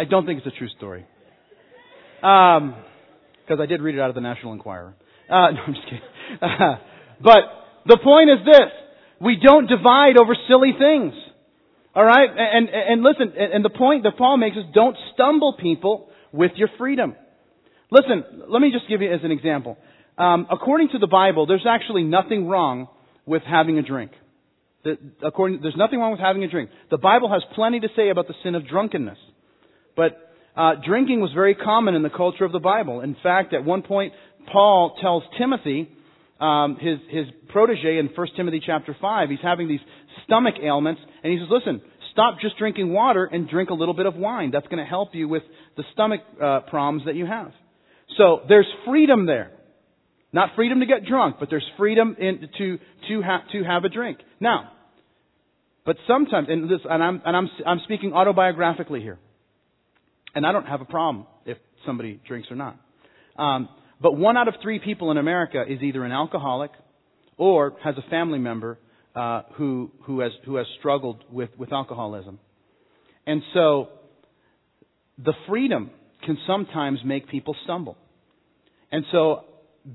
I 0.00 0.04
don't 0.04 0.24
think 0.24 0.38
it's 0.38 0.46
a 0.46 0.58
true 0.58 0.70
story. 0.78 1.04
Because 2.22 2.62
um, 2.62 3.60
I 3.60 3.66
did 3.66 3.82
read 3.82 3.96
it 3.96 4.00
out 4.00 4.08
of 4.08 4.14
the 4.14 4.22
National 4.22 4.54
Enquirer. 4.54 4.94
Uh, 5.28 5.50
no, 5.50 5.60
I'm 5.66 5.74
just 5.74 5.84
kidding. 5.84 6.00
But 7.22 7.40
the 7.84 7.98
point 8.02 8.30
is 8.30 8.38
this. 8.46 8.72
We 9.20 9.36
don't 9.36 9.66
divide 9.66 10.16
over 10.16 10.34
silly 10.48 10.72
things. 10.78 11.12
All 11.94 12.02
right? 12.02 12.30
And, 12.30 12.70
and, 12.70 12.92
and 12.92 13.02
listen, 13.02 13.34
and 13.36 13.62
the 13.62 13.68
point 13.68 14.04
that 14.04 14.16
Paul 14.16 14.38
makes 14.38 14.56
is 14.56 14.64
don't 14.72 14.96
stumble 15.12 15.54
people 15.60 16.08
with 16.32 16.52
your 16.56 16.70
freedom. 16.78 17.14
Listen, 17.90 18.24
let 18.48 18.62
me 18.62 18.70
just 18.72 18.88
give 18.88 19.02
you 19.02 19.12
as 19.12 19.20
an 19.22 19.32
example. 19.32 19.76
Um, 20.16 20.46
according 20.50 20.88
to 20.92 20.98
the 20.98 21.08
Bible, 21.08 21.44
there's 21.44 21.66
actually 21.68 22.04
nothing 22.04 22.48
wrong 22.48 22.88
with 23.26 23.42
having 23.42 23.76
a 23.76 23.82
drink. 23.82 24.12
The, 24.84 24.96
according, 25.22 25.60
there's 25.60 25.76
nothing 25.76 25.98
wrong 25.98 26.12
with 26.12 26.20
having 26.20 26.42
a 26.42 26.48
drink. 26.48 26.70
The 26.90 26.96
Bible 26.96 27.30
has 27.30 27.42
plenty 27.54 27.80
to 27.80 27.88
say 27.94 28.08
about 28.08 28.28
the 28.28 28.34
sin 28.42 28.54
of 28.54 28.66
drunkenness. 28.66 29.18
But 29.96 30.30
uh, 30.56 30.72
drinking 30.86 31.20
was 31.20 31.30
very 31.34 31.54
common 31.54 31.94
in 31.94 32.02
the 32.02 32.10
culture 32.10 32.44
of 32.44 32.52
the 32.52 32.58
Bible. 32.58 33.00
In 33.00 33.16
fact, 33.22 33.54
at 33.54 33.64
one 33.64 33.82
point, 33.82 34.12
Paul 34.52 34.96
tells 35.00 35.22
Timothy, 35.38 35.88
um, 36.40 36.76
his 36.80 36.98
his 37.10 37.26
protege, 37.48 37.98
in 37.98 38.08
1 38.14 38.26
Timothy 38.36 38.62
chapter 38.64 38.96
five, 39.00 39.30
he's 39.30 39.38
having 39.42 39.68
these 39.68 39.80
stomach 40.24 40.54
ailments, 40.62 41.00
and 41.22 41.32
he 41.32 41.38
says, 41.38 41.48
"Listen, 41.50 41.82
stop 42.12 42.40
just 42.40 42.56
drinking 42.58 42.92
water 42.92 43.24
and 43.26 43.48
drink 43.48 43.70
a 43.70 43.74
little 43.74 43.94
bit 43.94 44.06
of 44.06 44.16
wine. 44.16 44.50
That's 44.50 44.66
going 44.66 44.78
to 44.78 44.88
help 44.88 45.14
you 45.14 45.28
with 45.28 45.42
the 45.76 45.84
stomach 45.92 46.20
uh, 46.42 46.60
problems 46.60 47.04
that 47.06 47.14
you 47.14 47.26
have." 47.26 47.52
So 48.16 48.40
there's 48.48 48.66
freedom 48.86 49.26
there. 49.26 49.52
Not 50.32 50.50
freedom 50.54 50.80
to 50.80 50.86
get 50.86 51.04
drunk, 51.06 51.36
but 51.40 51.50
there's 51.50 51.66
freedom 51.76 52.16
in, 52.18 52.48
to 52.58 52.78
to 53.08 53.22
have 53.22 53.40
to 53.52 53.62
have 53.64 53.84
a 53.84 53.88
drink. 53.88 54.18
Now, 54.38 54.72
but 55.84 55.96
sometimes, 56.06 56.48
and 56.48 56.70
this, 56.70 56.80
and 56.88 57.02
I'm 57.02 57.22
and 57.24 57.36
I'm 57.36 57.48
I'm 57.66 57.80
speaking 57.84 58.12
autobiographically 58.12 59.02
here. 59.02 59.18
And 60.34 60.46
I 60.46 60.52
don't 60.52 60.66
have 60.66 60.80
a 60.80 60.84
problem 60.84 61.26
if 61.44 61.58
somebody 61.86 62.20
drinks 62.26 62.48
or 62.50 62.56
not. 62.56 62.78
Um, 63.36 63.68
but 64.00 64.16
one 64.16 64.36
out 64.36 64.48
of 64.48 64.54
three 64.62 64.78
people 64.78 65.10
in 65.10 65.18
America 65.18 65.62
is 65.66 65.82
either 65.82 66.04
an 66.04 66.12
alcoholic 66.12 66.70
or 67.36 67.74
has 67.82 67.94
a 67.96 68.10
family 68.10 68.38
member 68.38 68.78
uh, 69.14 69.42
who 69.54 69.90
who 70.02 70.20
has 70.20 70.32
who 70.44 70.56
has 70.56 70.66
struggled 70.78 71.24
with 71.30 71.50
with 71.58 71.72
alcoholism. 71.72 72.38
And 73.26 73.42
so 73.54 73.88
the 75.18 75.34
freedom 75.48 75.90
can 76.24 76.38
sometimes 76.46 77.00
make 77.04 77.28
people 77.28 77.56
stumble. 77.64 77.96
And 78.92 79.04
so 79.12 79.44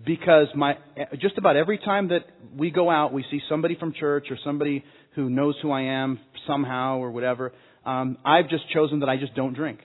because 0.05 0.47
my 0.55 0.77
just 1.19 1.37
about 1.37 1.55
every 1.55 1.77
time 1.77 2.09
that 2.09 2.25
we 2.55 2.71
go 2.71 2.89
out, 2.89 3.13
we 3.13 3.23
see 3.31 3.41
somebody 3.49 3.75
from 3.75 3.93
church 3.93 4.27
or 4.29 4.37
somebody 4.43 4.83
who 5.15 5.29
knows 5.29 5.55
who 5.61 5.71
I 5.71 5.81
am 5.81 6.19
somehow 6.47 6.97
or 6.97 7.11
whatever. 7.11 7.53
Um, 7.85 8.17
I've 8.25 8.49
just 8.49 8.69
chosen 8.73 8.99
that 8.99 9.09
I 9.09 9.17
just 9.17 9.35
don't 9.35 9.53
drink. 9.53 9.79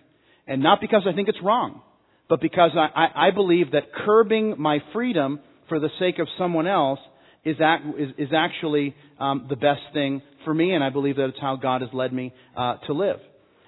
And 0.51 0.65
not 0.65 0.81
because 0.81 1.07
I 1.09 1.15
think 1.15 1.29
it's 1.29 1.39
wrong, 1.43 1.81
but 2.29 2.41
because 2.41 2.73
I, 2.75 2.89
I, 3.05 3.29
I 3.29 3.31
believe 3.31 3.71
that 3.71 3.85
curbing 4.05 4.57
my 4.59 4.81
freedom 4.93 5.39
for 5.69 5.79
the 5.79 5.91
sake 6.01 6.19
of 6.19 6.27
someone 6.37 6.67
else 6.67 6.99
is, 7.45 7.57
act, 7.63 7.85
is, 7.97 8.11
is 8.19 8.29
actually 8.37 8.97
um, 9.21 9.47
the 9.49 9.55
best 9.55 9.81
thing 9.95 10.23
for 10.45 10.53
me, 10.53 10.73
and 10.73 10.83
I 10.83 10.91
believe 10.91 11.17
that 11.17 11.27
it's 11.29 11.41
how 11.41 11.55
God 11.55 11.83
has 11.83 11.91
led 11.93 12.13
me 12.13 12.35
uh, 12.57 12.79
to 12.89 12.93
live. 12.93 13.21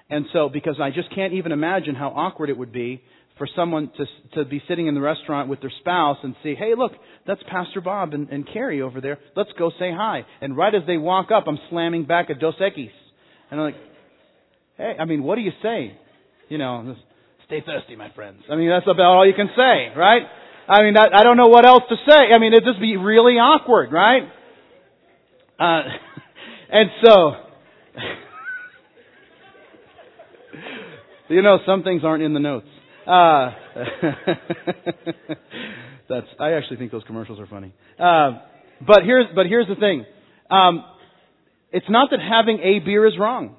And 0.09 0.25
so, 0.33 0.49
because 0.49 0.75
I 0.81 0.89
just 0.89 1.07
can't 1.15 1.31
even 1.31 1.53
imagine 1.53 1.95
how 1.95 2.09
awkward 2.09 2.49
it 2.49 2.57
would 2.57 2.73
be 2.73 3.01
for 3.37 3.47
someone 3.55 3.89
to 3.97 4.05
to 4.35 4.45
be 4.45 4.61
sitting 4.67 4.87
in 4.87 4.93
the 4.93 5.01
restaurant 5.01 5.49
with 5.49 5.61
their 5.61 5.71
spouse 5.79 6.17
and 6.21 6.35
see, 6.43 6.53
hey, 6.53 6.73
look, 6.77 6.91
that's 7.25 7.41
Pastor 7.49 7.79
Bob 7.79 8.13
and, 8.13 8.27
and 8.27 8.45
Carrie 8.51 8.81
over 8.81 8.99
there. 8.99 9.19
Let's 9.37 9.49
go 9.57 9.71
say 9.79 9.91
hi. 9.91 10.25
And 10.41 10.57
right 10.57 10.75
as 10.75 10.83
they 10.85 10.97
walk 10.97 11.31
up, 11.31 11.45
I'm 11.47 11.57
slamming 11.69 12.05
back 12.05 12.29
a 12.29 12.35
Dos 12.35 12.55
Equis. 12.55 12.91
And 13.49 13.61
I'm 13.61 13.67
like, 13.67 13.81
hey, 14.77 14.95
I 14.99 15.05
mean, 15.05 15.23
what 15.23 15.35
do 15.35 15.41
you 15.41 15.51
say? 15.63 15.97
You 16.53 16.59
know, 16.59 16.85
just 16.85 17.01
stay 17.47 17.63
thirsty, 17.65 17.95
my 17.95 18.11
friends. 18.11 18.43
I 18.47 18.55
mean, 18.55 18.69
that's 18.69 18.85
about 18.85 19.15
all 19.15 19.25
you 19.27 19.33
can 19.33 19.49
say, 19.57 19.87
right? 19.97 20.21
I 20.67 20.83
mean, 20.83 20.95
I, 20.95 21.07
I 21.11 21.23
don't 21.23 21.35
know 21.35 21.47
what 21.47 21.65
else 21.65 21.81
to 21.89 21.95
say. 22.07 22.31
I 22.31 22.37
mean, 22.37 22.53
it'd 22.53 22.63
just 22.63 22.79
be 22.79 22.95
really 22.95 23.33
awkward, 23.33 23.91
right? 23.91 24.21
Uh, 25.59 25.81
and 26.71 26.91
so, 27.03 27.31
you 31.29 31.41
know, 31.41 31.57
some 31.65 31.81
things 31.81 32.03
aren't 32.05 32.21
in 32.21 32.35
the 32.35 32.39
notes. 32.39 32.67
Uh, 33.07 33.49
that's. 36.07 36.27
I 36.39 36.51
actually 36.51 36.77
think 36.77 36.91
those 36.91 37.03
commercials 37.07 37.39
are 37.39 37.47
funny. 37.47 37.73
Uh, 37.97 38.41
but 38.85 39.01
here's, 39.03 39.25
but 39.33 39.47
here's 39.47 39.67
the 39.67 39.73
thing. 39.75 40.05
Um, 40.51 40.85
it's 41.71 41.89
not 41.89 42.11
that 42.11 42.19
having 42.19 42.59
a 42.59 42.77
beer 42.77 43.07
is 43.07 43.13
wrong. 43.19 43.55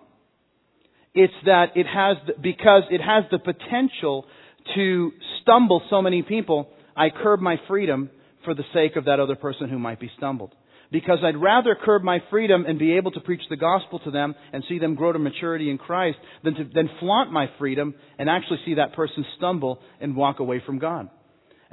It's 1.15 1.33
that 1.45 1.77
it 1.77 1.87
has, 1.87 2.17
because 2.43 2.83
it 2.91 3.01
has 3.01 3.25
the 3.31 3.39
potential 3.39 4.27
to 4.75 5.13
stumble 5.43 5.83
so 5.91 6.03
many 6.03 6.23
people, 6.23 6.69
I 6.97 7.11
curb 7.11 7.41
my 7.41 7.57
freedom 7.69 8.11
for 8.45 8.55
the 8.55 8.65
sake 8.73 8.97
of 8.97 9.05
that 9.07 9.21
other 9.21 9.37
person 9.37 9.69
who 9.69 9.79
might 9.79 10.01
be 10.01 10.11
stumbled. 10.17 10.53
Because 10.91 11.19
I'd 11.25 11.37
rather 11.37 11.77
curb 11.81 12.03
my 12.03 12.19
freedom 12.31 12.67
and 12.67 12.79
be 12.79 12.97
able 12.97 13.11
to 13.13 13.21
preach 13.21 13.41
the 13.49 13.57
gospel 13.57 13.99
to 14.01 14.11
them 14.11 14.35
and 14.53 14.63
see 14.69 14.79
them 14.79 14.95
grow 14.95 15.13
to 15.13 15.19
maturity 15.19 15.71
in 15.71 15.79
Christ 15.79 16.19
than 16.45 16.55
to 16.55 16.65
than 16.73 16.89
flaunt 17.01 17.33
my 17.33 17.47
freedom 17.59 17.95
and 18.19 18.29
actually 18.29 18.59
see 18.65 18.75
that 18.75 18.93
person 18.93 19.25
stumble 19.37 19.81
and 20.01 20.15
walk 20.15 20.41
away 20.41 20.63
from 20.65 20.79
God. 20.79 21.09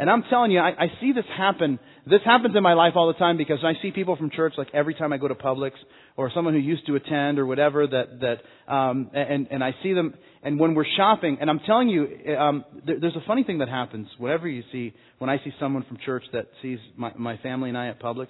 And 0.02 0.10
I'm 0.10 0.24
telling 0.32 0.49
you, 0.49 0.58
I, 0.58 0.70
I 0.70 0.88
see 0.99 1.14
this 1.14 1.26
happen. 1.38 1.78
This 2.08 2.22
happens 2.26 2.56
in 2.56 2.64
my 2.64 2.74
life 2.74 2.93
all 2.95 3.06
the 3.06 3.20
time 3.20 3.38
because 3.38 3.60
I 3.64 3.74
see 3.84 3.91
people 3.91 4.16
from 4.16 4.32
church, 4.32 4.54
like 4.58 4.70
every 4.74 4.95
time 4.95 5.14
I 5.14 5.18
go 5.18 5.28
to 5.28 5.36
Publix, 5.36 5.74
or 6.18 6.32
someone 6.34 6.56
who 6.56 6.60
used 6.60 6.88
to 6.88 6.95
attend, 6.95 7.38
or 7.38 7.45
whatever, 7.45 7.86
that 7.86 8.20
that 8.22 8.74
um, 8.74 9.12
and 9.14 9.47
and 9.52 9.64
I 9.64 9.76
see 9.84 9.93
them. 9.93 10.16
And 10.41 10.60
when 10.60 10.74
we're 10.74 10.88
shopping, 10.97 11.38
and 11.39 11.52
I'm 11.52 11.60
telling 11.68 11.88
you, 11.88 12.08
um, 12.36 12.66
there, 12.84 12.99
there's 12.99 13.16
a 13.16 13.24
funny 13.28 13.43
thing 13.43 13.60
that 13.60 13.70
happens. 13.70 14.08
Whenever 14.18 14.47
you 14.47 14.64
see, 14.72 14.91
when 15.20 15.30
I 15.30 15.38
see 15.38 15.52
someone 15.60 15.86
from 15.88 15.99
church 16.04 16.24
that 16.34 16.47
sees 16.64 16.80
my, 16.97 17.12
my 17.16 17.38
family 17.38 17.70
and 17.70 17.78
I 17.78 17.89
at 17.89 18.02
Publix, 18.02 18.30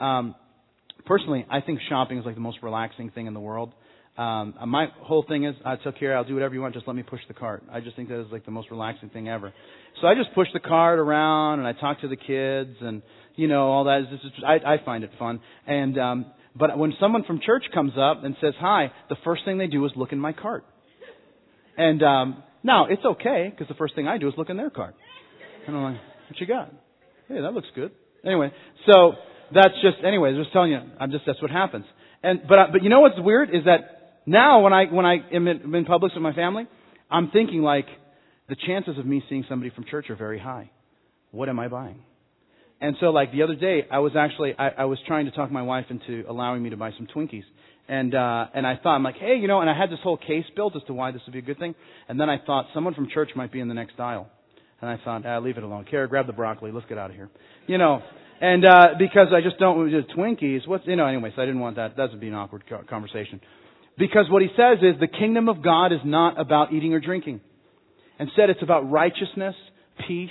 um, 0.00 0.34
personally, 1.06 1.46
I 1.48 1.60
think 1.60 1.78
shopping 1.88 2.18
is 2.18 2.26
like 2.26 2.34
the 2.34 2.40
most 2.40 2.58
relaxing 2.64 3.12
thing 3.12 3.28
in 3.28 3.34
the 3.34 3.40
world. 3.40 3.72
Um, 4.16 4.54
my 4.66 4.88
whole 5.00 5.24
thing 5.26 5.44
is, 5.44 5.54
I 5.64 5.76
took 5.76 5.98
care, 5.98 6.14
I'll 6.16 6.24
do 6.24 6.34
whatever 6.34 6.54
you 6.54 6.60
want, 6.60 6.74
just 6.74 6.86
let 6.86 6.94
me 6.94 7.02
push 7.02 7.20
the 7.28 7.34
cart. 7.34 7.62
I 7.72 7.80
just 7.80 7.96
think 7.96 8.10
that 8.10 8.20
is 8.20 8.26
like 8.30 8.44
the 8.44 8.50
most 8.50 8.70
relaxing 8.70 9.08
thing 9.08 9.28
ever. 9.28 9.54
So 10.00 10.06
I 10.06 10.14
just 10.14 10.34
push 10.34 10.48
the 10.52 10.60
cart 10.60 10.98
around 10.98 11.60
and 11.60 11.68
I 11.68 11.72
talk 11.72 12.02
to 12.02 12.08
the 12.08 12.16
kids 12.16 12.76
and, 12.80 13.02
you 13.36 13.48
know, 13.48 13.68
all 13.68 13.84
that. 13.84 14.00
Is 14.02 14.20
just, 14.20 14.44
I, 14.46 14.74
I 14.74 14.84
find 14.84 15.02
it 15.02 15.10
fun. 15.18 15.40
And, 15.66 15.98
um, 15.98 16.26
but 16.54 16.76
when 16.76 16.92
someone 17.00 17.24
from 17.24 17.40
church 17.40 17.64
comes 17.72 17.92
up 17.98 18.22
and 18.22 18.36
says 18.42 18.52
hi, 18.58 18.92
the 19.08 19.16
first 19.24 19.46
thing 19.46 19.56
they 19.56 19.66
do 19.66 19.84
is 19.86 19.92
look 19.96 20.12
in 20.12 20.18
my 20.18 20.34
cart. 20.34 20.64
And, 21.78 22.02
um, 22.02 22.42
now 22.62 22.86
it's 22.86 23.04
okay 23.04 23.48
because 23.50 23.68
the 23.68 23.74
first 23.74 23.94
thing 23.94 24.06
I 24.06 24.18
do 24.18 24.28
is 24.28 24.34
look 24.36 24.50
in 24.50 24.58
their 24.58 24.70
cart. 24.70 24.94
And 25.66 25.74
I'm 25.74 25.82
like, 25.82 26.00
what 26.28 26.38
you 26.38 26.46
got? 26.46 26.70
Hey, 27.28 27.40
that 27.40 27.54
looks 27.54 27.68
good. 27.74 27.92
Anyway, 28.26 28.52
so 28.86 29.14
that's 29.54 29.74
just, 29.82 30.04
anyways, 30.04 30.36
just 30.36 30.52
telling 30.52 30.72
you, 30.72 30.80
I'm 31.00 31.10
just, 31.10 31.24
that's 31.26 31.40
what 31.40 31.50
happens. 31.50 31.86
And, 32.22 32.42
but, 32.46 32.72
but 32.72 32.82
you 32.82 32.90
know 32.90 33.00
what's 33.00 33.18
weird 33.18 33.48
is 33.48 33.64
that 33.64 34.01
now 34.26 34.60
when 34.60 34.72
I 34.72 34.86
when 34.86 35.06
I 35.06 35.16
am 35.32 35.48
in, 35.48 35.74
in 35.74 35.84
Publix 35.84 36.14
with 36.14 36.22
my 36.22 36.32
family, 36.32 36.66
I'm 37.10 37.30
thinking 37.30 37.62
like 37.62 37.86
the 38.48 38.56
chances 38.66 38.98
of 38.98 39.06
me 39.06 39.22
seeing 39.28 39.44
somebody 39.48 39.70
from 39.74 39.84
church 39.84 40.10
are 40.10 40.16
very 40.16 40.38
high. 40.38 40.70
What 41.30 41.48
am 41.48 41.58
I 41.58 41.68
buying? 41.68 42.02
And 42.80 42.96
so 42.98 43.06
like 43.06 43.30
the 43.32 43.42
other 43.42 43.54
day, 43.54 43.86
I 43.90 44.00
was 44.00 44.12
actually 44.16 44.54
I, 44.58 44.68
I 44.70 44.84
was 44.86 44.98
trying 45.06 45.26
to 45.26 45.30
talk 45.30 45.50
my 45.50 45.62
wife 45.62 45.86
into 45.90 46.24
allowing 46.28 46.62
me 46.62 46.70
to 46.70 46.76
buy 46.76 46.90
some 46.96 47.06
Twinkies. 47.14 47.44
And 47.88 48.14
uh 48.14 48.46
and 48.54 48.66
I 48.66 48.76
thought 48.76 48.96
I'm 48.96 49.02
like, 49.02 49.16
hey, 49.16 49.36
you 49.40 49.48
know, 49.48 49.60
and 49.60 49.70
I 49.70 49.78
had 49.78 49.90
this 49.90 50.00
whole 50.02 50.16
case 50.16 50.44
built 50.56 50.74
as 50.76 50.82
to 50.88 50.94
why 50.94 51.12
this 51.12 51.22
would 51.26 51.32
be 51.32 51.38
a 51.38 51.42
good 51.42 51.58
thing. 51.58 51.74
And 52.08 52.20
then 52.20 52.28
I 52.28 52.38
thought 52.44 52.66
someone 52.74 52.94
from 52.94 53.08
church 53.08 53.30
might 53.36 53.52
be 53.52 53.60
in 53.60 53.68
the 53.68 53.74
next 53.74 53.98
aisle. 53.98 54.28
And 54.80 54.90
I 54.90 54.98
thought, 55.04 55.24
ah, 55.24 55.38
leave 55.38 55.58
it 55.58 55.62
alone. 55.62 55.86
Kara, 55.88 56.08
grab 56.08 56.26
the 56.26 56.32
broccoli. 56.32 56.72
Let's 56.72 56.86
get 56.88 56.98
out 56.98 57.10
of 57.10 57.16
here. 57.16 57.30
You 57.68 57.78
know, 57.78 58.02
and 58.40 58.64
uh 58.64 58.88
because 58.98 59.28
I 59.32 59.40
just 59.40 59.58
don't 59.58 59.90
just 59.90 60.16
Twinkies. 60.16 60.66
What's 60.66 60.86
you 60.86 60.96
know 60.96 61.06
anyway? 61.06 61.32
So 61.36 61.42
I 61.42 61.46
didn't 61.46 61.60
want 61.60 61.76
that. 61.76 61.96
That 61.96 62.10
would 62.10 62.20
be 62.20 62.28
an 62.28 62.34
awkward 62.34 62.64
conversation. 62.88 63.40
Because 63.98 64.26
what 64.30 64.42
he 64.42 64.48
says 64.56 64.78
is 64.82 64.98
the 65.00 65.06
kingdom 65.06 65.48
of 65.48 65.62
God 65.62 65.92
is 65.92 66.00
not 66.04 66.40
about 66.40 66.72
eating 66.72 66.94
or 66.94 67.00
drinking. 67.00 67.40
Instead, 68.18 68.50
it's 68.50 68.62
about 68.62 68.90
righteousness, 68.90 69.54
peace, 70.06 70.30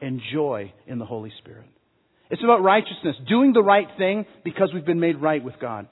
and 0.00 0.20
joy 0.32 0.72
in 0.86 0.98
the 0.98 1.04
Holy 1.04 1.32
Spirit. 1.38 1.66
It's 2.30 2.44
about 2.44 2.62
righteousness, 2.62 3.16
doing 3.28 3.52
the 3.52 3.62
right 3.62 3.88
thing 3.96 4.26
because 4.44 4.70
we've 4.74 4.84
been 4.84 5.00
made 5.00 5.20
right 5.20 5.42
with 5.42 5.54
God. 5.60 5.88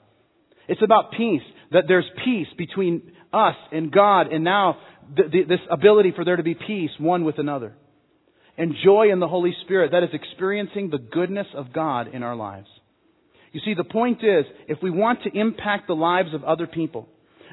It's 0.67 0.81
about 0.83 1.11
peace, 1.11 1.41
that 1.71 1.85
there's 1.87 2.09
peace 2.23 2.47
between 2.57 3.11
us 3.33 3.55
and 3.71 3.91
God, 3.91 4.31
and 4.31 4.43
now 4.43 4.77
th- 5.15 5.31
th- 5.31 5.47
this 5.47 5.59
ability 5.71 6.13
for 6.15 6.25
there 6.25 6.35
to 6.35 6.43
be 6.43 6.55
peace 6.55 6.91
one 6.99 7.23
with 7.23 7.39
another. 7.39 7.73
And 8.57 8.75
joy 8.83 9.11
in 9.11 9.19
the 9.19 9.27
Holy 9.27 9.55
Spirit, 9.63 9.91
that 9.91 10.03
is 10.03 10.09
experiencing 10.13 10.89
the 10.89 10.97
goodness 10.97 11.47
of 11.55 11.73
God 11.73 12.13
in 12.13 12.23
our 12.23 12.35
lives. 12.35 12.67
You 13.51 13.61
see, 13.63 13.73
the 13.73 13.83
point 13.83 14.23
is, 14.23 14.45
if 14.67 14.79
we 14.81 14.91
want 14.91 15.23
to 15.23 15.37
impact 15.37 15.87
the 15.87 15.95
lives 15.95 16.33
of 16.33 16.43
other 16.43 16.67
people, 16.67 17.07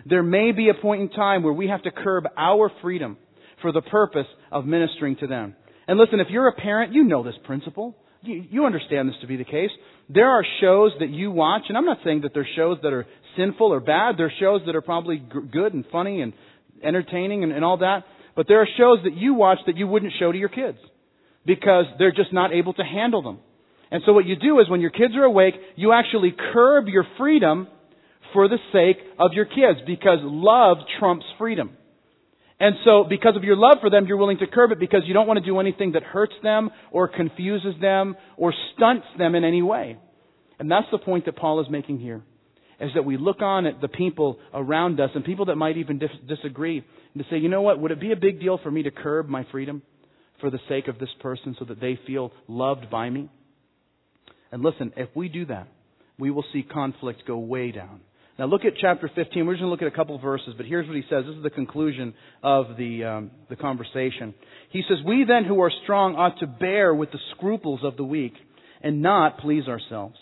there 0.07 0.23
may 0.23 0.53
be 0.53 0.69
a 0.69 0.75
point 0.75 1.03
in 1.03 1.09
time 1.09 1.43
where 1.43 1.53
we 1.53 1.69
have 1.69 1.83
to 1.83 1.91
curb 1.91 2.25
our 2.37 2.71
freedom 2.83 3.17
for 3.63 3.73
the 3.73 3.81
purpose 3.81 4.27
of 4.51 4.67
ministering 4.67 5.17
to 5.17 5.27
them. 5.27 5.55
And 5.87 5.99
listen, 5.99 6.21
if 6.21 6.29
you're 6.31 6.49
a 6.49 6.55
parent, 6.55 6.93
you 6.93 7.05
know 7.05 7.23
this 7.23 7.35
principle. 7.45 7.97
You, 8.23 8.65
understand 8.65 9.09
this 9.09 9.17
to 9.21 9.27
be 9.27 9.37
the 9.37 9.45
case. 9.45 9.71
There 10.09 10.31
are 10.31 10.45
shows 10.61 10.93
that 10.99 11.11
you 11.11 11.31
watch, 11.31 11.65
and 11.69 11.77
I'm 11.77 11.85
not 11.85 11.99
saying 12.05 12.23
that 12.23 12.33
they're 12.33 12.49
shows 12.57 12.79
that 12.83 12.93
are 12.93 13.07
sinful 13.37 13.67
or 13.67 13.81
bad. 13.81 14.15
They're 14.17 14.33
shows 14.41 14.63
that 14.65 14.75
are 14.75 14.81
probably 14.81 15.19
good 15.19 15.75
and 15.75 15.85
funny 15.93 16.23
and 16.23 16.33
entertaining 16.83 17.43
and, 17.43 17.53
and 17.53 17.63
all 17.63 17.79
that. 17.79 18.05
But 18.35 18.49
there 18.49 18.63
are 18.63 18.69
shows 18.79 18.99
that 19.05 19.15
you 19.15 19.35
watch 19.35 19.59
that 19.67 19.77
you 19.77 19.87
wouldn't 19.87 20.13
show 20.19 20.33
to 20.33 20.39
your 20.39 20.49
kids 20.49 20.79
because 21.45 21.85
they're 21.99 22.13
just 22.13 22.33
not 22.33 22.53
able 22.53 22.73
to 22.75 22.83
handle 22.83 23.23
them. 23.23 23.41
And 23.95 24.03
so 24.05 24.13
what 24.13 24.27
you 24.27 24.35
do 24.35 24.59
is 24.59 24.69
when 24.69 24.81
your 24.81 24.91
kids 24.91 25.15
are 25.15 25.23
awake, 25.23 25.55
you 25.77 25.93
actually 25.93 26.35
curb 26.53 26.89
your 26.89 27.07
freedom 27.17 27.69
for 28.33 28.49
the 28.49 28.59
sake 28.73 28.97
of 29.21 29.35
your 29.35 29.45
kids 29.45 29.79
because 29.87 30.19
love 30.21 30.79
trumps 30.99 31.25
freedom. 31.39 31.71
And 32.59 32.75
so 32.85 33.05
because 33.09 33.37
of 33.37 33.45
your 33.45 33.55
love 33.55 33.77
for 33.81 33.91
them, 33.91 34.07
you're 34.09 34.17
willing 34.17 34.39
to 34.39 34.49
curb 34.49 34.73
it 34.73 34.81
because 34.81 35.03
you 35.07 35.15
don't 35.15 35.29
want 35.29 35.39
to 35.39 35.49
do 35.49 35.61
anything 35.61 35.93
that 35.93 36.03
hurts 36.03 36.33
them 36.43 36.71
or 36.91 37.07
confuses 37.07 37.77
them 37.81 38.17
or 38.37 38.53
stunts 38.75 39.07
them 39.17 39.37
in 39.37 39.45
any 39.45 39.63
way. 39.63 39.97
And 40.59 40.69
that's 40.69 40.89
the 40.91 40.99
point 40.99 41.27
that 41.27 41.37
Paul 41.37 41.61
is 41.61 41.71
making 41.71 42.01
here. 42.01 42.21
Is 42.81 42.91
that 42.97 43.05
we 43.05 43.17
look 43.17 43.43
on 43.43 43.65
at 43.65 43.81
the 43.81 43.87
people 43.87 44.41
around 44.53 44.99
us 44.99 45.11
and 45.15 45.25
people 45.25 45.45
that 45.45 45.55
might 45.55 45.77
even 45.77 46.01
dis- 46.01 46.11
disagree 46.27 46.79
and 47.15 47.23
to 47.23 47.31
say, 47.31 47.39
you 47.39 47.49
know 47.49 47.63
what, 47.63 47.79
would 47.79 47.93
it 47.93 48.01
be 48.01 48.11
a 48.11 48.17
big 48.17 48.41
deal 48.41 48.59
for 48.61 48.73
me 48.73 48.83
to 48.83 48.91
curb 48.91 49.29
my 49.29 49.47
freedom 49.53 49.83
for 50.41 50.51
the 50.51 50.59
sake 50.69 50.89
of 50.89 50.99
this 50.99 51.11
person 51.21 51.55
so 51.61 51.65
that 51.67 51.81
they 51.81 51.97
feel 52.09 52.33
loved 52.49 52.91
by 52.91 53.09
me? 53.09 53.31
And 54.55 54.63
listen, 54.63 54.93
if 54.97 55.09
we 55.17 55.29
do 55.29 55.47
that, 55.47 55.67
we 56.17 56.31
will 56.31 56.45
see 56.53 56.63
conflict 56.63 57.25
go 57.27 57.39
way 57.39 57.73
down. 57.73 58.01
Now 58.39 58.45
look 58.45 58.65
at 58.65 58.75
chapter 58.81 59.11
15. 59.13 59.45
We're 59.45 59.55
just 59.55 59.63
going 59.63 59.67
to 59.67 59.67
look 59.67 59.83
at 59.83 59.89
a 59.89 59.97
couple 59.97 60.17
verses, 60.21 60.55
but 60.57 60.65
here's 60.65 60.87
what 60.87 60.95
he 60.95 61.03
says. 61.11 61.25
This 61.27 61.35
is 61.35 61.43
the 61.43 61.51
conclusion 61.51 62.15
of 62.41 62.77
the, 62.79 63.03
um, 63.03 63.31
the 63.51 63.57
conversation. 63.57 64.33
He 64.71 64.83
says, 64.89 64.99
We 65.05 65.25
then 65.27 65.45
who 65.45 65.61
are 65.61 65.73
strong 65.83 66.15
ought 66.15 66.39
to 66.39 66.47
bear 66.47 66.95
with 66.95 67.11
the 67.11 67.19
scruples 67.35 67.81
of 67.83 67.97
the 67.97 68.05
weak 68.05 68.35
and 68.81 69.03
not 69.03 69.39
please 69.39 69.67
ourselves. 69.67 70.15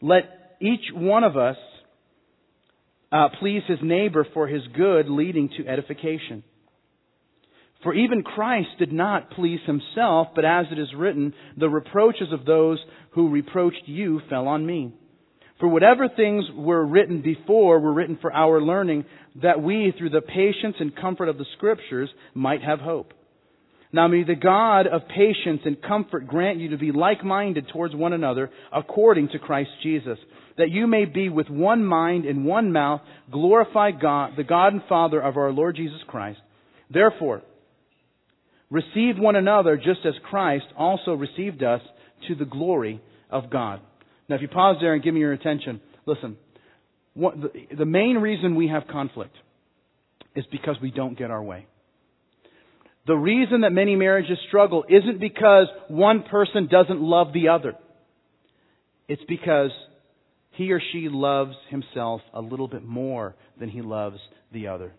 Let 0.00 0.56
each 0.62 0.90
one 0.94 1.22
of 1.22 1.36
us 1.36 1.56
uh, 3.12 3.28
please 3.40 3.60
his 3.68 3.80
neighbor 3.82 4.26
for 4.32 4.48
his 4.48 4.62
good, 4.74 5.10
leading 5.10 5.50
to 5.58 5.68
edification. 5.68 6.44
For 7.82 7.94
even 7.94 8.22
Christ 8.22 8.70
did 8.78 8.92
not 8.92 9.30
please 9.30 9.60
himself, 9.64 10.28
but 10.34 10.44
as 10.44 10.66
it 10.72 10.78
is 10.80 10.88
written, 10.96 11.32
the 11.56 11.68
reproaches 11.68 12.32
of 12.32 12.44
those 12.44 12.78
who 13.18 13.28
reproached 13.28 13.82
you 13.86 14.20
fell 14.30 14.46
on 14.46 14.64
me. 14.64 14.94
For 15.58 15.66
whatever 15.66 16.08
things 16.08 16.44
were 16.54 16.86
written 16.86 17.20
before 17.20 17.80
were 17.80 17.92
written 17.92 18.16
for 18.20 18.32
our 18.32 18.60
learning, 18.60 19.06
that 19.42 19.60
we, 19.60 19.92
through 19.98 20.10
the 20.10 20.20
patience 20.20 20.76
and 20.78 20.94
comfort 20.94 21.28
of 21.28 21.36
the 21.36 21.44
Scriptures, 21.56 22.08
might 22.32 22.62
have 22.62 22.78
hope. 22.78 23.12
Now 23.92 24.06
may 24.06 24.22
the 24.22 24.36
God 24.36 24.86
of 24.86 25.08
patience 25.08 25.62
and 25.64 25.82
comfort 25.82 26.28
grant 26.28 26.60
you 26.60 26.68
to 26.68 26.78
be 26.78 26.92
like-minded 26.92 27.66
towards 27.72 27.92
one 27.92 28.12
another 28.12 28.50
according 28.72 29.30
to 29.30 29.40
Christ 29.40 29.70
Jesus, 29.82 30.18
that 30.56 30.70
you 30.70 30.86
may 30.86 31.04
be 31.04 31.28
with 31.28 31.50
one 31.50 31.84
mind 31.84 32.24
and 32.24 32.44
one 32.44 32.70
mouth, 32.70 33.00
glorify 33.32 33.90
God, 33.90 34.34
the 34.36 34.44
God 34.44 34.74
and 34.74 34.82
Father 34.88 35.20
of 35.20 35.36
our 35.36 35.50
Lord 35.50 35.74
Jesus 35.74 35.98
Christ. 36.06 36.38
Therefore, 36.88 37.42
Receive 38.70 39.18
one 39.18 39.36
another 39.36 39.76
just 39.76 40.00
as 40.04 40.14
Christ 40.28 40.66
also 40.76 41.14
received 41.14 41.62
us 41.62 41.80
to 42.26 42.34
the 42.34 42.44
glory 42.44 43.00
of 43.30 43.50
God. 43.50 43.80
Now, 44.28 44.36
if 44.36 44.42
you 44.42 44.48
pause 44.48 44.76
there 44.80 44.94
and 44.94 45.02
give 45.02 45.14
me 45.14 45.20
your 45.20 45.32
attention, 45.32 45.80
listen. 46.06 46.36
What, 47.14 47.34
the, 47.40 47.76
the 47.76 47.84
main 47.84 48.18
reason 48.18 48.54
we 48.54 48.68
have 48.68 48.84
conflict 48.86 49.34
is 50.36 50.44
because 50.52 50.76
we 50.80 50.90
don't 50.90 51.18
get 51.18 51.30
our 51.30 51.42
way. 51.42 51.66
The 53.06 53.16
reason 53.16 53.62
that 53.62 53.72
many 53.72 53.96
marriages 53.96 54.38
struggle 54.48 54.84
isn't 54.88 55.18
because 55.18 55.66
one 55.88 56.24
person 56.30 56.68
doesn't 56.70 57.00
love 57.00 57.32
the 57.32 57.48
other. 57.48 57.74
It's 59.08 59.22
because 59.26 59.70
he 60.52 60.72
or 60.72 60.80
she 60.92 61.08
loves 61.10 61.54
himself 61.70 62.20
a 62.34 62.40
little 62.40 62.68
bit 62.68 62.84
more 62.84 63.34
than 63.58 63.70
he 63.70 63.80
loves 63.80 64.18
the 64.52 64.68
other. 64.68 64.92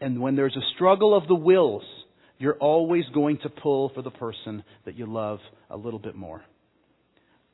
And 0.00 0.20
when 0.20 0.34
there's 0.34 0.56
a 0.56 0.74
struggle 0.74 1.16
of 1.16 1.28
the 1.28 1.36
wills, 1.36 1.84
you're 2.38 2.58
always 2.58 3.04
going 3.14 3.38
to 3.44 3.48
pull 3.48 3.92
for 3.94 4.02
the 4.02 4.10
person 4.10 4.64
that 4.84 4.98
you 4.98 5.06
love 5.06 5.38
a 5.70 5.76
little 5.76 6.00
bit 6.00 6.16
more. 6.16 6.42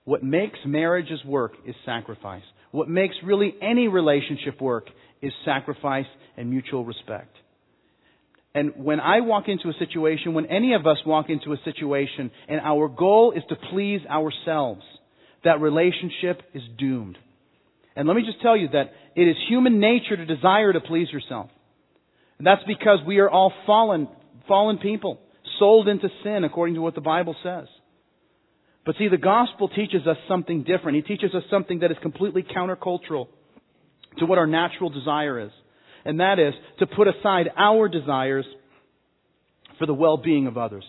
What 0.09 0.23
makes 0.23 0.59
marriages 0.65 1.23
work 1.23 1.53
is 1.67 1.75
sacrifice. 1.85 2.43
What 2.71 2.89
makes 2.89 3.15
really 3.23 3.55
any 3.61 3.89
relationship 3.89 4.59
work 4.59 4.87
is 5.21 5.31
sacrifice 5.45 6.07
and 6.35 6.49
mutual 6.49 6.83
respect. 6.83 7.37
And 8.55 8.73
when 8.77 9.01
I 9.01 9.21
walk 9.21 9.49
into 9.49 9.69
a 9.69 9.75
situation, 9.79 10.33
when 10.33 10.47
any 10.47 10.73
of 10.73 10.87
us 10.87 10.97
walk 11.05 11.27
into 11.29 11.53
a 11.53 11.59
situation, 11.63 12.31
and 12.49 12.59
our 12.59 12.89
goal 12.89 13.35
is 13.37 13.43
to 13.51 13.57
please 13.71 14.01
ourselves, 14.09 14.81
that 15.45 15.61
relationship 15.61 16.41
is 16.55 16.63
doomed. 16.79 17.19
And 17.95 18.09
let 18.09 18.15
me 18.17 18.23
just 18.25 18.41
tell 18.41 18.57
you 18.57 18.69
that 18.69 18.95
it 19.15 19.29
is 19.29 19.37
human 19.47 19.79
nature 19.79 20.17
to 20.17 20.25
desire 20.25 20.73
to 20.73 20.81
please 20.81 21.09
yourself. 21.13 21.51
And 22.39 22.47
that's 22.47 22.65
because 22.67 23.01
we 23.07 23.19
are 23.19 23.29
all 23.29 23.53
fallen 23.67 24.09
fallen 24.49 24.79
people, 24.79 25.21
sold 25.59 25.87
into 25.87 26.09
sin 26.25 26.45
according 26.45 26.77
to 26.77 26.81
what 26.81 26.95
the 26.95 27.03
Bible 27.03 27.37
says. 27.43 27.67
But 28.89 28.97
see, 28.97 29.09
the 29.09 29.19
gospel 29.19 29.69
teaches 29.69 30.07
us 30.07 30.17
something 30.29 30.65
different. 30.65 30.97
He 30.97 31.03
teaches 31.03 31.35
us 31.35 31.43
something 31.51 31.81
that 31.81 31.91
is 31.91 31.99
completely 32.01 32.43
countercultural 32.43 33.27
to 34.17 34.25
what 34.25 34.39
our 34.39 34.47
natural 34.47 34.89
desire 34.89 35.41
is. 35.41 35.51
And 36.07 36.21
that 36.21 36.39
is 36.39 36.55
to 36.79 36.87
put 36.87 37.07
aside 37.07 37.51
our 37.55 37.91
desires 37.91 38.47
for 39.79 39.85
the 39.85 39.93
well-being 39.93 40.47
of 40.47 40.57
others. 40.57 40.85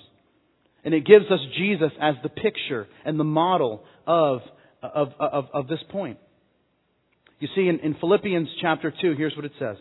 And 0.86 0.94
it 0.94 1.06
gives 1.06 1.26
us 1.26 1.42
Jesus 1.58 1.92
as 2.02 2.16
the 2.24 2.30
picture 2.30 2.88
and 3.04 3.20
the 3.20 3.26
model 3.26 3.84
of, 4.08 4.44
of, 4.82 5.10
of, 5.20 5.46
of 5.54 5.68
this 5.68 5.84
point. 5.90 6.20
You 7.42 7.50
see, 7.54 7.68
in, 7.68 7.80
in 7.80 7.96
Philippians 8.00 8.48
chapter 8.62 8.94
2, 9.02 9.16
here's 9.18 9.36
what 9.36 9.44
it 9.44 9.52
says. 9.60 9.76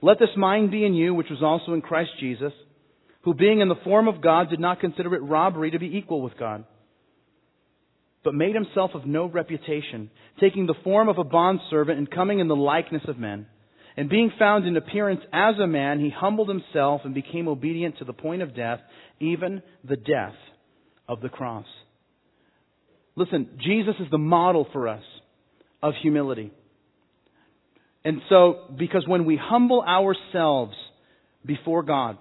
Let 0.00 0.20
this 0.20 0.28
mind 0.36 0.70
be 0.70 0.84
in 0.84 0.94
you, 0.94 1.12
which 1.12 1.28
was 1.28 1.42
also 1.42 1.72
in 1.72 1.82
Christ 1.82 2.10
Jesus, 2.20 2.52
who 3.22 3.34
being 3.34 3.58
in 3.58 3.68
the 3.68 3.74
form 3.82 4.06
of 4.06 4.22
God 4.22 4.48
did 4.48 4.60
not 4.60 4.78
consider 4.78 5.12
it 5.16 5.22
robbery 5.24 5.72
to 5.72 5.80
be 5.80 5.96
equal 5.96 6.22
with 6.22 6.38
God, 6.38 6.64
but 8.28 8.34
made 8.34 8.54
himself 8.54 8.90
of 8.92 9.06
no 9.06 9.24
reputation, 9.24 10.10
taking 10.38 10.66
the 10.66 10.74
form 10.84 11.08
of 11.08 11.16
a 11.16 11.24
bondservant 11.24 11.96
and 11.96 12.10
coming 12.10 12.40
in 12.40 12.48
the 12.48 12.54
likeness 12.54 13.00
of 13.08 13.16
men. 13.16 13.46
And 13.96 14.10
being 14.10 14.30
found 14.38 14.66
in 14.66 14.76
appearance 14.76 15.22
as 15.32 15.54
a 15.58 15.66
man, 15.66 15.98
he 15.98 16.10
humbled 16.10 16.50
himself 16.50 17.00
and 17.04 17.14
became 17.14 17.48
obedient 17.48 17.96
to 18.00 18.04
the 18.04 18.12
point 18.12 18.42
of 18.42 18.54
death, 18.54 18.80
even 19.18 19.62
the 19.82 19.96
death 19.96 20.34
of 21.08 21.22
the 21.22 21.30
cross. 21.30 21.64
Listen, 23.16 23.48
Jesus 23.64 23.94
is 23.98 24.10
the 24.10 24.18
model 24.18 24.68
for 24.74 24.88
us 24.88 25.02
of 25.82 25.94
humility. 26.02 26.52
And 28.04 28.20
so, 28.28 28.74
because 28.78 29.04
when 29.06 29.24
we 29.24 29.40
humble 29.42 29.80
ourselves 29.80 30.74
before 31.46 31.82
God 31.82 32.18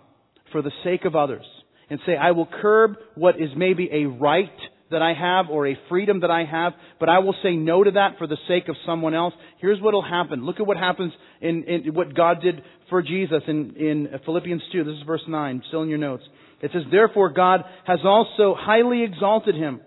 for 0.54 0.62
the 0.62 0.72
sake 0.86 1.04
of 1.04 1.18
others 1.18 1.46
and 1.90 2.00
say, 2.06 2.16
I 2.16 2.32
will 2.32 2.48
curb 2.62 2.94
what 3.16 3.42
is 3.42 3.50
maybe 3.58 3.90
a 3.92 4.06
right 4.06 4.48
that 4.92 5.02
I 5.02 5.14
have 5.14 5.50
or 5.50 5.68
a 5.68 5.78
freedom 5.90 6.22
that 6.22 6.32
I 6.32 6.46
have, 6.46 6.74
but 7.00 7.10
I 7.10 7.20
will 7.20 7.36
say 7.44 7.56
no 7.56 7.84
to 7.84 7.92
that 7.92 8.18
for 8.18 8.28
the 8.28 8.38
sake 8.48 8.70
of 8.70 8.76
someone 8.86 9.14
else. 9.14 9.34
Here's 9.60 9.82
what 9.82 9.94
will 9.94 10.08
happen. 10.08 10.46
Look 10.46 10.60
at 10.60 10.68
what 10.68 10.78
happens 10.78 11.14
in, 11.42 11.64
in 11.64 11.94
what 11.94 12.16
God 12.16 12.42
did 12.42 12.62
for 12.90 13.02
Jesus 13.02 13.44
in, 13.48 13.76
in 13.76 14.08
Philippians 14.26 14.62
2. 14.72 14.84
This 14.84 14.96
is 14.96 15.04
verse 15.06 15.24
9, 15.28 15.64
still 15.68 15.84
in 15.84 15.90
your 15.90 15.98
notes. 15.98 16.24
It 16.62 16.72
says, 16.74 16.84
Therefore 16.90 17.32
God 17.32 17.62
has 17.86 18.00
also 18.04 18.56
highly 18.58 19.04
exalted 19.04 19.56
him 19.56 19.82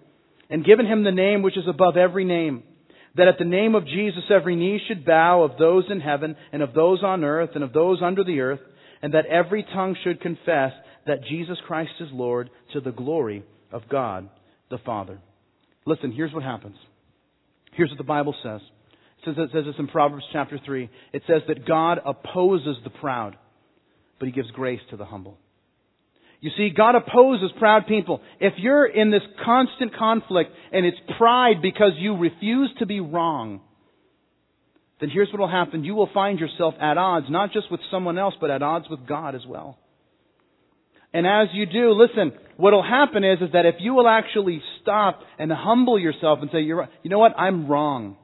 and 0.51 0.65
given 0.65 0.87
him 0.87 1.05
the 1.05 1.13
name 1.13 1.43
which 1.43 1.57
is 1.57 1.69
above 1.69 1.97
every 1.97 2.25
name, 2.25 2.63
that 3.17 3.29
at 3.29 3.39
the 3.39 3.45
name 3.45 3.75
of 3.75 3.87
Jesus 3.87 4.25
every 4.31 4.55
knee 4.55 4.81
should 4.87 5.05
bow 5.05 5.43
of 5.43 5.59
those 5.59 5.85
in 5.91 6.01
heaven 6.01 6.37
and 6.53 6.63
of 6.63 6.75
those 6.75 7.03
on 7.03 7.25
earth 7.25 7.51
and 7.55 7.65
of 7.65 7.73
those 7.73 8.01
under 8.03 8.23
the 8.23 8.41
earth, 8.41 8.61
and 9.03 9.15
that 9.15 9.27
every 9.27 9.63
tongue 9.63 9.97
should 10.05 10.21
confess 10.21 10.73
that 11.07 11.25
Jesus 11.29 11.57
Christ 11.67 11.93
is 12.01 12.09
Lord 12.13 12.51
to 12.75 12.81
the 12.81 12.93
glory 12.93 13.45
of 13.73 13.83
God 13.89 14.29
the 14.71 14.79
Father. 14.79 15.19
Listen, 15.87 16.13
here's 16.13 16.33
what 16.33 16.43
happens. 16.43 16.77
Here's 17.73 17.91
what 17.91 17.99
the 17.99 18.05
Bible 18.05 18.35
says. 18.43 18.61
It 19.19 19.25
says, 19.25 19.35
it 19.39 19.51
says 19.53 19.65
this 19.67 19.75
in 19.79 19.89
Proverbs 19.89 20.25
chapter 20.33 20.59
3. 20.65 20.89
It 21.13 21.23
says 21.27 21.43
that 21.49 21.67
God 21.67 21.99
opposes 22.05 22.77
the 22.85 22.91
proud, 22.91 23.37
but 24.19 24.27
He 24.27 24.33
gives 24.33 24.51
grace 24.53 24.81
to 24.91 24.97
the 24.97 25.05
humble. 25.05 25.37
You 26.41 26.51
see, 26.57 26.71
God 26.75 26.95
opposes 26.95 27.51
proud 27.59 27.87
people. 27.87 28.23
If 28.41 28.55
you're 28.57 28.87
in 28.87 29.11
this 29.11 29.23
constant 29.45 29.95
conflict 29.95 30.51
and 30.73 30.87
it's 30.87 30.97
pride 31.19 31.61
because 31.61 31.93
you 31.99 32.17
refuse 32.17 32.71
to 32.79 32.87
be 32.87 33.01
wrong, 33.01 33.61
then 35.01 35.11
here's 35.11 35.29
what 35.33 35.41
will 35.41 35.51
happen. 35.51 35.85
You 35.85 35.95
will 35.95 36.09
find 36.15 36.39
yourself 36.39 36.75
at 36.81 36.97
odds, 36.97 37.27
not 37.29 37.53
just 37.53 37.71
with 37.71 37.81
someone 37.91 38.19
else, 38.19 38.35
but 38.41 38.51
at 38.51 38.63
odds 38.63 38.87
with 38.89 39.07
God 39.07 39.35
as 39.35 39.43
well. 39.47 39.79
And 41.13 41.27
as 41.27 41.49
you 41.53 41.67
do, 41.67 41.93
listen, 41.93 42.33
what 42.57 42.73
will 42.73 42.83
happen 42.83 43.25
is, 43.25 43.39
is 43.41 43.53
that 43.53 43.67
if 43.67 43.77
you 43.81 43.95
will 43.95 44.09
actually 44.09 44.63
stop 44.81 45.21
and 45.39 45.51
humble 45.51 45.99
yourself 45.99 46.39
and 46.43 46.51
say, 46.53 46.61
You're, 46.61 46.89
you 47.03 47.11
know 47.11 47.19
what, 47.19 47.37
I'm 47.37 47.69
wrong. 47.69 48.17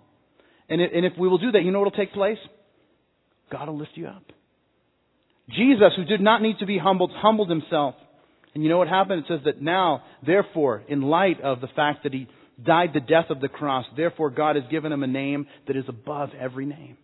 And, 0.68 0.80
it, 0.80 0.92
and 0.94 1.04
if 1.04 1.12
we 1.18 1.28
will 1.28 1.38
do 1.38 1.52
that, 1.52 1.62
you 1.62 1.70
know 1.70 1.80
what 1.80 1.92
will 1.92 2.04
take 2.04 2.12
place? 2.12 2.38
God 3.50 3.68
will 3.68 3.78
lift 3.78 3.92
you 3.94 4.06
up. 4.06 4.24
Jesus, 5.48 5.92
who 5.96 6.04
did 6.04 6.20
not 6.20 6.42
need 6.42 6.58
to 6.58 6.66
be 6.66 6.78
humbled, 6.78 7.12
humbled 7.14 7.48
himself. 7.48 7.94
And 8.54 8.64
you 8.64 8.68
know 8.68 8.78
what 8.78 8.88
happened? 8.88 9.20
It 9.20 9.28
says 9.28 9.40
that 9.44 9.62
now, 9.62 10.02
therefore, 10.24 10.82
in 10.88 11.02
light 11.02 11.40
of 11.40 11.60
the 11.60 11.68
fact 11.68 12.02
that 12.02 12.12
he 12.12 12.26
died 12.64 12.90
the 12.94 13.00
death 13.00 13.26
of 13.30 13.40
the 13.40 13.48
cross, 13.48 13.84
therefore 13.96 14.30
God 14.30 14.56
has 14.56 14.64
given 14.70 14.90
him 14.90 15.02
a 15.02 15.06
name 15.06 15.46
that 15.66 15.76
is 15.76 15.84
above 15.88 16.30
every 16.40 16.66
name. 16.66 16.96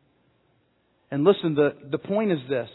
And 1.11 1.25
listen, 1.25 1.55
the, 1.55 1.77
the 1.91 1.99
point 1.99 2.33
is 2.33 2.39
this 2.49 2.69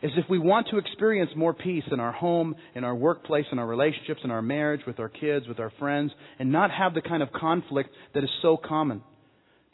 is 0.00 0.12
if 0.16 0.26
we 0.30 0.38
want 0.38 0.68
to 0.70 0.78
experience 0.78 1.30
more 1.34 1.52
peace 1.52 1.82
in 1.90 1.98
our 1.98 2.12
home, 2.12 2.54
in 2.74 2.84
our 2.84 2.94
workplace, 2.94 3.46
in 3.50 3.58
our 3.58 3.66
relationships, 3.66 4.20
in 4.22 4.30
our 4.30 4.42
marriage, 4.42 4.82
with 4.86 5.00
our 5.00 5.08
kids, 5.08 5.48
with 5.48 5.58
our 5.58 5.72
friends, 5.78 6.12
and 6.38 6.52
not 6.52 6.70
have 6.70 6.94
the 6.94 7.00
kind 7.00 7.22
of 7.22 7.32
conflict 7.32 7.90
that 8.14 8.22
is 8.22 8.30
so 8.40 8.56
common, 8.56 9.02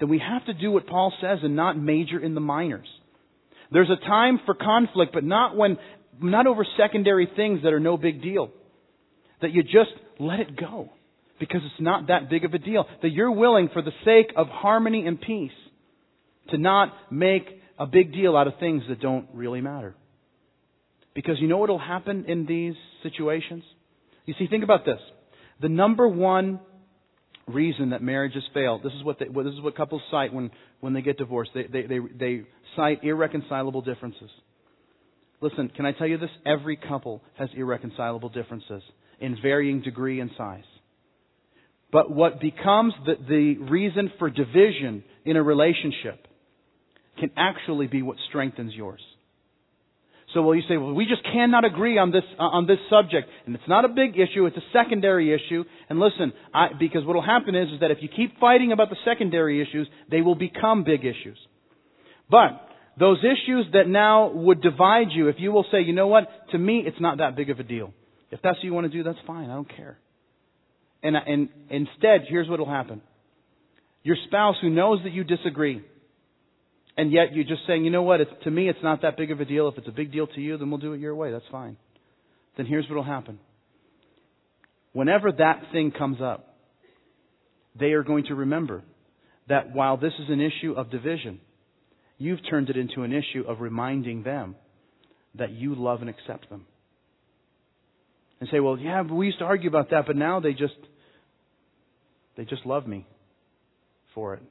then 0.00 0.08
we 0.08 0.18
have 0.18 0.44
to 0.46 0.54
do 0.54 0.70
what 0.70 0.86
Paul 0.86 1.12
says 1.20 1.38
and 1.42 1.54
not 1.54 1.78
major 1.78 2.18
in 2.18 2.34
the 2.34 2.40
minors. 2.40 2.88
There's 3.70 3.90
a 3.90 4.06
time 4.06 4.40
for 4.46 4.54
conflict, 4.54 5.12
but 5.12 5.24
not 5.24 5.56
when, 5.56 5.76
not 6.20 6.46
over 6.46 6.66
secondary 6.78 7.28
things 7.36 7.60
that 7.62 7.72
are 7.72 7.80
no 7.80 7.96
big 7.96 8.22
deal. 8.22 8.50
That 9.42 9.52
you 9.52 9.62
just 9.62 9.92
let 10.18 10.40
it 10.40 10.56
go 10.56 10.90
because 11.38 11.60
it's 11.64 11.80
not 11.80 12.06
that 12.08 12.30
big 12.30 12.44
of 12.44 12.54
a 12.54 12.58
deal. 12.58 12.86
That 13.02 13.10
you're 13.10 13.30
willing 13.30 13.68
for 13.72 13.82
the 13.82 13.92
sake 14.04 14.32
of 14.36 14.46
harmony 14.48 15.06
and 15.06 15.20
peace 15.20 15.50
to 16.50 16.58
not 16.58 16.94
make 17.10 17.46
a 17.78 17.86
big 17.86 18.12
deal 18.12 18.36
out 18.36 18.46
of 18.46 18.54
things 18.58 18.84
that 18.88 19.00
don't 19.00 19.28
really 19.34 19.60
matter. 19.60 19.94
Because 21.14 21.36
you 21.40 21.46
know 21.46 21.58
what 21.58 21.70
will 21.70 21.78
happen 21.78 22.24
in 22.26 22.46
these 22.46 22.74
situations? 23.02 23.62
You 24.26 24.34
see, 24.38 24.46
think 24.48 24.64
about 24.64 24.84
this. 24.84 24.98
The 25.60 25.68
number 25.68 26.08
one 26.08 26.60
reason 27.46 27.90
that 27.90 28.02
marriages 28.02 28.42
fail, 28.52 28.80
this 28.82 28.92
is 28.92 29.04
what, 29.04 29.18
they, 29.18 29.26
this 29.26 29.54
is 29.54 29.60
what 29.60 29.76
couples 29.76 30.02
cite 30.10 30.32
when, 30.32 30.50
when 30.80 30.92
they 30.92 31.02
get 31.02 31.18
divorced. 31.18 31.52
They, 31.54 31.64
they, 31.64 31.82
they, 31.86 31.98
they 32.18 32.42
cite 32.74 33.04
irreconcilable 33.04 33.82
differences. 33.82 34.30
Listen, 35.40 35.70
can 35.74 35.86
I 35.86 35.92
tell 35.92 36.06
you 36.06 36.18
this? 36.18 36.30
Every 36.46 36.76
couple 36.76 37.22
has 37.38 37.48
irreconcilable 37.54 38.30
differences 38.30 38.82
in 39.20 39.36
varying 39.40 39.82
degree 39.82 40.20
and 40.20 40.30
size. 40.36 40.64
But 41.92 42.10
what 42.10 42.40
becomes 42.40 42.94
the, 43.06 43.14
the 43.28 43.58
reason 43.70 44.10
for 44.18 44.28
division 44.30 45.04
in 45.24 45.36
a 45.36 45.42
relationship 45.42 46.26
can 47.20 47.30
actually 47.36 47.86
be 47.86 48.02
what 48.02 48.16
strengthens 48.28 48.74
yours. 48.74 49.00
So 50.34 50.42
will 50.42 50.56
you 50.56 50.62
say, 50.68 50.76
well, 50.76 50.92
we 50.92 51.06
just 51.06 51.22
cannot 51.24 51.64
agree 51.64 51.96
on 51.96 52.10
this, 52.10 52.24
uh, 52.38 52.42
on 52.42 52.66
this 52.66 52.78
subject. 52.90 53.28
And 53.46 53.54
it's 53.54 53.68
not 53.68 53.84
a 53.84 53.88
big 53.88 54.18
issue, 54.18 54.46
it's 54.46 54.56
a 54.56 54.68
secondary 54.72 55.32
issue. 55.32 55.64
And 55.88 56.00
listen, 56.00 56.32
I, 56.52 56.68
because 56.78 57.04
what 57.06 57.14
will 57.14 57.22
happen 57.22 57.54
is, 57.54 57.72
is 57.72 57.80
that 57.80 57.90
if 57.90 57.98
you 58.00 58.08
keep 58.08 58.38
fighting 58.40 58.72
about 58.72 58.90
the 58.90 58.96
secondary 59.04 59.62
issues, 59.62 59.88
they 60.10 60.20
will 60.20 60.34
become 60.34 60.84
big 60.84 61.00
issues. 61.00 61.38
But, 62.28 62.68
those 62.98 63.18
issues 63.18 63.66
that 63.72 63.88
now 63.88 64.30
would 64.30 64.60
divide 64.60 65.08
you, 65.10 65.28
if 65.28 65.36
you 65.38 65.50
will 65.50 65.66
say, 65.72 65.80
you 65.80 65.92
know 65.92 66.06
what, 66.06 66.28
to 66.52 66.58
me, 66.58 66.84
it's 66.86 67.00
not 67.00 67.18
that 67.18 67.34
big 67.34 67.50
of 67.50 67.58
a 67.58 67.64
deal. 67.64 67.92
If 68.30 68.40
that's 68.42 68.56
what 68.58 68.64
you 68.64 68.72
want 68.72 68.90
to 68.90 68.96
do, 68.96 69.02
that's 69.02 69.18
fine. 69.26 69.50
I 69.50 69.54
don't 69.54 69.68
care. 69.68 69.98
And, 71.02 71.16
and 71.16 71.48
instead, 71.70 72.22
here's 72.28 72.48
what 72.48 72.60
will 72.60 72.70
happen. 72.70 73.02
Your 74.04 74.16
spouse 74.26 74.56
who 74.60 74.70
knows 74.70 75.00
that 75.04 75.12
you 75.12 75.24
disagree, 75.24 75.84
and 76.96 77.10
yet 77.10 77.34
you're 77.34 77.44
just 77.44 77.62
saying, 77.66 77.84
you 77.84 77.90
know 77.90 78.02
what, 78.02 78.20
it's, 78.20 78.30
to 78.44 78.50
me 78.50 78.68
it's 78.68 78.78
not 78.82 79.02
that 79.02 79.16
big 79.16 79.30
of 79.30 79.40
a 79.40 79.44
deal. 79.44 79.68
If 79.68 79.78
it's 79.78 79.88
a 79.88 79.92
big 79.92 80.12
deal 80.12 80.26
to 80.28 80.40
you, 80.40 80.56
then 80.56 80.70
we'll 80.70 80.78
do 80.78 80.92
it 80.92 81.00
your 81.00 81.14
way. 81.14 81.32
That's 81.32 81.44
fine. 81.50 81.76
Then 82.56 82.66
here's 82.66 82.88
what 82.88 82.96
will 82.96 83.02
happen. 83.02 83.40
Whenever 84.92 85.32
that 85.32 85.62
thing 85.72 85.90
comes 85.90 86.18
up, 86.22 86.54
they 87.78 87.92
are 87.92 88.04
going 88.04 88.26
to 88.26 88.34
remember 88.36 88.82
that 89.48 89.74
while 89.74 89.96
this 89.96 90.12
is 90.20 90.26
an 90.28 90.40
issue 90.40 90.74
of 90.76 90.90
division, 90.90 91.40
you've 92.16 92.38
turned 92.48 92.70
it 92.70 92.76
into 92.76 93.02
an 93.02 93.12
issue 93.12 93.44
of 93.46 93.60
reminding 93.60 94.22
them 94.22 94.54
that 95.34 95.50
you 95.50 95.74
love 95.74 96.00
and 96.00 96.08
accept 96.08 96.48
them. 96.48 96.64
And 98.38 98.48
say, 98.52 98.60
well, 98.60 98.78
yeah, 98.78 99.02
we 99.02 99.26
used 99.26 99.40
to 99.40 99.44
argue 99.44 99.68
about 99.68 99.90
that, 99.90 100.06
but 100.06 100.14
now 100.14 100.38
they 100.38 100.52
just, 100.52 100.74
they 102.36 102.44
just 102.44 102.64
love 102.64 102.86
me 102.86 103.04
for 104.14 104.34
it 104.34 104.42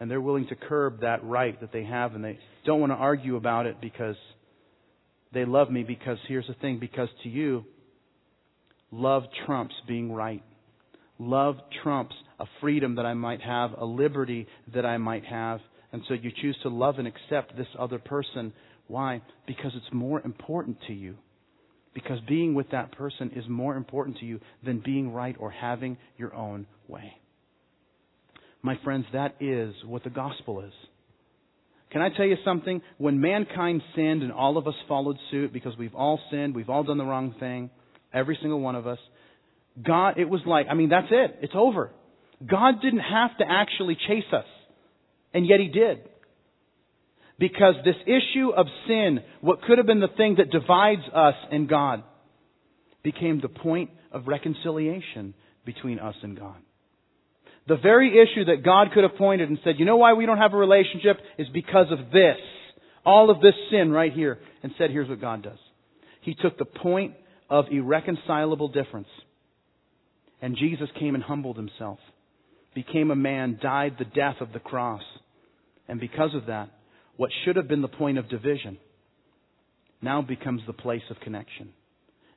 and 0.00 0.10
they're 0.10 0.20
willing 0.20 0.46
to 0.48 0.56
curb 0.56 1.00
that 1.00 1.24
right 1.24 1.60
that 1.60 1.72
they 1.72 1.84
have 1.84 2.14
and 2.14 2.24
they 2.24 2.38
don't 2.64 2.80
want 2.80 2.92
to 2.92 2.96
argue 2.96 3.36
about 3.36 3.66
it 3.66 3.80
because 3.80 4.16
they 5.32 5.44
love 5.44 5.70
me 5.70 5.82
because 5.82 6.18
here's 6.28 6.46
the 6.46 6.54
thing 6.54 6.78
because 6.78 7.08
to 7.22 7.28
you 7.28 7.64
love 8.90 9.24
trumps 9.46 9.74
being 9.86 10.12
right. 10.12 10.42
Love 11.18 11.56
trumps 11.82 12.14
a 12.38 12.46
freedom 12.60 12.94
that 12.94 13.04
I 13.04 13.14
might 13.14 13.42
have 13.42 13.72
a 13.76 13.84
liberty 13.84 14.46
that 14.72 14.86
I 14.86 14.98
might 14.98 15.24
have 15.24 15.60
and 15.92 16.02
so 16.06 16.14
you 16.14 16.30
choose 16.42 16.56
to 16.62 16.68
love 16.68 16.98
and 16.98 17.08
accept 17.08 17.56
this 17.56 17.66
other 17.78 17.98
person. 17.98 18.52
Why? 18.88 19.22
Because 19.46 19.72
it's 19.74 19.92
more 19.92 20.20
important 20.20 20.78
to 20.86 20.92
you. 20.92 21.16
Because 21.94 22.18
being 22.28 22.54
with 22.54 22.70
that 22.70 22.92
person 22.92 23.32
is 23.34 23.44
more 23.48 23.74
important 23.74 24.18
to 24.18 24.26
you 24.26 24.40
than 24.64 24.80
being 24.80 25.12
right 25.12 25.34
or 25.38 25.50
having 25.50 25.96
your 26.16 26.34
own 26.34 26.66
way 26.86 27.14
my 28.68 28.78
friends, 28.84 29.06
that 29.14 29.36
is 29.40 29.74
what 29.86 30.04
the 30.04 30.10
gospel 30.10 30.60
is. 30.60 30.74
Can 31.90 32.02
I 32.02 32.10
tell 32.14 32.26
you 32.26 32.36
something? 32.44 32.82
When 32.98 33.18
mankind 33.18 33.80
sinned 33.96 34.22
and 34.22 34.30
all 34.30 34.58
of 34.58 34.68
us 34.68 34.74
followed 34.86 35.16
suit 35.30 35.54
because 35.54 35.72
we've 35.78 35.94
all 35.94 36.20
sinned, 36.30 36.54
we've 36.54 36.68
all 36.68 36.84
done 36.84 36.98
the 36.98 37.04
wrong 37.06 37.34
thing, 37.40 37.70
every 38.12 38.36
single 38.42 38.60
one 38.60 38.74
of 38.74 38.86
us, 38.86 38.98
God, 39.82 40.18
it 40.18 40.28
was 40.28 40.42
like, 40.46 40.66
I 40.70 40.74
mean, 40.74 40.90
that's 40.90 41.06
it. 41.10 41.38
It's 41.40 41.54
over. 41.56 41.92
God 42.46 42.82
didn't 42.82 43.00
have 43.00 43.38
to 43.38 43.44
actually 43.48 43.96
chase 44.06 44.30
us. 44.34 44.44
And 45.32 45.46
yet 45.46 45.60
He 45.60 45.68
did. 45.68 46.00
Because 47.38 47.76
this 47.86 47.96
issue 48.04 48.50
of 48.54 48.66
sin, 48.86 49.20
what 49.40 49.62
could 49.62 49.78
have 49.78 49.86
been 49.86 50.00
the 50.00 50.14
thing 50.14 50.36
that 50.36 50.50
divides 50.50 51.08
us 51.14 51.36
and 51.50 51.70
God, 51.70 52.02
became 53.02 53.40
the 53.40 53.48
point 53.48 53.88
of 54.12 54.26
reconciliation 54.26 55.32
between 55.64 55.98
us 56.00 56.16
and 56.22 56.38
God. 56.38 56.56
The 57.68 57.76
very 57.76 58.18
issue 58.18 58.46
that 58.46 58.64
God 58.64 58.88
could 58.92 59.04
have 59.04 59.16
pointed 59.16 59.50
and 59.50 59.58
said, 59.62 59.74
you 59.78 59.84
know 59.84 59.98
why 59.98 60.14
we 60.14 60.24
don't 60.26 60.38
have 60.38 60.54
a 60.54 60.56
relationship 60.56 61.18
is 61.38 61.46
because 61.52 61.86
of 61.90 62.10
this. 62.10 62.38
All 63.04 63.30
of 63.30 63.40
this 63.40 63.54
sin 63.70 63.92
right 63.92 64.12
here. 64.12 64.38
And 64.62 64.72
said, 64.78 64.90
here's 64.90 65.08
what 65.08 65.20
God 65.20 65.42
does. 65.42 65.58
He 66.22 66.34
took 66.34 66.58
the 66.58 66.64
point 66.64 67.14
of 67.48 67.66
irreconcilable 67.70 68.68
difference. 68.68 69.08
And 70.40 70.56
Jesus 70.56 70.88
came 70.98 71.14
and 71.14 71.22
humbled 71.22 71.56
himself, 71.56 71.98
became 72.74 73.10
a 73.10 73.16
man, 73.16 73.58
died 73.60 73.96
the 73.98 74.04
death 74.04 74.36
of 74.40 74.52
the 74.52 74.60
cross. 74.60 75.02
And 75.88 76.00
because 76.00 76.34
of 76.34 76.46
that, 76.46 76.70
what 77.16 77.30
should 77.44 77.56
have 77.56 77.68
been 77.68 77.82
the 77.82 77.88
point 77.88 78.18
of 78.18 78.28
division 78.28 78.78
now 80.00 80.22
becomes 80.22 80.62
the 80.66 80.72
place 80.72 81.02
of 81.10 81.20
connection. 81.20 81.70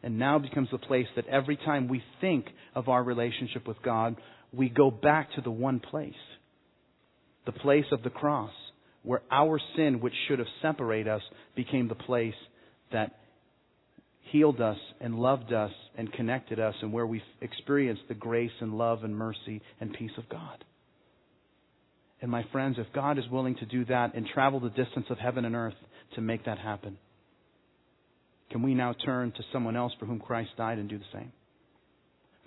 And 0.03 0.17
now 0.17 0.39
becomes 0.39 0.69
the 0.71 0.79
place 0.79 1.05
that 1.15 1.27
every 1.27 1.57
time 1.57 1.87
we 1.87 2.01
think 2.21 2.47
of 2.73 2.89
our 2.89 3.03
relationship 3.03 3.67
with 3.67 3.77
God, 3.83 4.15
we 4.53 4.69
go 4.69 4.91
back 4.91 5.33
to 5.33 5.41
the 5.41 5.51
one 5.51 5.79
place. 5.79 6.13
The 7.45 7.51
place 7.51 7.85
of 7.91 8.03
the 8.03 8.09
cross, 8.09 8.51
where 9.03 9.21
our 9.31 9.59
sin, 9.75 9.99
which 9.99 10.13
should 10.27 10.39
have 10.39 10.47
separated 10.61 11.07
us, 11.07 11.21
became 11.55 11.87
the 11.87 11.95
place 11.95 12.35
that 12.91 13.17
healed 14.31 14.61
us 14.61 14.77
and 14.99 15.15
loved 15.15 15.51
us 15.51 15.71
and 15.97 16.11
connected 16.13 16.59
us 16.59 16.75
and 16.81 16.93
where 16.93 17.07
we 17.07 17.21
experienced 17.41 18.03
the 18.07 18.13
grace 18.13 18.51
and 18.59 18.77
love 18.77 19.03
and 19.03 19.15
mercy 19.15 19.61
and 19.79 19.93
peace 19.93 20.11
of 20.17 20.29
God. 20.29 20.63
And 22.21 22.29
my 22.29 22.43
friends, 22.51 22.77
if 22.77 22.87
God 22.93 23.17
is 23.17 23.27
willing 23.31 23.55
to 23.55 23.65
do 23.65 23.83
that 23.85 24.13
and 24.13 24.27
travel 24.27 24.59
the 24.59 24.69
distance 24.69 25.07
of 25.09 25.17
heaven 25.17 25.43
and 25.43 25.55
earth 25.55 25.73
to 26.15 26.21
make 26.21 26.45
that 26.45 26.59
happen, 26.59 26.97
can 28.51 28.61
we 28.61 28.75
now 28.75 28.93
turn 29.05 29.31
to 29.31 29.43
someone 29.51 29.75
else 29.75 29.93
for 29.99 30.05
whom 30.05 30.19
Christ 30.19 30.51
died 30.57 30.77
and 30.77 30.87
do 30.87 30.99
the 30.99 31.03
same? 31.11 31.31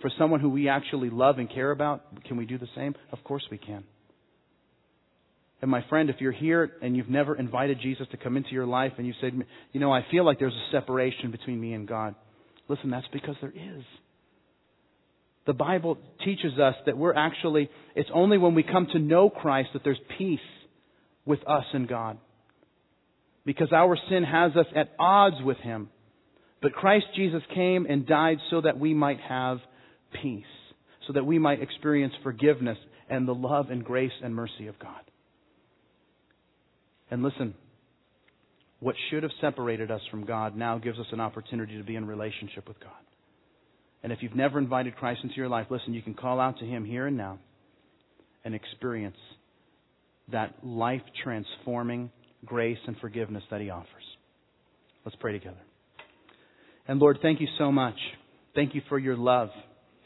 For 0.00 0.10
someone 0.18 0.40
who 0.40 0.50
we 0.50 0.68
actually 0.68 1.10
love 1.10 1.38
and 1.38 1.52
care 1.52 1.70
about, 1.70 2.24
can 2.24 2.36
we 2.36 2.46
do 2.46 2.58
the 2.58 2.68
same? 2.74 2.94
Of 3.12 3.22
course 3.24 3.44
we 3.50 3.58
can. 3.58 3.84
And 5.62 5.70
my 5.70 5.82
friend, 5.88 6.10
if 6.10 6.16
you're 6.20 6.32
here 6.32 6.72
and 6.82 6.94
you've 6.94 7.08
never 7.08 7.34
invited 7.34 7.80
Jesus 7.80 8.06
to 8.10 8.18
come 8.18 8.36
into 8.36 8.50
your 8.50 8.66
life 8.66 8.92
and 8.98 9.06
you 9.06 9.14
said, 9.20 9.32
you 9.72 9.80
know, 9.80 9.92
I 9.92 10.04
feel 10.10 10.24
like 10.24 10.38
there's 10.38 10.52
a 10.52 10.72
separation 10.72 11.30
between 11.30 11.58
me 11.58 11.72
and 11.72 11.88
God. 11.88 12.14
Listen, 12.68 12.90
that's 12.90 13.06
because 13.12 13.36
there 13.40 13.50
is. 13.50 13.82
The 15.46 15.52
Bible 15.52 15.98
teaches 16.24 16.58
us 16.58 16.74
that 16.86 16.96
we're 16.96 17.14
actually, 17.14 17.70
it's 17.94 18.10
only 18.12 18.38
when 18.38 18.54
we 18.54 18.62
come 18.62 18.86
to 18.92 18.98
know 18.98 19.30
Christ 19.30 19.70
that 19.74 19.84
there's 19.84 20.00
peace 20.18 20.38
with 21.24 21.40
us 21.46 21.64
and 21.72 21.88
God. 21.88 22.18
Because 23.44 23.72
our 23.72 23.98
sin 24.08 24.24
has 24.24 24.52
us 24.56 24.66
at 24.74 24.92
odds 24.98 25.36
with 25.42 25.58
Him. 25.58 25.90
But 26.62 26.72
Christ 26.72 27.06
Jesus 27.14 27.42
came 27.54 27.86
and 27.86 28.06
died 28.06 28.38
so 28.50 28.62
that 28.62 28.78
we 28.78 28.94
might 28.94 29.20
have 29.20 29.58
peace, 30.22 30.44
so 31.06 31.12
that 31.12 31.26
we 31.26 31.38
might 31.38 31.62
experience 31.62 32.14
forgiveness 32.22 32.78
and 33.08 33.28
the 33.28 33.34
love 33.34 33.70
and 33.70 33.84
grace 33.84 34.12
and 34.22 34.34
mercy 34.34 34.66
of 34.66 34.78
God. 34.78 35.00
And 37.10 37.22
listen, 37.22 37.54
what 38.80 38.96
should 39.10 39.22
have 39.22 39.32
separated 39.40 39.90
us 39.90 40.00
from 40.10 40.24
God 40.26 40.56
now 40.56 40.78
gives 40.78 40.98
us 40.98 41.06
an 41.12 41.20
opportunity 41.20 41.76
to 41.78 41.84
be 41.84 41.96
in 41.96 42.06
relationship 42.06 42.66
with 42.66 42.80
God. 42.80 42.92
And 44.02 44.12
if 44.12 44.18
you've 44.20 44.36
never 44.36 44.58
invited 44.58 44.96
Christ 44.96 45.20
into 45.22 45.36
your 45.36 45.48
life, 45.48 45.66
listen, 45.70 45.94
you 45.94 46.02
can 46.02 46.14
call 46.14 46.38
out 46.38 46.58
to 46.58 46.66
Him 46.66 46.84
here 46.84 47.06
and 47.06 47.16
now 47.16 47.38
and 48.44 48.54
experience 48.54 49.16
that 50.30 50.54
life 50.62 51.00
transforming 51.22 52.10
grace 52.44 52.78
and 52.86 52.96
forgiveness 52.98 53.42
that 53.50 53.60
He 53.60 53.70
offers. 53.70 53.88
Let's 55.04 55.16
pray 55.20 55.32
together. 55.32 55.56
And 56.86 57.00
Lord, 57.00 57.18
thank 57.22 57.40
you 57.40 57.48
so 57.58 57.72
much. 57.72 57.96
Thank 58.54 58.74
you 58.74 58.82
for 58.88 58.98
your 58.98 59.16
love. 59.16 59.48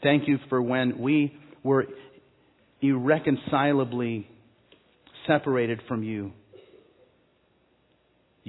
Thank 0.01 0.27
you 0.27 0.37
for 0.49 0.61
when 0.61 0.99
we 0.99 1.37
were 1.63 1.85
irreconcilably 2.81 4.29
separated 5.27 5.81
from 5.87 6.03
you 6.03 6.31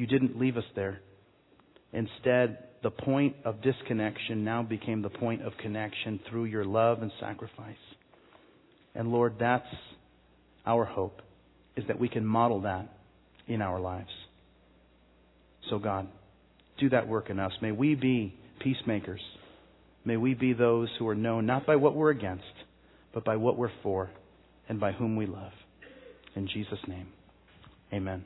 you 0.00 0.06
didn't 0.06 0.38
leave 0.38 0.56
us 0.56 0.64
there. 0.74 1.00
Instead, 1.92 2.56
the 2.82 2.90
point 2.90 3.36
of 3.44 3.60
disconnection 3.60 4.44
now 4.44 4.62
became 4.62 5.02
the 5.02 5.10
point 5.10 5.42
of 5.42 5.52
connection 5.58 6.20
through 6.30 6.46
your 6.46 6.64
love 6.64 7.02
and 7.02 7.12
sacrifice. 7.20 7.76
And 8.94 9.12
Lord, 9.12 9.34
that's 9.38 9.66
our 10.64 10.86
hope, 10.86 11.20
is 11.76 11.84
that 11.88 12.00
we 12.00 12.08
can 12.08 12.24
model 12.24 12.62
that 12.62 12.88
in 13.46 13.60
our 13.60 13.78
lives. 13.78 14.08
So, 15.68 15.78
God, 15.78 16.08
do 16.78 16.88
that 16.88 17.06
work 17.06 17.28
in 17.28 17.38
us. 17.38 17.52
May 17.60 17.72
we 17.72 17.94
be 17.94 18.34
peacemakers. 18.60 19.20
May 20.04 20.16
we 20.16 20.34
be 20.34 20.52
those 20.52 20.88
who 20.98 21.08
are 21.08 21.14
known 21.14 21.46
not 21.46 21.66
by 21.66 21.76
what 21.76 21.94
we're 21.94 22.10
against, 22.10 22.44
but 23.12 23.24
by 23.24 23.36
what 23.36 23.56
we're 23.56 23.72
for 23.82 24.10
and 24.68 24.80
by 24.80 24.92
whom 24.92 25.16
we 25.16 25.26
love. 25.26 25.52
In 26.36 26.48
Jesus' 26.48 26.78
name, 26.86 27.08
amen. 27.92 28.24